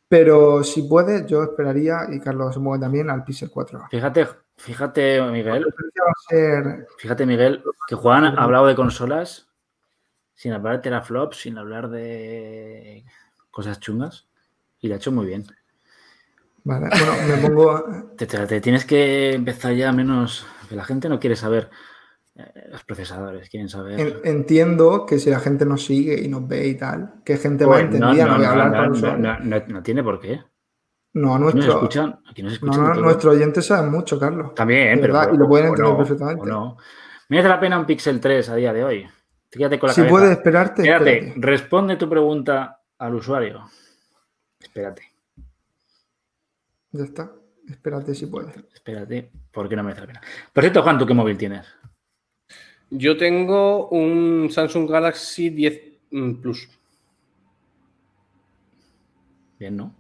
Pero 0.07 0.63
si 0.63 0.83
puedes, 0.83 1.25
yo 1.27 1.43
esperaría, 1.43 2.09
y 2.13 2.21
Carlos 2.21 2.53
supongo 2.55 2.75
que 2.75 2.81
también, 2.81 3.09
al 3.09 3.25
Pixel 3.25 3.51
4A. 3.51 3.89
Fíjate, 3.91 4.27
fíjate, 4.57 5.21
Miguel, 5.23 5.65
va 5.65 6.11
a 6.11 6.29
ser 6.29 6.87
fíjate, 6.99 7.27
Miguel, 7.27 7.63
que 7.89 7.95
Juan 7.95 8.25
ha 8.25 8.31
hablado 8.43 8.67
de 8.67 8.75
consolas 8.75 9.49
sin 10.35 10.53
hablar 10.53 10.77
de 10.77 10.83
teraflops, 10.83 11.39
sin 11.39 11.57
hablar 11.59 11.89
de 11.89 13.05
cosas 13.51 13.81
chungas. 13.81 14.29
Y 14.81 14.89
lo 14.89 14.95
ha 14.95 14.97
hecho 14.99 15.13
muy 15.13 15.27
bien. 15.27 15.45
Vale, 16.65 16.89
bueno, 16.91 17.13
me 17.29 17.49
pongo. 17.49 17.85
Te, 18.17 18.27
te- 18.27 18.47
te 18.47 18.61
tienes 18.61 18.85
que 18.85 19.33
empezar 19.33 19.73
ya 19.75 19.93
menos. 19.93 20.47
Que 20.69 20.75
la 20.77 20.85
gente 20.85 21.09
no 21.09 21.19
quiere 21.21 21.37
saber 21.37 21.71
eh, 22.35 22.69
los 22.71 22.83
procesadores, 22.85 23.49
quieren 23.49 23.69
saber. 23.69 23.99
en- 24.01 24.21
Entiendo 24.25 25.07
que 25.07 25.19
si 25.19 25.31
la 25.31 25.39
gente 25.41 25.65
nos 25.65 25.85
sigue 25.85 26.21
y 26.21 26.29
nos 26.29 26.47
ve 26.47 26.67
y 26.67 26.75
tal, 26.77 27.23
que 27.25 27.37
gente 27.39 27.65
no, 27.65 27.71
voy 27.71 27.81
a 27.81 27.85
hablar 28.51 28.71
no, 28.73 28.87
no, 28.87 28.93
usuarios. 28.93 29.21
no, 29.21 29.39
no- 29.39 29.67
no 29.69 29.83
tiene 29.83 30.03
por 30.03 30.21
qué. 30.21 30.43
No, 31.17 31.39
nuestro, 31.39 31.63
escuchan, 31.73 32.21
aquí 32.29 32.43
nos 32.43 32.51
no, 32.51 32.55
escuchan 32.57 32.83
no, 32.83 32.95
nuestros 33.01 33.35
oyentes 33.37 33.65
saben 33.65 33.91
mucho, 33.91 34.19
Carlos. 34.19 34.55
También, 34.55 35.01
pero. 35.01 35.15
verdad, 35.15 35.33
y 35.33 35.37
lo 35.39 35.49
pueden 35.49 35.69
entender 35.69 35.93
no, 35.93 35.97
perfectamente. 35.97 36.43
o 36.43 36.45
no. 36.47 36.77
¿Merece 37.31 37.49
la 37.49 37.59
pena 37.59 37.79
un 37.79 37.87
Pixel 37.87 38.21
3 38.21 38.49
a 38.51 38.55
día 38.55 38.73
de 38.75 38.85
hoy? 38.85 39.09
Quédate 39.51 39.79
con 39.79 39.87
la 39.89 39.95
Si 39.95 40.03
cabeza. 40.03 40.11
puedes 40.13 40.31
esperarte, 40.33 40.83
Quédate, 40.83 41.19
espérate. 41.19 41.41
responde 41.41 41.97
tu 41.97 42.07
pregunta 42.09 42.83
al 42.99 43.15
usuario. 43.15 43.63
Espérate, 44.61 45.03
Ya 46.93 47.05
está. 47.05 47.33
Espérate 47.67 48.15
si 48.15 48.27
puedes. 48.27 48.55
espérate, 48.75 49.31
porque 49.51 49.75
no 49.75 49.83
merece 49.85 50.03
la 50.03 50.07
pena. 50.09 50.21
Por 50.53 50.63
cierto, 50.65 50.83
Juan, 50.83 50.99
¿tú 50.99 51.07
qué 51.07 51.15
móvil 51.15 51.39
tienes? 51.39 51.67
Yo 52.91 53.17
tengo 53.17 53.89
un 53.89 54.49
Samsung 54.51 54.89
Galaxy 54.91 55.49
10 55.49 55.81
mm, 56.11 56.33
Plus. 56.43 56.69
Bien, 59.59 59.77
¿no? 59.77 59.95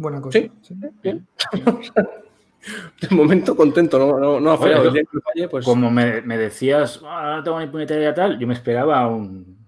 Buena 0.00 0.20
cosa. 0.20 0.38
Sí. 0.38 0.50
sí. 0.62 0.74
Bien. 1.02 1.26
De 3.00 3.08
momento 3.14 3.56
contento, 3.56 3.98
no, 3.98 4.18
no, 4.18 4.38
no 4.40 4.52
ha 4.52 4.58
fallado. 4.58 4.94
yo- 4.94 5.02
falle, 5.24 5.48
pues 5.48 5.64
Como 5.64 5.90
me, 5.90 6.20
me 6.22 6.36
decías, 6.36 7.00
"Ah, 7.04 7.34
no 7.36 7.42
tengo 7.42 7.58
ni 7.60 7.66
puñetera 7.68 8.14
tal, 8.14 8.38
yo 8.38 8.46
me 8.46 8.54
esperaba 8.54 9.06
un. 9.08 9.58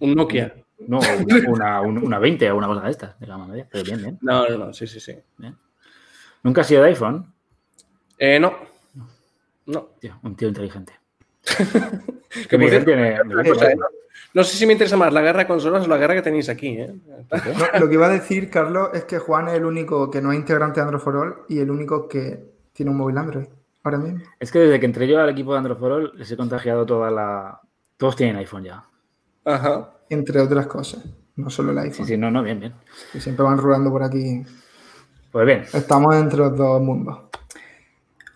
un 0.00 0.14
Nokia. 0.14 0.54
No, 0.86 0.98
una, 0.98 1.50
una, 1.50 1.80
un- 1.80 1.98
una 2.04 2.18
20 2.18 2.50
o 2.50 2.56
una 2.56 2.66
cosa 2.68 2.82
de 2.82 2.90
estas, 2.90 3.18
de 3.18 3.26
gama 3.26 3.46
media. 3.46 3.66
Pero 3.70 3.82
bien, 3.84 3.98
bien. 4.02 4.18
No, 4.22 4.48
no, 4.48 4.58
no, 4.66 4.72
sí, 4.72 4.86
sí, 4.86 5.00
sí. 5.00 5.16
¿Nunca 6.42 6.60
has 6.60 6.66
sido 6.68 6.82
de 6.82 6.88
iPhone? 6.90 7.32
Eh, 8.18 8.38
no. 8.38 8.54
No. 9.66 9.88
Tío, 10.00 10.18
un 10.22 10.36
tío 10.36 10.48
inteligente. 10.48 10.92
Que 12.42 12.48
Que 12.48 12.56
por 12.56 12.58
Miguel 12.58 12.84
cierto, 12.84 12.86
tiene. 13.02 13.22
una 13.34 13.44
cosa, 13.44 13.70
¿eh? 13.70 13.76
No 14.34 14.44
sé 14.44 14.56
si 14.56 14.66
me 14.66 14.72
interesa 14.72 14.96
más 14.96 15.12
la 15.12 15.22
guerra 15.22 15.40
de 15.40 15.46
consolas 15.46 15.84
o 15.84 15.88
la 15.88 15.96
guerra 15.96 16.14
que 16.14 16.22
tenéis 16.22 16.48
aquí, 16.48 16.68
¿eh? 16.78 16.94
No, 17.72 17.80
lo 17.80 17.88
que 17.88 17.94
iba 17.94 18.06
a 18.06 18.10
decir, 18.10 18.50
Carlos, 18.50 18.90
es 18.92 19.04
que 19.04 19.18
Juan 19.18 19.48
es 19.48 19.54
el 19.54 19.64
único 19.64 20.10
que 20.10 20.20
no 20.20 20.30
es 20.32 20.38
integrante 20.38 20.80
de 20.80 20.84
Android 20.84 21.02
for 21.02 21.16
All 21.16 21.34
y 21.48 21.58
el 21.60 21.70
único 21.70 22.06
que 22.08 22.44
tiene 22.72 22.90
un 22.90 22.98
móvil 22.98 23.16
Android 23.16 23.46
ahora 23.82 23.98
mismo. 23.98 24.20
Es 24.38 24.50
que 24.52 24.58
desde 24.58 24.78
que 24.80 24.86
entré 24.86 25.08
yo 25.08 25.18
al 25.20 25.30
equipo 25.30 25.52
de 25.52 25.58
Android 25.58 25.78
for 25.78 25.92
All, 25.92 26.12
les 26.16 26.30
he 26.30 26.36
contagiado 26.36 26.84
toda 26.84 27.10
la. 27.10 27.60
Todos 27.96 28.16
tienen 28.16 28.36
iPhone 28.36 28.64
ya. 28.64 28.84
Ajá. 29.44 29.90
Entre 30.10 30.38
otras 30.40 30.66
cosas. 30.66 31.02
No 31.36 31.48
solo 31.50 31.70
el 31.72 31.78
Sí, 31.78 31.84
iPhone. 31.84 32.06
sí, 32.06 32.16
no, 32.18 32.30
no, 32.30 32.42
bien, 32.42 32.60
bien. 32.60 32.74
Que 33.12 33.20
siempre 33.20 33.44
van 33.44 33.58
rulando 33.58 33.90
por 33.90 34.02
aquí. 34.02 34.42
Pues 35.30 35.46
bien, 35.46 35.62
Estamos 35.72 36.14
entre 36.16 36.38
los 36.38 36.56
dos 36.56 36.80
mundos. 36.82 37.18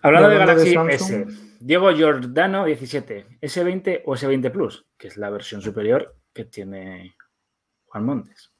hablando 0.01 0.29
de 0.29 0.37
Galaxy 0.37 0.73
Samsung. 0.73 0.91
S, 0.91 1.27
Diego 1.61 1.91
Giordano 1.91 2.65
17, 2.65 3.37
S20 3.41 4.01
o 4.05 4.15
S20 4.15 4.51
Plus, 4.51 4.85
que 4.97 5.07
es 5.07 5.17
la 5.17 5.29
versión 5.29 5.61
superior 5.61 6.15
que 6.33 6.45
tiene 6.45 7.15
Juan 7.85 8.05
Montes. 8.05 8.51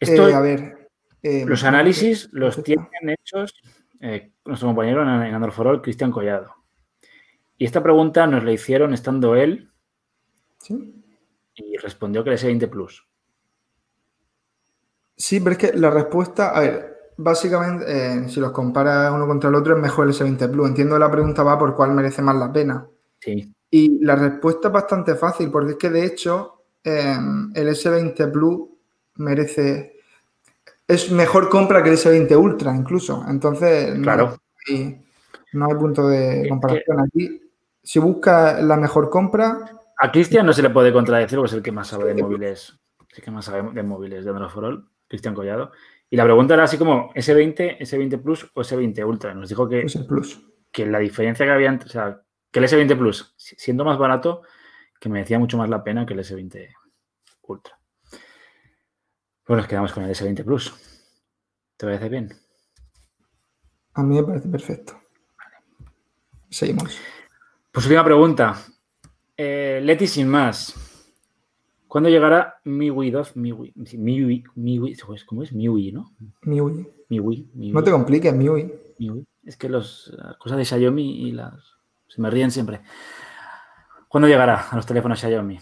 Esto, 0.00 0.28
Eh, 0.28 0.34
a 0.34 0.40
ver. 0.40 0.88
eh, 1.22 1.44
los 1.46 1.64
análisis 1.64 2.28
los 2.32 2.56
¿dónde 2.56 2.66
tienen 2.66 3.16
hechos 3.20 3.54
eh, 4.00 4.30
nuestro 4.44 4.68
compañero 4.68 5.02
en, 5.02 5.08
en 5.08 5.34
Android 5.34 5.52
for 5.52 5.66
All, 5.66 5.82
Cristian 5.82 6.10
Collado. 6.12 6.54
Y 7.56 7.64
esta 7.64 7.82
pregunta 7.82 8.26
nos 8.26 8.44
la 8.44 8.52
hicieron 8.52 8.94
estando 8.94 9.34
él 9.34 9.72
¿Sí? 10.60 10.94
y 11.54 11.76
respondió 11.78 12.22
que 12.22 12.30
el 12.30 12.38
S20 12.38 12.68
Plus. 12.70 13.06
Sí, 15.16 15.40
pero 15.40 15.52
es 15.52 15.58
que 15.58 15.72
la 15.76 15.90
respuesta, 15.90 16.50
a 16.50 16.60
ver, 16.60 16.97
básicamente, 17.18 17.84
eh, 17.86 18.28
si 18.28 18.40
los 18.40 18.52
comparas 18.52 19.12
uno 19.12 19.26
contra 19.26 19.50
el 19.50 19.56
otro, 19.56 19.76
es 19.76 19.82
mejor 19.82 20.06
el 20.06 20.14
S20 20.14 20.50
Plus. 20.50 20.68
Entiendo 20.68 20.98
la 20.98 21.10
pregunta 21.10 21.42
va 21.42 21.58
por 21.58 21.74
cuál 21.74 21.92
merece 21.92 22.22
más 22.22 22.36
la 22.36 22.50
pena. 22.52 22.86
Sí, 23.20 23.52
Y 23.70 24.02
la 24.02 24.16
respuesta 24.16 24.68
es 24.68 24.74
bastante 24.74 25.14
fácil, 25.14 25.50
porque 25.50 25.72
es 25.72 25.76
que 25.76 25.90
de 25.90 26.04
hecho 26.06 26.62
eh, 26.82 27.16
el 27.54 27.68
S20 27.68 28.32
Plus 28.32 28.60
merece. 29.16 29.94
Es 30.86 31.12
mejor 31.12 31.50
compra 31.50 31.82
que 31.82 31.90
el 31.90 31.96
S20 31.98 32.34
Ultra, 32.40 32.74
incluso. 32.74 33.22
Entonces, 33.28 33.94
no, 33.94 34.02
Claro. 34.02 34.36
hay, 34.68 35.04
no 35.52 35.66
hay 35.66 35.74
punto 35.74 36.08
de 36.08 36.46
comparación 36.48 37.00
aquí. 37.00 37.42
Si 37.82 37.98
buscas 37.98 38.62
la 38.62 38.76
mejor 38.76 39.10
compra, 39.10 39.58
A 40.00 40.10
Cristian 40.12 40.46
no 40.46 40.52
se 40.52 40.62
le 40.62 40.70
puede 40.70 40.92
contradecir 40.92 41.36
porque 41.36 41.50
es 41.50 41.56
el 41.56 41.62
que 41.62 41.72
más 41.72 41.88
sabe 41.88 42.14
de 42.14 42.22
móviles, 42.22 42.78
es 43.10 43.18
el 43.18 43.24
que 43.24 43.30
más 43.30 43.44
sabe 43.46 43.70
de 43.72 43.82
móviles 43.82 44.24
de 44.24 44.30
Android 44.30 44.48
for 44.50 44.64
All, 44.64 44.88
Cristian 45.08 45.34
Collado. 45.34 45.72
Y 46.10 46.16
la 46.16 46.24
pregunta 46.24 46.54
era 46.54 46.64
así 46.64 46.78
como 46.78 47.12
S20, 47.14 47.78
S20 47.80 48.22
Plus 48.22 48.50
o 48.54 48.60
S20 48.62 49.04
Ultra. 49.06 49.34
Nos 49.34 49.48
dijo 49.48 49.68
que, 49.68 49.80
el 49.80 50.06
Plus. 50.06 50.40
que 50.72 50.86
la 50.86 50.98
diferencia 50.98 51.44
que 51.44 51.52
había, 51.52 51.68
entre- 51.68 51.88
o 51.88 51.92
sea, 51.92 52.22
que 52.50 52.58
el 52.60 52.64
S20 52.64 52.96
Plus, 52.96 53.34
si- 53.36 53.56
siendo 53.56 53.84
más 53.84 53.98
barato, 53.98 54.42
que 54.98 55.08
merecía 55.10 55.38
mucho 55.38 55.58
más 55.58 55.68
la 55.68 55.84
pena 55.84 56.06
que 56.06 56.14
el 56.14 56.20
S20 56.20 56.68
Ultra. 57.42 57.78
Pues 59.44 59.56
nos 59.58 59.66
quedamos 59.66 59.92
con 59.92 60.04
el 60.04 60.10
S20 60.10 60.44
Plus. 60.44 60.74
¿Te 61.76 61.86
parece 61.86 62.08
bien? 62.08 62.28
A 63.94 64.02
mí 64.02 64.16
me 64.16 64.22
parece 64.22 64.48
perfecto. 64.48 65.00
Seguimos. 66.50 66.98
Pues 67.70 67.84
última 67.86 68.04
pregunta. 68.04 68.56
Eh, 69.36 69.80
Leti 69.82 70.06
sin 70.06 70.28
más. 70.28 70.74
¿Cuándo 71.88 72.10
llegará 72.10 72.60
MIUI 72.64 73.10
2? 73.10 73.36
MIUI, 73.36 73.72
MIUI, 73.74 74.44
MIUI, 74.54 74.96
¿cómo 75.26 75.42
es? 75.42 75.52
MIUI, 75.52 75.92
¿no? 75.92 76.12
MIUI. 76.42 76.86
MIUI, 77.08 77.50
MIUI, 77.54 77.72
No 77.72 77.82
te 77.82 77.90
compliques, 77.90 78.34
MIUI. 78.34 78.72
MIUI. 78.98 79.26
Es 79.44 79.56
que 79.56 79.70
los, 79.70 80.14
las 80.16 80.36
cosas 80.36 80.58
de 80.58 80.64
Xiaomi 80.66 81.28
y 81.28 81.32
las... 81.32 81.54
Se 82.06 82.20
me 82.20 82.30
ríen 82.30 82.50
siempre. 82.50 82.82
¿Cuándo 84.08 84.28
llegará 84.28 84.68
a 84.70 84.76
los 84.76 84.84
teléfonos 84.84 85.18
Xiaomi? 85.18 85.58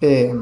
Eh, 0.00 0.32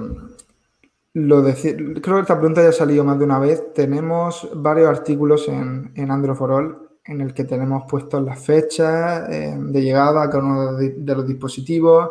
lo 1.14 1.42
creo 1.42 2.00
que 2.02 2.20
esta 2.20 2.38
pregunta 2.38 2.62
ya 2.62 2.68
ha 2.68 2.72
salido 2.72 3.04
más 3.04 3.18
de 3.18 3.24
una 3.24 3.38
vez. 3.38 3.72
Tenemos 3.72 4.50
varios 4.54 4.88
artículos 4.88 5.48
en, 5.48 5.92
en 5.94 6.10
Android 6.10 6.36
for 6.36 6.50
All 6.50 6.84
en 7.06 7.20
el 7.20 7.34
que 7.34 7.44
tenemos 7.44 7.84
puestos 7.88 8.22
las 8.22 8.44
fechas 8.44 9.28
eh, 9.30 9.56
de 9.58 9.82
llegada 9.82 10.22
a 10.22 10.30
cada 10.30 10.42
uno 10.42 10.72
de, 10.74 10.90
de 10.90 11.14
los 11.14 11.26
dispositivos, 11.26 12.10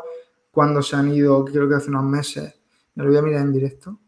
cuando 0.53 0.83
se 0.83 0.95
han 0.95 1.11
ido, 1.11 1.43
creo 1.43 1.67
que 1.67 1.73
hace 1.73 1.89
unos 1.89 2.03
meses. 2.03 2.53
Me 2.93 3.03
lo 3.03 3.09
voy 3.09 3.17
a 3.17 3.21
mirar 3.23 3.41
en 3.41 3.51
directo. 3.51 3.99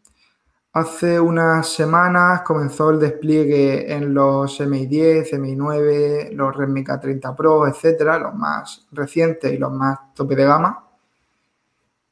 Hace 0.74 1.18
unas 1.18 1.68
semanas 1.68 2.42
comenzó 2.42 2.90
el 2.90 3.00
despliegue 3.00 3.92
en 3.92 4.14
los 4.14 4.60
MI10, 4.60 5.32
MI9, 5.32 6.30
los 6.30 6.56
Redmi 6.56 6.84
K30 6.84 7.34
Pro, 7.34 7.66
etcétera, 7.66 8.20
los 8.20 8.34
más 8.36 8.86
recientes 8.92 9.52
y 9.52 9.58
los 9.58 9.72
más 9.72 10.14
tope 10.14 10.36
de 10.36 10.44
gama. 10.44 10.84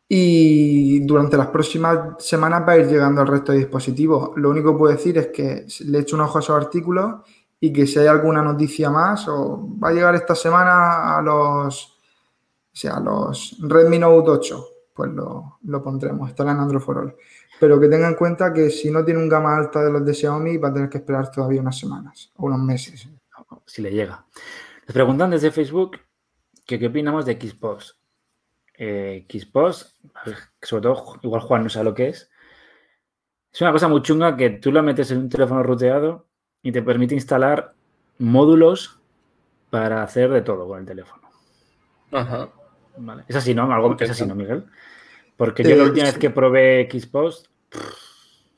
Y 0.08 1.06
durante 1.06 1.36
las 1.36 1.46
próximas 1.46 2.16
semanas 2.18 2.64
va 2.66 2.72
a 2.72 2.78
ir 2.78 2.88
llegando 2.88 3.20
al 3.20 3.28
resto 3.28 3.52
de 3.52 3.58
dispositivos. 3.58 4.30
Lo 4.34 4.50
único 4.50 4.72
que 4.72 4.78
puedo 4.78 4.92
decir 4.92 5.16
es 5.16 5.28
que 5.28 5.64
le 5.86 6.00
echo 6.00 6.16
un 6.16 6.22
ojo 6.22 6.38
a 6.38 6.40
esos 6.40 6.56
artículos 6.56 7.22
y 7.60 7.72
que 7.72 7.86
si 7.86 8.00
hay 8.00 8.08
alguna 8.08 8.42
noticia 8.42 8.90
más 8.90 9.28
o 9.28 9.68
va 9.80 9.90
a 9.90 9.92
llegar 9.92 10.16
esta 10.16 10.34
semana 10.34 11.18
a 11.18 11.22
los, 11.22 11.93
sea, 12.76 12.96
a 12.96 13.00
los 13.00 13.56
Redmi 13.60 13.98
Note 13.98 14.30
8 14.30 14.68
pues 14.94 15.10
lo, 15.10 15.58
lo 15.64 15.82
pondremos. 15.82 16.30
Estará 16.30 16.52
en 16.52 16.58
Android 16.58 16.80
for 16.80 16.98
All. 16.98 17.16
Pero 17.58 17.80
que 17.80 17.88
tenga 17.88 18.08
en 18.08 18.14
cuenta 18.14 18.52
que 18.52 18.70
si 18.70 18.90
no 18.90 19.04
tiene 19.04 19.20
un 19.20 19.28
gama 19.28 19.56
alta 19.56 19.82
de 19.82 19.90
los 19.90 20.04
de 20.04 20.14
Xiaomi, 20.14 20.56
va 20.56 20.68
a 20.68 20.72
tener 20.74 20.88
que 20.88 20.98
esperar 20.98 21.30
todavía 21.30 21.60
unas 21.60 21.78
semanas 21.78 22.32
o 22.36 22.46
unos 22.46 22.60
meses. 22.60 23.08
si 23.66 23.82
le 23.82 23.90
llega. 23.90 24.24
Nos 24.86 24.94
preguntan 24.94 25.30
desde 25.30 25.50
Facebook 25.50 25.98
que 26.64 26.78
qué 26.78 26.86
opinamos 26.86 27.26
de 27.26 27.34
Xbox. 27.34 27.98
Eh, 28.76 29.26
Xbox, 29.28 29.98
sobre 30.62 30.82
todo, 30.82 31.18
igual 31.22 31.42
Juan 31.42 31.64
no 31.64 31.68
sabe 31.68 31.84
lo 31.86 31.94
que 31.94 32.08
es. 32.08 32.30
Es 33.52 33.60
una 33.60 33.72
cosa 33.72 33.88
muy 33.88 34.02
chunga 34.02 34.36
que 34.36 34.50
tú 34.50 34.72
la 34.72 34.82
metes 34.82 35.10
en 35.10 35.18
un 35.18 35.28
teléfono 35.28 35.62
ruteado 35.62 36.26
y 36.62 36.72
te 36.72 36.82
permite 36.82 37.14
instalar 37.14 37.74
módulos 38.18 39.00
para 39.70 40.02
hacer 40.02 40.30
de 40.30 40.42
todo 40.42 40.66
con 40.66 40.80
el 40.80 40.86
teléfono. 40.86 41.28
Ajá. 42.10 42.50
Vale. 42.96 43.24
Es 43.28 43.36
así, 43.36 43.54
¿no? 43.54 43.72
Algo, 43.72 43.96
es 43.98 44.10
así, 44.10 44.26
¿no, 44.26 44.34
Miguel? 44.34 44.64
Porque 45.36 45.64
yo 45.64 45.76
la 45.76 45.84
Eh, 45.84 45.88
última 45.88 46.06
vez 46.06 46.18
que 46.18 46.30
probé 46.30 46.88
Xbox, 46.90 47.50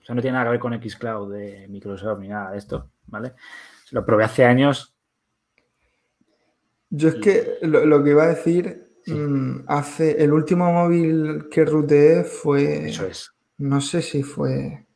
o 0.02 0.04
sea, 0.04 0.14
no 0.14 0.22
tiene 0.22 0.34
nada 0.34 0.46
que 0.46 0.50
ver 0.52 0.60
con 0.60 0.80
Xcloud 0.80 1.32
de 1.32 1.66
Microsoft 1.68 2.20
ni 2.20 2.28
nada 2.28 2.52
de 2.52 2.58
esto, 2.58 2.90
¿vale? 3.06 3.34
Lo 3.90 4.04
probé 4.04 4.24
hace 4.24 4.44
años. 4.44 4.94
Yo 6.90 7.08
es 7.08 7.14
que 7.16 7.58
lo, 7.62 7.84
lo 7.84 8.02
que 8.02 8.10
iba 8.10 8.24
a 8.24 8.28
decir, 8.28 8.84
Sí. 9.04 9.12
mm, 9.14 9.64
hace 9.66 10.22
el 10.22 10.32
último 10.32 10.72
móvil 10.72 11.48
que 11.50 11.64
ruteé 11.64 12.24
fue, 12.24 12.88
Eso 12.88 13.06
es. 13.06 13.30
no 13.58 13.80
sé 13.80 14.02
si 14.02 14.22
fue 14.22 14.86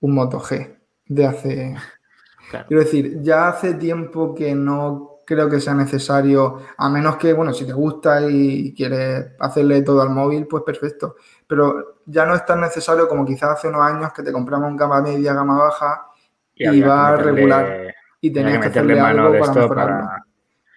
un 0.00 0.14
Moto 0.14 0.40
G 0.40 0.78
de 1.06 1.26
hace, 1.26 1.76
Claro. 2.50 2.66
quiero 2.68 2.82
decir, 2.84 3.22
ya 3.22 3.48
hace 3.48 3.74
tiempo 3.74 4.34
que 4.34 4.54
no 4.54 5.17
creo 5.28 5.50
que 5.50 5.60
sea 5.60 5.74
necesario, 5.74 6.60
a 6.78 6.88
menos 6.88 7.18
que, 7.18 7.34
bueno, 7.34 7.52
si 7.52 7.66
te 7.66 7.74
gusta 7.74 8.22
y 8.26 8.72
quieres 8.74 9.32
hacerle 9.38 9.82
todo 9.82 10.00
al 10.00 10.08
móvil, 10.08 10.46
pues 10.46 10.62
perfecto. 10.64 11.16
Pero 11.46 12.00
ya 12.06 12.24
no 12.24 12.34
es 12.34 12.46
tan 12.46 12.62
necesario 12.62 13.06
como 13.06 13.26
quizás 13.26 13.50
hace 13.50 13.68
unos 13.68 13.82
años 13.82 14.10
que 14.14 14.22
te 14.22 14.32
compramos 14.32 14.70
un 14.70 14.76
gama 14.78 15.02
media, 15.02 15.34
gama 15.34 15.58
baja 15.58 16.06
y, 16.54 16.64
que 16.80 16.86
va 16.86 17.12
meterle- 17.12 17.22
regular 17.22 17.94
y 18.22 18.32
tenías 18.32 18.58
que 18.60 18.66
hacerle 18.68 18.98
algo 18.98 19.30
de 19.30 19.38
para 19.38 19.52
mejorarlo. 19.52 20.04
para. 20.06 20.24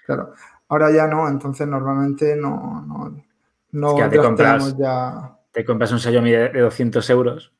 Claro. 0.06 0.34
Ahora 0.68 0.91
ya 0.91 1.08
no, 1.08 1.28
entonces 1.30 1.66
normalmente 1.68 2.36
no, 2.36 2.84
no, 2.86 3.24
no 3.72 3.88
Es 3.89 3.93
que 3.95 3.99
ya 4.02 4.10
te 4.10 4.18
compras- 4.18 4.78
ya, 4.78 5.38
Te 5.52 5.64
compras 5.66 5.91
un 5.93 5.99
Xiaomi 5.99 6.32
de, 6.32 6.49
de 6.49 6.60
200 6.60 7.10
euros 7.10 7.54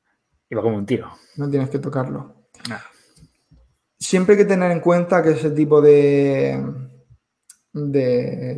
y 0.50 0.56
va 0.56 0.62
como 0.62 0.76
un 0.78 0.86
tiro. 0.86 1.10
no 1.38 1.50
tienes 1.50 1.70
que 1.70 1.80
tocarlo. 1.80 2.36
Nada. 2.70 2.84
Siempre 4.02 4.34
hay 4.34 4.40
que 4.40 4.46
tener 4.50 4.70
en 4.72 4.82
cuenta 4.82 5.24
que 5.24 5.30
ese 5.30 5.52
tipo 5.52 5.82
de, 5.82 6.62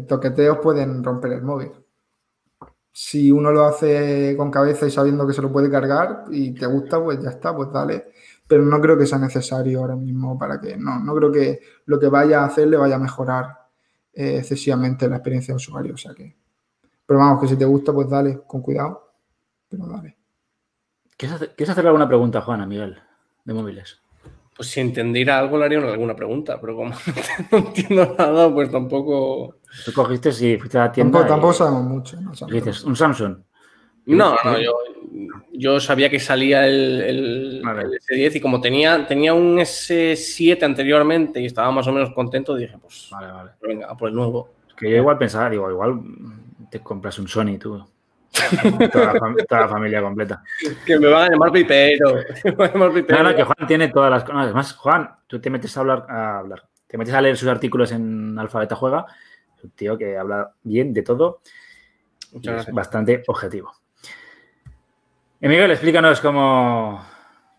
toqueteos 0.08 0.60
pueden 0.60 1.04
romper 1.04 1.34
el 1.34 1.42
móvil. 1.44 1.72
Si 2.92 3.32
uno 3.32 3.52
lo 3.52 3.66
hace 3.66 4.36
con 4.38 4.52
cabeza 4.52 4.86
y 4.86 4.92
sabiendo 4.92 5.26
que 5.26 5.34
se 5.34 5.42
lo 5.42 5.52
puede 5.52 5.70
cargar 5.70 6.26
y 6.30 6.54
te 6.54 6.66
gusta, 6.68 7.04
pues 7.04 7.20
ya 7.22 7.32
está, 7.32 7.56
pues 7.56 7.72
dale. 7.72 8.12
Pero 8.48 8.64
no 8.64 8.80
creo 8.80 8.98
que 8.98 9.08
sea 9.08 9.18
necesario 9.18 9.80
ahora 9.80 9.96
mismo 9.96 10.38
para 10.38 10.62
que, 10.62 10.78
no, 10.78 11.00
no 11.00 11.16
creo 11.16 11.32
que 11.32 11.60
lo 11.86 12.00
que 12.00 12.08
vaya 12.08 12.42
a 12.42 12.46
hacer 12.46 12.68
le 12.68 12.78
vaya 12.78 12.96
a 12.96 13.00
mejorar 13.00 13.46
eh, 14.14 14.38
excesivamente 14.38 15.10
la 15.10 15.16
experiencia 15.16 15.54
de 15.54 15.56
usuario. 15.56 15.96
O 15.96 15.98
sea 15.98 16.14
que, 16.14 16.36
pero 17.06 17.20
vamos, 17.20 17.42
que 17.42 17.50
si 17.50 17.58
te 17.58 17.66
gusta, 17.66 17.94
pues 17.94 18.10
dale, 18.10 18.42
con 18.48 18.62
cuidado, 18.62 19.14
pero 19.70 19.88
dale. 19.88 20.18
¿Quieres, 21.18 21.70
hacer- 21.70 21.88
alguna 21.88 22.08
pregunta 22.08 22.42
Juana, 22.42 22.68
Miguel, 22.68 23.02
de 23.46 23.54
móviles? 23.56 24.03
Pues 24.56 24.70
si 24.70 24.80
entendiera 24.82 25.40
algo 25.40 25.58
le 25.58 25.66
haría 25.66 25.80
una- 25.80 25.92
alguna 25.92 26.16
pregunta, 26.16 26.60
pero 26.62 26.76
como 26.76 26.92
no 27.52 27.58
entiendo 27.58 28.16
nada, 28.18 28.54
pues 28.54 28.70
tampoco. 28.72 29.56
Tú 29.86 29.92
cogiste 29.94 30.30
y 30.30 30.58
fuiste 30.58 30.78
a 30.78 30.86
la 30.86 30.92
tienda. 30.92 31.20
Tampoco, 31.20 31.34
tampoco 31.34 31.54
y- 31.54 31.58
sabemos 31.58 31.84
mucho. 31.84 32.22
no 32.22 32.34
y 32.34 32.36
sabemos. 32.36 32.66
dices, 32.66 32.84
un 32.84 32.96
Samsung. 32.96 33.38
No, 34.06 34.36
no, 34.44 34.60
yo, 34.60 34.74
yo 35.54 35.80
sabía 35.80 36.10
que 36.10 36.20
salía 36.20 36.68
el, 36.68 37.02
el- 37.02 37.62
Vale. 37.64 37.84
el 37.84 37.92
S10 37.94 38.36
y 38.36 38.42
como 38.42 38.60
tenía, 38.60 39.08
tenía 39.08 39.34
un 39.34 39.58
S7 39.60 40.62
anteriormente 40.64 41.40
y 41.40 41.46
estaba 41.46 41.72
más 41.72 41.88
o 41.88 41.94
menos 41.94 42.14
contento, 42.14 42.54
dije, 42.56 42.78
pues 42.82 43.08
Vale, 43.12 43.32
vale. 43.32 43.52
venga, 43.62 43.88
a 43.90 43.96
por 43.96 44.10
el 44.10 44.16
nuevo. 44.16 44.50
Es 44.68 44.74
que 44.76 44.90
yo 44.92 44.98
igual 44.98 45.18
pensaba, 45.18 45.50
digo, 45.50 45.72
igual 45.72 46.02
te 46.70 46.80
compras 46.82 47.18
un 47.18 47.28
Sony 47.30 47.58
tú. 47.58 47.84
toda, 48.92 49.14
la 49.14 49.20
fam- 49.20 49.46
toda 49.48 49.62
la 49.62 49.68
familia 49.70 50.02
completa. 50.02 50.44
Que 50.86 50.98
me 51.00 51.08
van 51.08 51.24
a 51.26 51.30
llamar 51.30 51.52
pipero. 51.52 52.16
me 52.44 52.52
van 52.52 52.70
a 52.70 52.74
llamar 52.74 52.94
pipero. 52.94 53.24
No, 53.24 53.30
no, 53.30 53.36
que 53.36 53.44
Juan 53.44 53.68
tiene 53.68 53.88
todas 53.90 54.10
las 54.12 54.24
cosas. 54.24 54.44
Además, 54.44 54.74
Juan, 54.74 55.16
tú 55.28 55.40
te 55.40 55.50
metes 55.50 55.76
a 55.78 55.80
hablar, 55.82 56.06
a 56.10 56.40
hablar, 56.40 56.64
te 56.88 56.98
metes 56.98 57.14
a 57.14 57.22
leer 57.22 57.38
sus 57.38 57.48
artículos 57.50 57.92
en 57.92 58.38
Alfabeta 58.40 58.76
Juega. 58.76 59.06
Un 59.64 59.70
tío 59.72 59.98
que 59.98 60.18
habla 60.18 60.52
bien 60.64 60.94
de 60.94 61.04
todo 61.04 61.42
y 62.34 62.50
es 62.50 62.72
bastante 62.72 63.24
objetivo. 63.28 63.72
Y 65.40 65.48
Miguel, 65.48 65.72
explícanos 65.72 66.20
cómo 66.20 67.06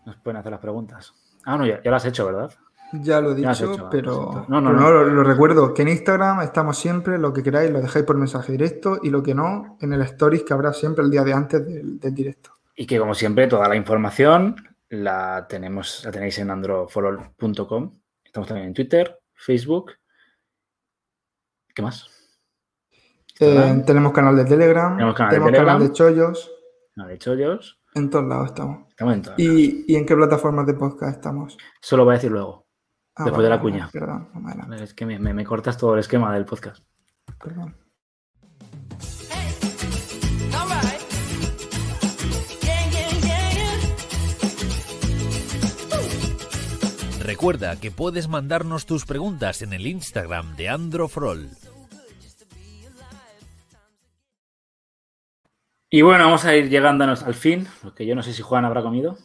nos 0.05 0.15
pueden 0.17 0.37
hacer 0.37 0.51
las 0.51 0.61
preguntas. 0.61 1.13
Ah, 1.45 1.57
no, 1.57 1.65
ya, 1.65 1.81
ya 1.81 1.89
lo 1.89 1.97
has 1.97 2.05
hecho, 2.05 2.25
¿verdad? 2.25 2.51
Ya 2.93 3.19
lo 3.19 3.31
he 3.31 3.35
dicho, 3.35 3.73
hecho, 3.73 3.89
pero. 3.89 4.45
No, 4.47 4.61
no, 4.61 4.69
pero 4.69 4.79
no. 4.81 4.89
lo, 4.91 5.05
lo 5.05 5.23
recuerdo 5.23 5.73
que 5.73 5.81
en 5.81 5.89
Instagram 5.89 6.41
estamos 6.41 6.77
siempre, 6.77 7.17
lo 7.17 7.33
que 7.33 7.43
queráis 7.43 7.69
lo 7.71 7.81
dejáis 7.81 8.05
por 8.05 8.15
mensaje 8.17 8.51
directo 8.53 8.99
y 9.03 9.09
lo 9.09 9.21
que 9.23 9.33
no, 9.35 9.77
en 9.81 9.91
el 9.93 10.01
stories 10.03 10.43
que 10.43 10.53
habrá 10.53 10.71
siempre 10.71 11.03
el 11.03 11.11
día 11.11 11.23
de 11.23 11.33
antes 11.33 11.65
del, 11.65 11.99
del 11.99 12.13
directo. 12.13 12.51
Y 12.75 12.85
que, 12.85 12.97
como 12.99 13.13
siempre, 13.13 13.47
toda 13.47 13.67
la 13.67 13.75
información 13.75 14.55
la 14.89 15.45
tenemos, 15.49 16.03
la 16.05 16.11
tenéis 16.11 16.37
en 16.39 16.51
androforall.com. 16.51 17.99
Estamos 18.23 18.47
también 18.47 18.67
en 18.67 18.73
Twitter, 18.73 19.19
Facebook. 19.33 19.91
¿Qué 21.73 21.81
más? 21.81 22.07
Eh, 23.39 23.83
tenemos 23.85 24.13
canal 24.13 24.35
de 24.37 24.45
Telegram, 24.45 24.93
Tenemos 24.95 25.15
canal 25.15 25.31
de 25.31 25.35
tenemos 25.35 25.51
Telegram. 25.51 25.75
canal 25.75 25.87
de 25.89 25.93
Chollos, 25.93 26.51
No, 26.95 27.07
de 27.07 27.15
hecho, 27.15 27.33
ellos. 27.33 27.81
en 27.93 28.09
todos 28.09 28.25
lados 28.25 28.47
estamos. 28.47 28.87
Estamos 28.89 29.13
en 29.15 29.21
todas. 29.23 29.39
¿Y, 29.39 29.83
y 29.87 29.95
en 29.97 30.05
qué 30.05 30.15
plataformas 30.15 30.65
de 30.67 30.73
podcast 30.75 31.15
estamos? 31.17 31.57
Eso 31.81 31.97
lo 31.97 32.05
voy 32.05 32.13
a 32.13 32.15
decir 32.15 32.31
luego. 32.31 32.64
Ah, 33.15 33.23
Después 33.25 33.43
de 33.43 33.49
la 33.49 33.59
cuña. 33.61 33.89
Perdón, 33.91 34.29
adelanto, 34.45 34.75
Es 34.75 34.93
que 34.93 35.05
me, 35.05 35.17
me- 35.19 35.33
me 35.33 35.45
cortas 35.45 35.77
todo 35.77 35.93
el 35.93 35.99
esquema 36.01 36.33
del 36.33 36.45
podcast. 36.45 36.83
perdón. 37.41 37.75
Recuerda 47.21 47.79
que 47.79 47.91
puedes 47.91 48.27
mandarnos 48.27 48.85
tus 48.85 49.05
preguntas 49.05 49.61
en 49.61 49.73
el 49.73 49.87
Instagram 49.87 50.55
de 50.55 50.69
Androfrol. 50.69 51.49
Y 55.89 56.01
bueno, 56.01 56.25
vamos 56.25 56.45
a 56.45 56.55
ir 56.55 56.69
llegándonos 56.69 57.23
al 57.23 57.33
fin, 57.33 57.67
porque 57.81 58.05
yo 58.05 58.15
no 58.15 58.21
sé 58.21 58.33
si 58.33 58.41
Juan 58.41 58.65
habrá 58.65 58.81
comido. 58.83 59.17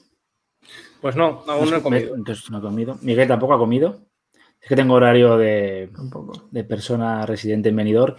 Pues 1.01 1.17
no, 1.17 1.43
aún 1.47 1.71
no 1.71 1.77
he 1.77 1.83
comido. 1.83 2.15
Entonces 2.15 2.51
no 2.51 2.59
he 2.59 2.61
comido. 2.61 2.99
Miguel 3.03 3.29
tampoco 3.29 3.55
ha 3.55 3.59
comido. 3.59 4.01
Es 4.61 4.69
que 4.69 4.77
tengo 4.77 4.95
horario 4.95 5.39
de, 5.39 5.91
de 6.51 6.65
persona 6.65 7.25
residente 7.25 7.71
en 7.71 7.77
Benidorm 7.77 8.15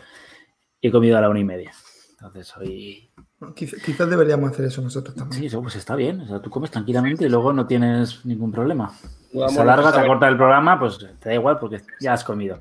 y 0.79 0.87
he 0.87 0.91
comido 0.91 1.17
a 1.17 1.21
la 1.21 1.29
una 1.29 1.39
y 1.39 1.43
media. 1.43 1.71
Entonces 2.11 2.55
hoy... 2.57 3.11
Quiz- 3.55 3.81
quizás 3.83 4.09
deberíamos 4.09 4.51
hacer 4.51 4.65
eso 4.65 4.81
nosotros 4.81 5.15
también. 5.15 5.39
Sí, 5.39 5.47
eso 5.47 5.61
pues 5.61 5.75
está 5.75 5.95
bien. 5.95 6.21
O 6.21 6.27
sea, 6.27 6.39
tú 6.41 6.49
comes 6.49 6.71
tranquilamente 6.71 7.25
y 7.25 7.29
luego 7.29 7.53
no 7.53 7.67
tienes 7.67 8.25
ningún 8.25 8.51
problema. 8.51 8.91
Vamos 9.33 9.53
se 9.53 9.59
a 9.59 9.63
alarga, 9.63 9.89
se 9.89 9.93
saber. 9.93 10.05
acorta 10.09 10.27
el 10.27 10.37
programa, 10.37 10.79
pues 10.79 10.97
te 11.19 11.29
da 11.29 11.35
igual 11.35 11.59
porque 11.59 11.81
ya 11.99 12.13
has 12.13 12.23
comido. 12.23 12.59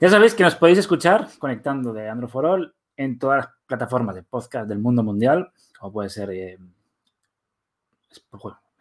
Ya 0.00 0.08
sabéis 0.08 0.34
que 0.34 0.42
nos 0.44 0.54
podéis 0.56 0.78
escuchar 0.78 1.28
conectando 1.38 1.92
de 1.92 2.08
Android 2.08 2.30
for 2.30 2.44
All 2.46 2.74
en 2.96 3.18
todas 3.18 3.44
las 3.44 3.54
plataformas 3.66 4.14
de 4.14 4.22
podcast 4.22 4.68
del 4.68 4.78
mundo 4.78 5.02
mundial, 5.02 5.50
como 5.78 5.92
puede 5.92 6.08
ser, 6.10 6.30
eh, 6.30 6.58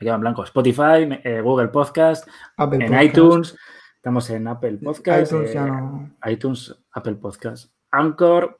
me 0.01 0.05
quedo 0.05 0.15
en 0.15 0.21
blanco, 0.21 0.43
Spotify, 0.43 1.07
eh, 1.23 1.41
Google 1.41 1.67
Podcast, 1.67 2.27
Apple 2.57 2.83
en 2.85 2.91
Podcast. 2.91 3.05
iTunes, 3.05 3.57
estamos 3.95 4.29
en 4.31 4.47
Apple 4.47 4.79
Podcast, 4.83 5.31
iTunes 5.31 5.55
eh, 5.55 5.59
no. 5.61 6.11
iTunes, 6.25 6.75
Apple 6.93 7.15
Podcast, 7.15 7.71
Anchor, 7.91 8.59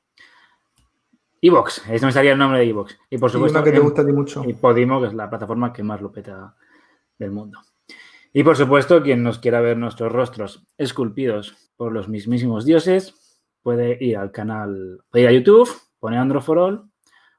Evox, 1.42 1.88
ahí 1.88 2.00
me 2.00 2.12
salía 2.12 2.34
el 2.34 2.38
nombre 2.38 2.60
de 2.60 2.70
Evox. 2.70 2.96
Y 3.10 3.18
por 3.18 3.32
Y 3.32 3.34
supuesto, 3.34 3.58
una 3.58 3.66
que 3.66 3.72
te 3.72 3.78
en- 3.78 3.84
gusta 3.84 4.04
a 4.04 4.06
ti 4.06 4.12
mucho. 4.14 4.44
y 4.48 4.54
Podimo, 4.54 5.02
que 5.02 5.08
es 5.08 5.14
la 5.16 5.30
plataforma 5.32 5.74
que 5.74 5.82
más 5.82 6.00
lo 6.00 6.12
peta 6.12 6.56
del 7.18 7.32
mundo. 7.32 7.60
Y 8.34 8.44
por 8.44 8.56
supuesto, 8.56 9.02
quien 9.02 9.24
nos 9.24 9.40
quiera 9.40 9.60
ver 9.62 9.78
nuestros 9.78 10.12
rostros 10.12 10.64
esculpidos 10.78 11.72
por 11.76 11.92
los 11.92 12.08
mismísimos 12.08 12.66
dioses, 12.66 13.16
puede 13.64 13.98
ir 14.00 14.18
al 14.18 14.32
canal, 14.32 15.02
puede 15.10 15.24
ir 15.24 15.30
a 15.30 15.34
YouTube, 15.34 15.70
pone 16.00 16.18
Andro 16.20 16.40
for 16.40 16.60
All, 16.60 16.91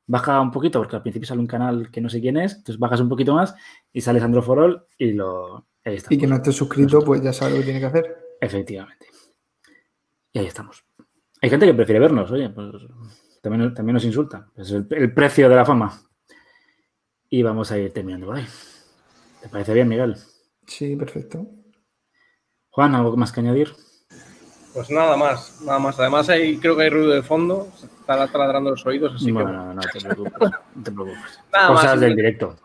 baja 0.07 0.41
un 0.41 0.51
poquito, 0.51 0.81
porque 0.81 0.97
al 0.97 1.03
principio 1.03 1.27
sale 1.27 1.41
un 1.41 1.47
canal 1.47 1.91
que 1.91 2.01
no 2.01 2.09
sé 2.09 2.21
quién 2.21 2.37
es, 2.37 2.53
entonces 2.53 2.79
bajas 2.79 3.01
un 3.01 3.09
poquito 3.09 3.35
más 3.35 3.55
y 3.93 4.01
sales 4.01 4.23
Andro 4.23 4.43
for 4.43 4.59
All 4.59 4.85
y 4.99 5.13
lo. 5.13 5.67
Ahí 5.85 5.97
está. 5.97 6.15
Y 6.15 6.19
que 6.19 6.27
no 6.27 6.37
esté 6.37 6.53
suscrito, 6.53 7.01
pues 7.05 7.23
ya 7.23 7.33
sabe 7.33 7.53
lo 7.53 7.59
que 7.59 7.65
tiene 7.65 7.81
que 7.81 7.87
hacer. 7.87 8.17
Efectivamente. 8.41 9.07
Y 10.33 10.39
ahí 10.39 10.47
estamos. 10.47 10.85
Hay 11.41 11.51
gente 11.51 11.67
que 11.67 11.75
prefiere 11.75 11.99
vernos, 11.99 12.31
oye, 12.31 12.49
pues 12.51 12.69
también, 13.43 13.75
también 13.75 13.95
nos 13.95 14.05
insultan. 14.05 14.47
Es 14.57 14.71
el, 14.71 14.87
el 14.91 15.13
precio 15.13 15.49
de 15.49 15.57
la 15.57 15.65
fama. 15.65 15.93
Y 17.29 17.43
vamos 17.43 17.73
a 17.73 17.79
ir 17.79 17.93
terminando 17.93 18.27
por 18.27 18.37
ahí. 18.37 18.47
¿Te 19.43 19.49
parece 19.49 19.75
bien, 19.75 19.89
Miguel? 19.89 20.17
Sí, 20.67 20.95
perfecto. 20.95 21.47
Juan, 22.71 22.95
¿algo 22.95 23.17
más 23.17 23.33
que 23.33 23.41
añadir? 23.41 23.73
Pues 24.75 24.91
nada 24.91 25.17
más, 25.17 25.61
nada 25.63 25.79
más. 25.79 25.99
Además, 26.01 26.29
hay, 26.31 26.57
creo 26.59 26.77
que 26.77 26.85
hay 26.85 26.91
ruido 26.91 27.11
de 27.11 27.23
fondo, 27.23 27.69
se 27.77 27.87
está 27.87 28.27
taladrando 28.27 28.71
los 28.71 28.85
oídos, 28.87 29.15
así 29.15 29.27
que 29.27 29.33
Bueno, 29.33 29.49
bueno, 29.51 29.65
no, 29.67 29.75
no 29.75 29.81
te 29.83 30.01
preocupes. 30.01 30.51
No 30.75 30.83
te 30.83 30.91
preocupes. 30.93 31.41
Nada 31.53 31.69
Cosas 31.69 31.85
más, 31.91 32.01
del 32.01 32.17
directo. 32.17 32.57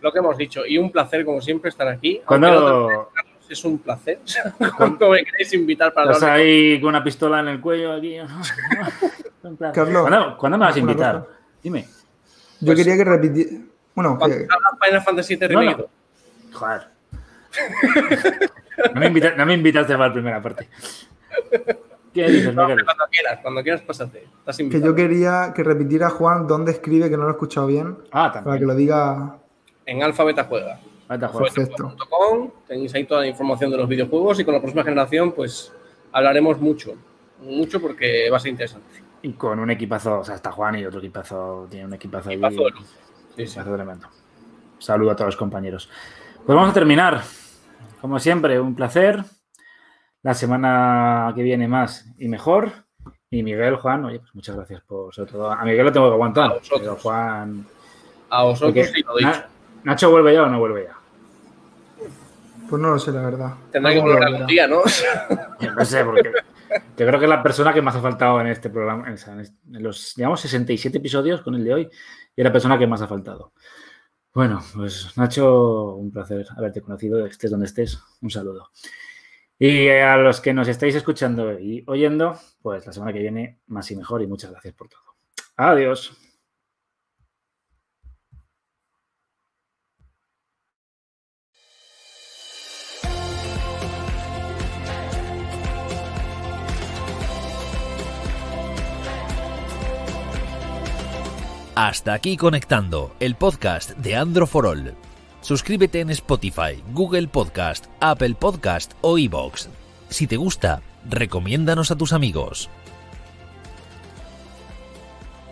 lo 0.00 0.12
que 0.12 0.18
hemos 0.18 0.36
dicho. 0.36 0.66
Y 0.66 0.78
un 0.78 0.90
placer, 0.90 1.24
como 1.24 1.40
siempre, 1.40 1.68
estar 1.70 1.86
aquí. 1.88 2.20
Cuando- 2.26 2.50
no 2.90 3.08
es 3.48 3.64
un 3.64 3.78
placer. 3.78 4.20
Cuando 4.76 5.10
me 5.10 5.22
queréis 5.24 5.52
invitar 5.52 5.92
para 5.92 6.10
Estás 6.12 6.22
hablar 6.22 6.38
ahí 6.38 6.80
con 6.80 6.88
una 6.88 7.04
pistola 7.04 7.40
en 7.40 7.48
el 7.48 7.60
cuello 7.60 7.92
aquí. 7.92 8.16
Carlos, 9.72 10.08
¿Cuándo, 10.08 10.36
cuándo 10.38 10.58
me 10.58 10.64
vas 10.64 10.74
a 10.74 10.78
invitar? 10.78 11.26
Dime. 11.62 11.82
Yo 12.60 12.66
Pues- 12.66 12.78
quería 12.78 12.96
que 12.96 13.04
repitiera. 13.04 13.50
Bueno, 13.94 14.18
que, 14.18 14.46
Final 14.82 15.02
Fantasy 15.04 15.36
VII 15.36 15.48
No, 15.48 15.54
no. 15.54 15.60
Remake. 15.60 15.88
Joder. 16.52 16.82
No 18.94 19.00
me, 19.00 19.06
invita- 19.06 19.34
no 19.36 19.46
me 19.46 19.54
invitaste 19.54 19.92
para 19.92 20.08
la 20.08 20.12
primera 20.12 20.42
parte. 20.42 20.68
¿Qué 22.12 22.28
dices, 22.28 22.54
No, 22.54 22.62
Miguel? 22.62 22.70
hombre, 22.70 22.84
cuando 22.84 23.04
quieras, 23.10 23.38
cuando 23.42 23.62
quieras, 23.62 23.82
pásate. 23.82 24.28
Estás 24.38 24.56
que 24.56 24.80
yo 24.80 24.94
quería 24.94 25.52
que 25.54 25.64
repitiera 25.64 26.10
Juan 26.10 26.46
dónde 26.46 26.70
escribe, 26.72 27.10
que 27.10 27.16
no 27.16 27.24
lo 27.24 27.30
he 27.30 27.32
escuchado 27.32 27.66
bien, 27.66 27.96
Ah, 28.12 28.30
para 28.30 28.40
que 28.42 28.44
también. 28.50 28.66
lo 28.68 28.74
diga 28.76 29.38
En 29.86 30.02
Alfa 30.02 30.22
Beta 30.24 30.44
Juega. 30.44 30.78
Vete 31.08 31.24
a 31.24 31.28
jugar. 31.28 31.52
perfecto. 31.52 31.96
tenéis 32.68 32.94
ahí 32.94 33.04
toda 33.04 33.20
la 33.22 33.26
información 33.26 33.70
de 33.70 33.76
los 33.76 33.88
videojuegos 33.88 34.38
y 34.40 34.44
con 34.44 34.54
la 34.54 34.60
próxima 34.60 34.82
generación 34.84 35.32
pues 35.32 35.72
hablaremos 36.12 36.58
mucho, 36.60 36.94
mucho 37.42 37.80
porque 37.80 38.30
va 38.30 38.36
a 38.36 38.40
ser 38.40 38.52
interesante. 38.52 39.02
Y 39.22 39.32
con 39.32 39.58
un 39.58 39.70
equipazo, 39.70 40.20
o 40.20 40.24
sea, 40.24 40.36
está 40.36 40.52
Juan 40.52 40.76
y 40.78 40.84
otro 40.86 41.00
equipazo, 41.00 41.66
tiene 41.70 41.86
un 41.86 41.94
equipazo 41.94 42.28
ahí. 42.30 42.36
Equipazo 42.36 42.64
de 42.64 42.70
luz. 42.70 42.86
Sí, 42.88 42.96
sí. 43.36 43.42
Equipazo 43.42 43.74
tremendo. 43.74 44.08
Saludo 44.78 45.10
a 45.10 45.16
todos 45.16 45.28
los 45.28 45.36
compañeros. 45.36 45.90
Pues 46.46 46.54
vamos 46.54 46.70
a 46.70 46.74
terminar. 46.74 47.22
Como 48.00 48.18
siempre, 48.18 48.60
un 48.60 48.74
placer. 48.74 49.24
La 50.24 50.34
semana 50.34 51.32
que 51.36 51.42
viene 51.42 51.68
más 51.68 52.06
y 52.18 52.26
mejor. 52.28 52.72
Y 53.30 53.42
Miguel, 53.42 53.76
Juan, 53.76 54.04
oye, 54.06 54.18
pues 54.18 54.34
muchas 54.34 54.56
gracias 54.56 54.80
por 54.82 55.14
sobre 55.14 55.30
todo. 55.30 55.50
A 55.52 55.64
Miguel 55.64 55.84
lo 55.86 55.92
tengo 55.92 56.08
que 56.08 56.14
aguantar. 56.14 56.50
A 56.50 56.54
vosotros. 56.54 56.80
Pero 56.80 56.96
Juan. 56.96 57.66
A 58.30 58.42
vosotros 58.42 58.72
porque 58.72 58.84
sí 58.84 59.02
lo 59.02 59.12
he 59.18 59.24
dicho. 59.24 59.30
Na- 59.30 59.48
Nacho 59.84 60.10
vuelve 60.10 60.34
ya 60.34 60.42
o 60.42 60.46
no 60.48 60.58
vuelve 60.58 60.84
ya. 60.88 60.96
Pues 62.68 62.80
no 62.80 62.90
lo 62.90 62.98
sé, 62.98 63.12
la 63.12 63.22
verdad. 63.22 63.54
Tendrá 63.70 63.92
que 63.92 64.00
volver 64.00 64.22
algún 64.24 64.46
día, 64.46 64.66
¿no? 64.66 64.80
No 65.76 65.84
sé, 65.84 66.04
porque 66.04 66.32
yo 66.96 67.06
creo 67.06 67.18
que 67.18 67.26
es 67.26 67.30
la 67.30 67.42
persona 67.42 67.74
que 67.74 67.82
más 67.82 67.94
ha 67.94 68.00
faltado 68.00 68.40
en 68.40 68.46
este 68.46 68.70
programa, 68.70 69.06
en 69.08 69.82
los, 69.82 70.14
digamos, 70.16 70.40
67 70.40 70.98
episodios 70.98 71.42
con 71.42 71.54
el 71.54 71.62
de 71.64 71.74
hoy, 71.74 71.82
y 72.34 72.40
es 72.40 72.44
la 72.44 72.50
persona 72.52 72.78
que 72.78 72.86
más 72.86 73.02
ha 73.02 73.06
faltado. 73.06 73.52
Bueno, 74.32 74.62
pues 74.74 75.12
Nacho, 75.16 75.94
un 75.96 76.10
placer 76.10 76.46
haberte 76.56 76.80
conocido, 76.80 77.24
estés 77.26 77.50
donde 77.50 77.66
estés, 77.66 78.00
un 78.22 78.30
saludo. 78.30 78.70
Y 79.66 79.88
a 79.88 80.18
los 80.18 80.42
que 80.42 80.52
nos 80.52 80.68
estáis 80.68 80.94
escuchando 80.94 81.58
y 81.58 81.82
oyendo, 81.86 82.38
pues 82.60 82.84
la 82.84 82.92
semana 82.92 83.14
que 83.14 83.20
viene 83.20 83.60
más 83.68 83.90
y 83.90 83.96
mejor 83.96 84.20
y 84.20 84.26
muchas 84.26 84.50
gracias 84.50 84.74
por 84.74 84.90
todo. 84.90 85.00
Adiós. 85.56 86.12
Hasta 101.74 102.12
aquí 102.12 102.36
conectando 102.36 103.16
el 103.18 103.34
podcast 103.34 103.92
de 103.92 104.14
Andro 104.14 104.46
for 104.46 104.66
All. 104.66 104.94
Suscríbete 105.44 106.00
en 106.00 106.08
Spotify, 106.08 106.82
Google 106.94 107.28
Podcast, 107.28 107.84
Apple 108.00 108.34
Podcast 108.34 108.94
o 109.02 109.18
iBox. 109.18 109.68
Si 110.08 110.26
te 110.26 110.38
gusta, 110.38 110.80
recomiéndanos 111.04 111.90
a 111.90 111.96
tus 111.96 112.14
amigos. 112.14 112.70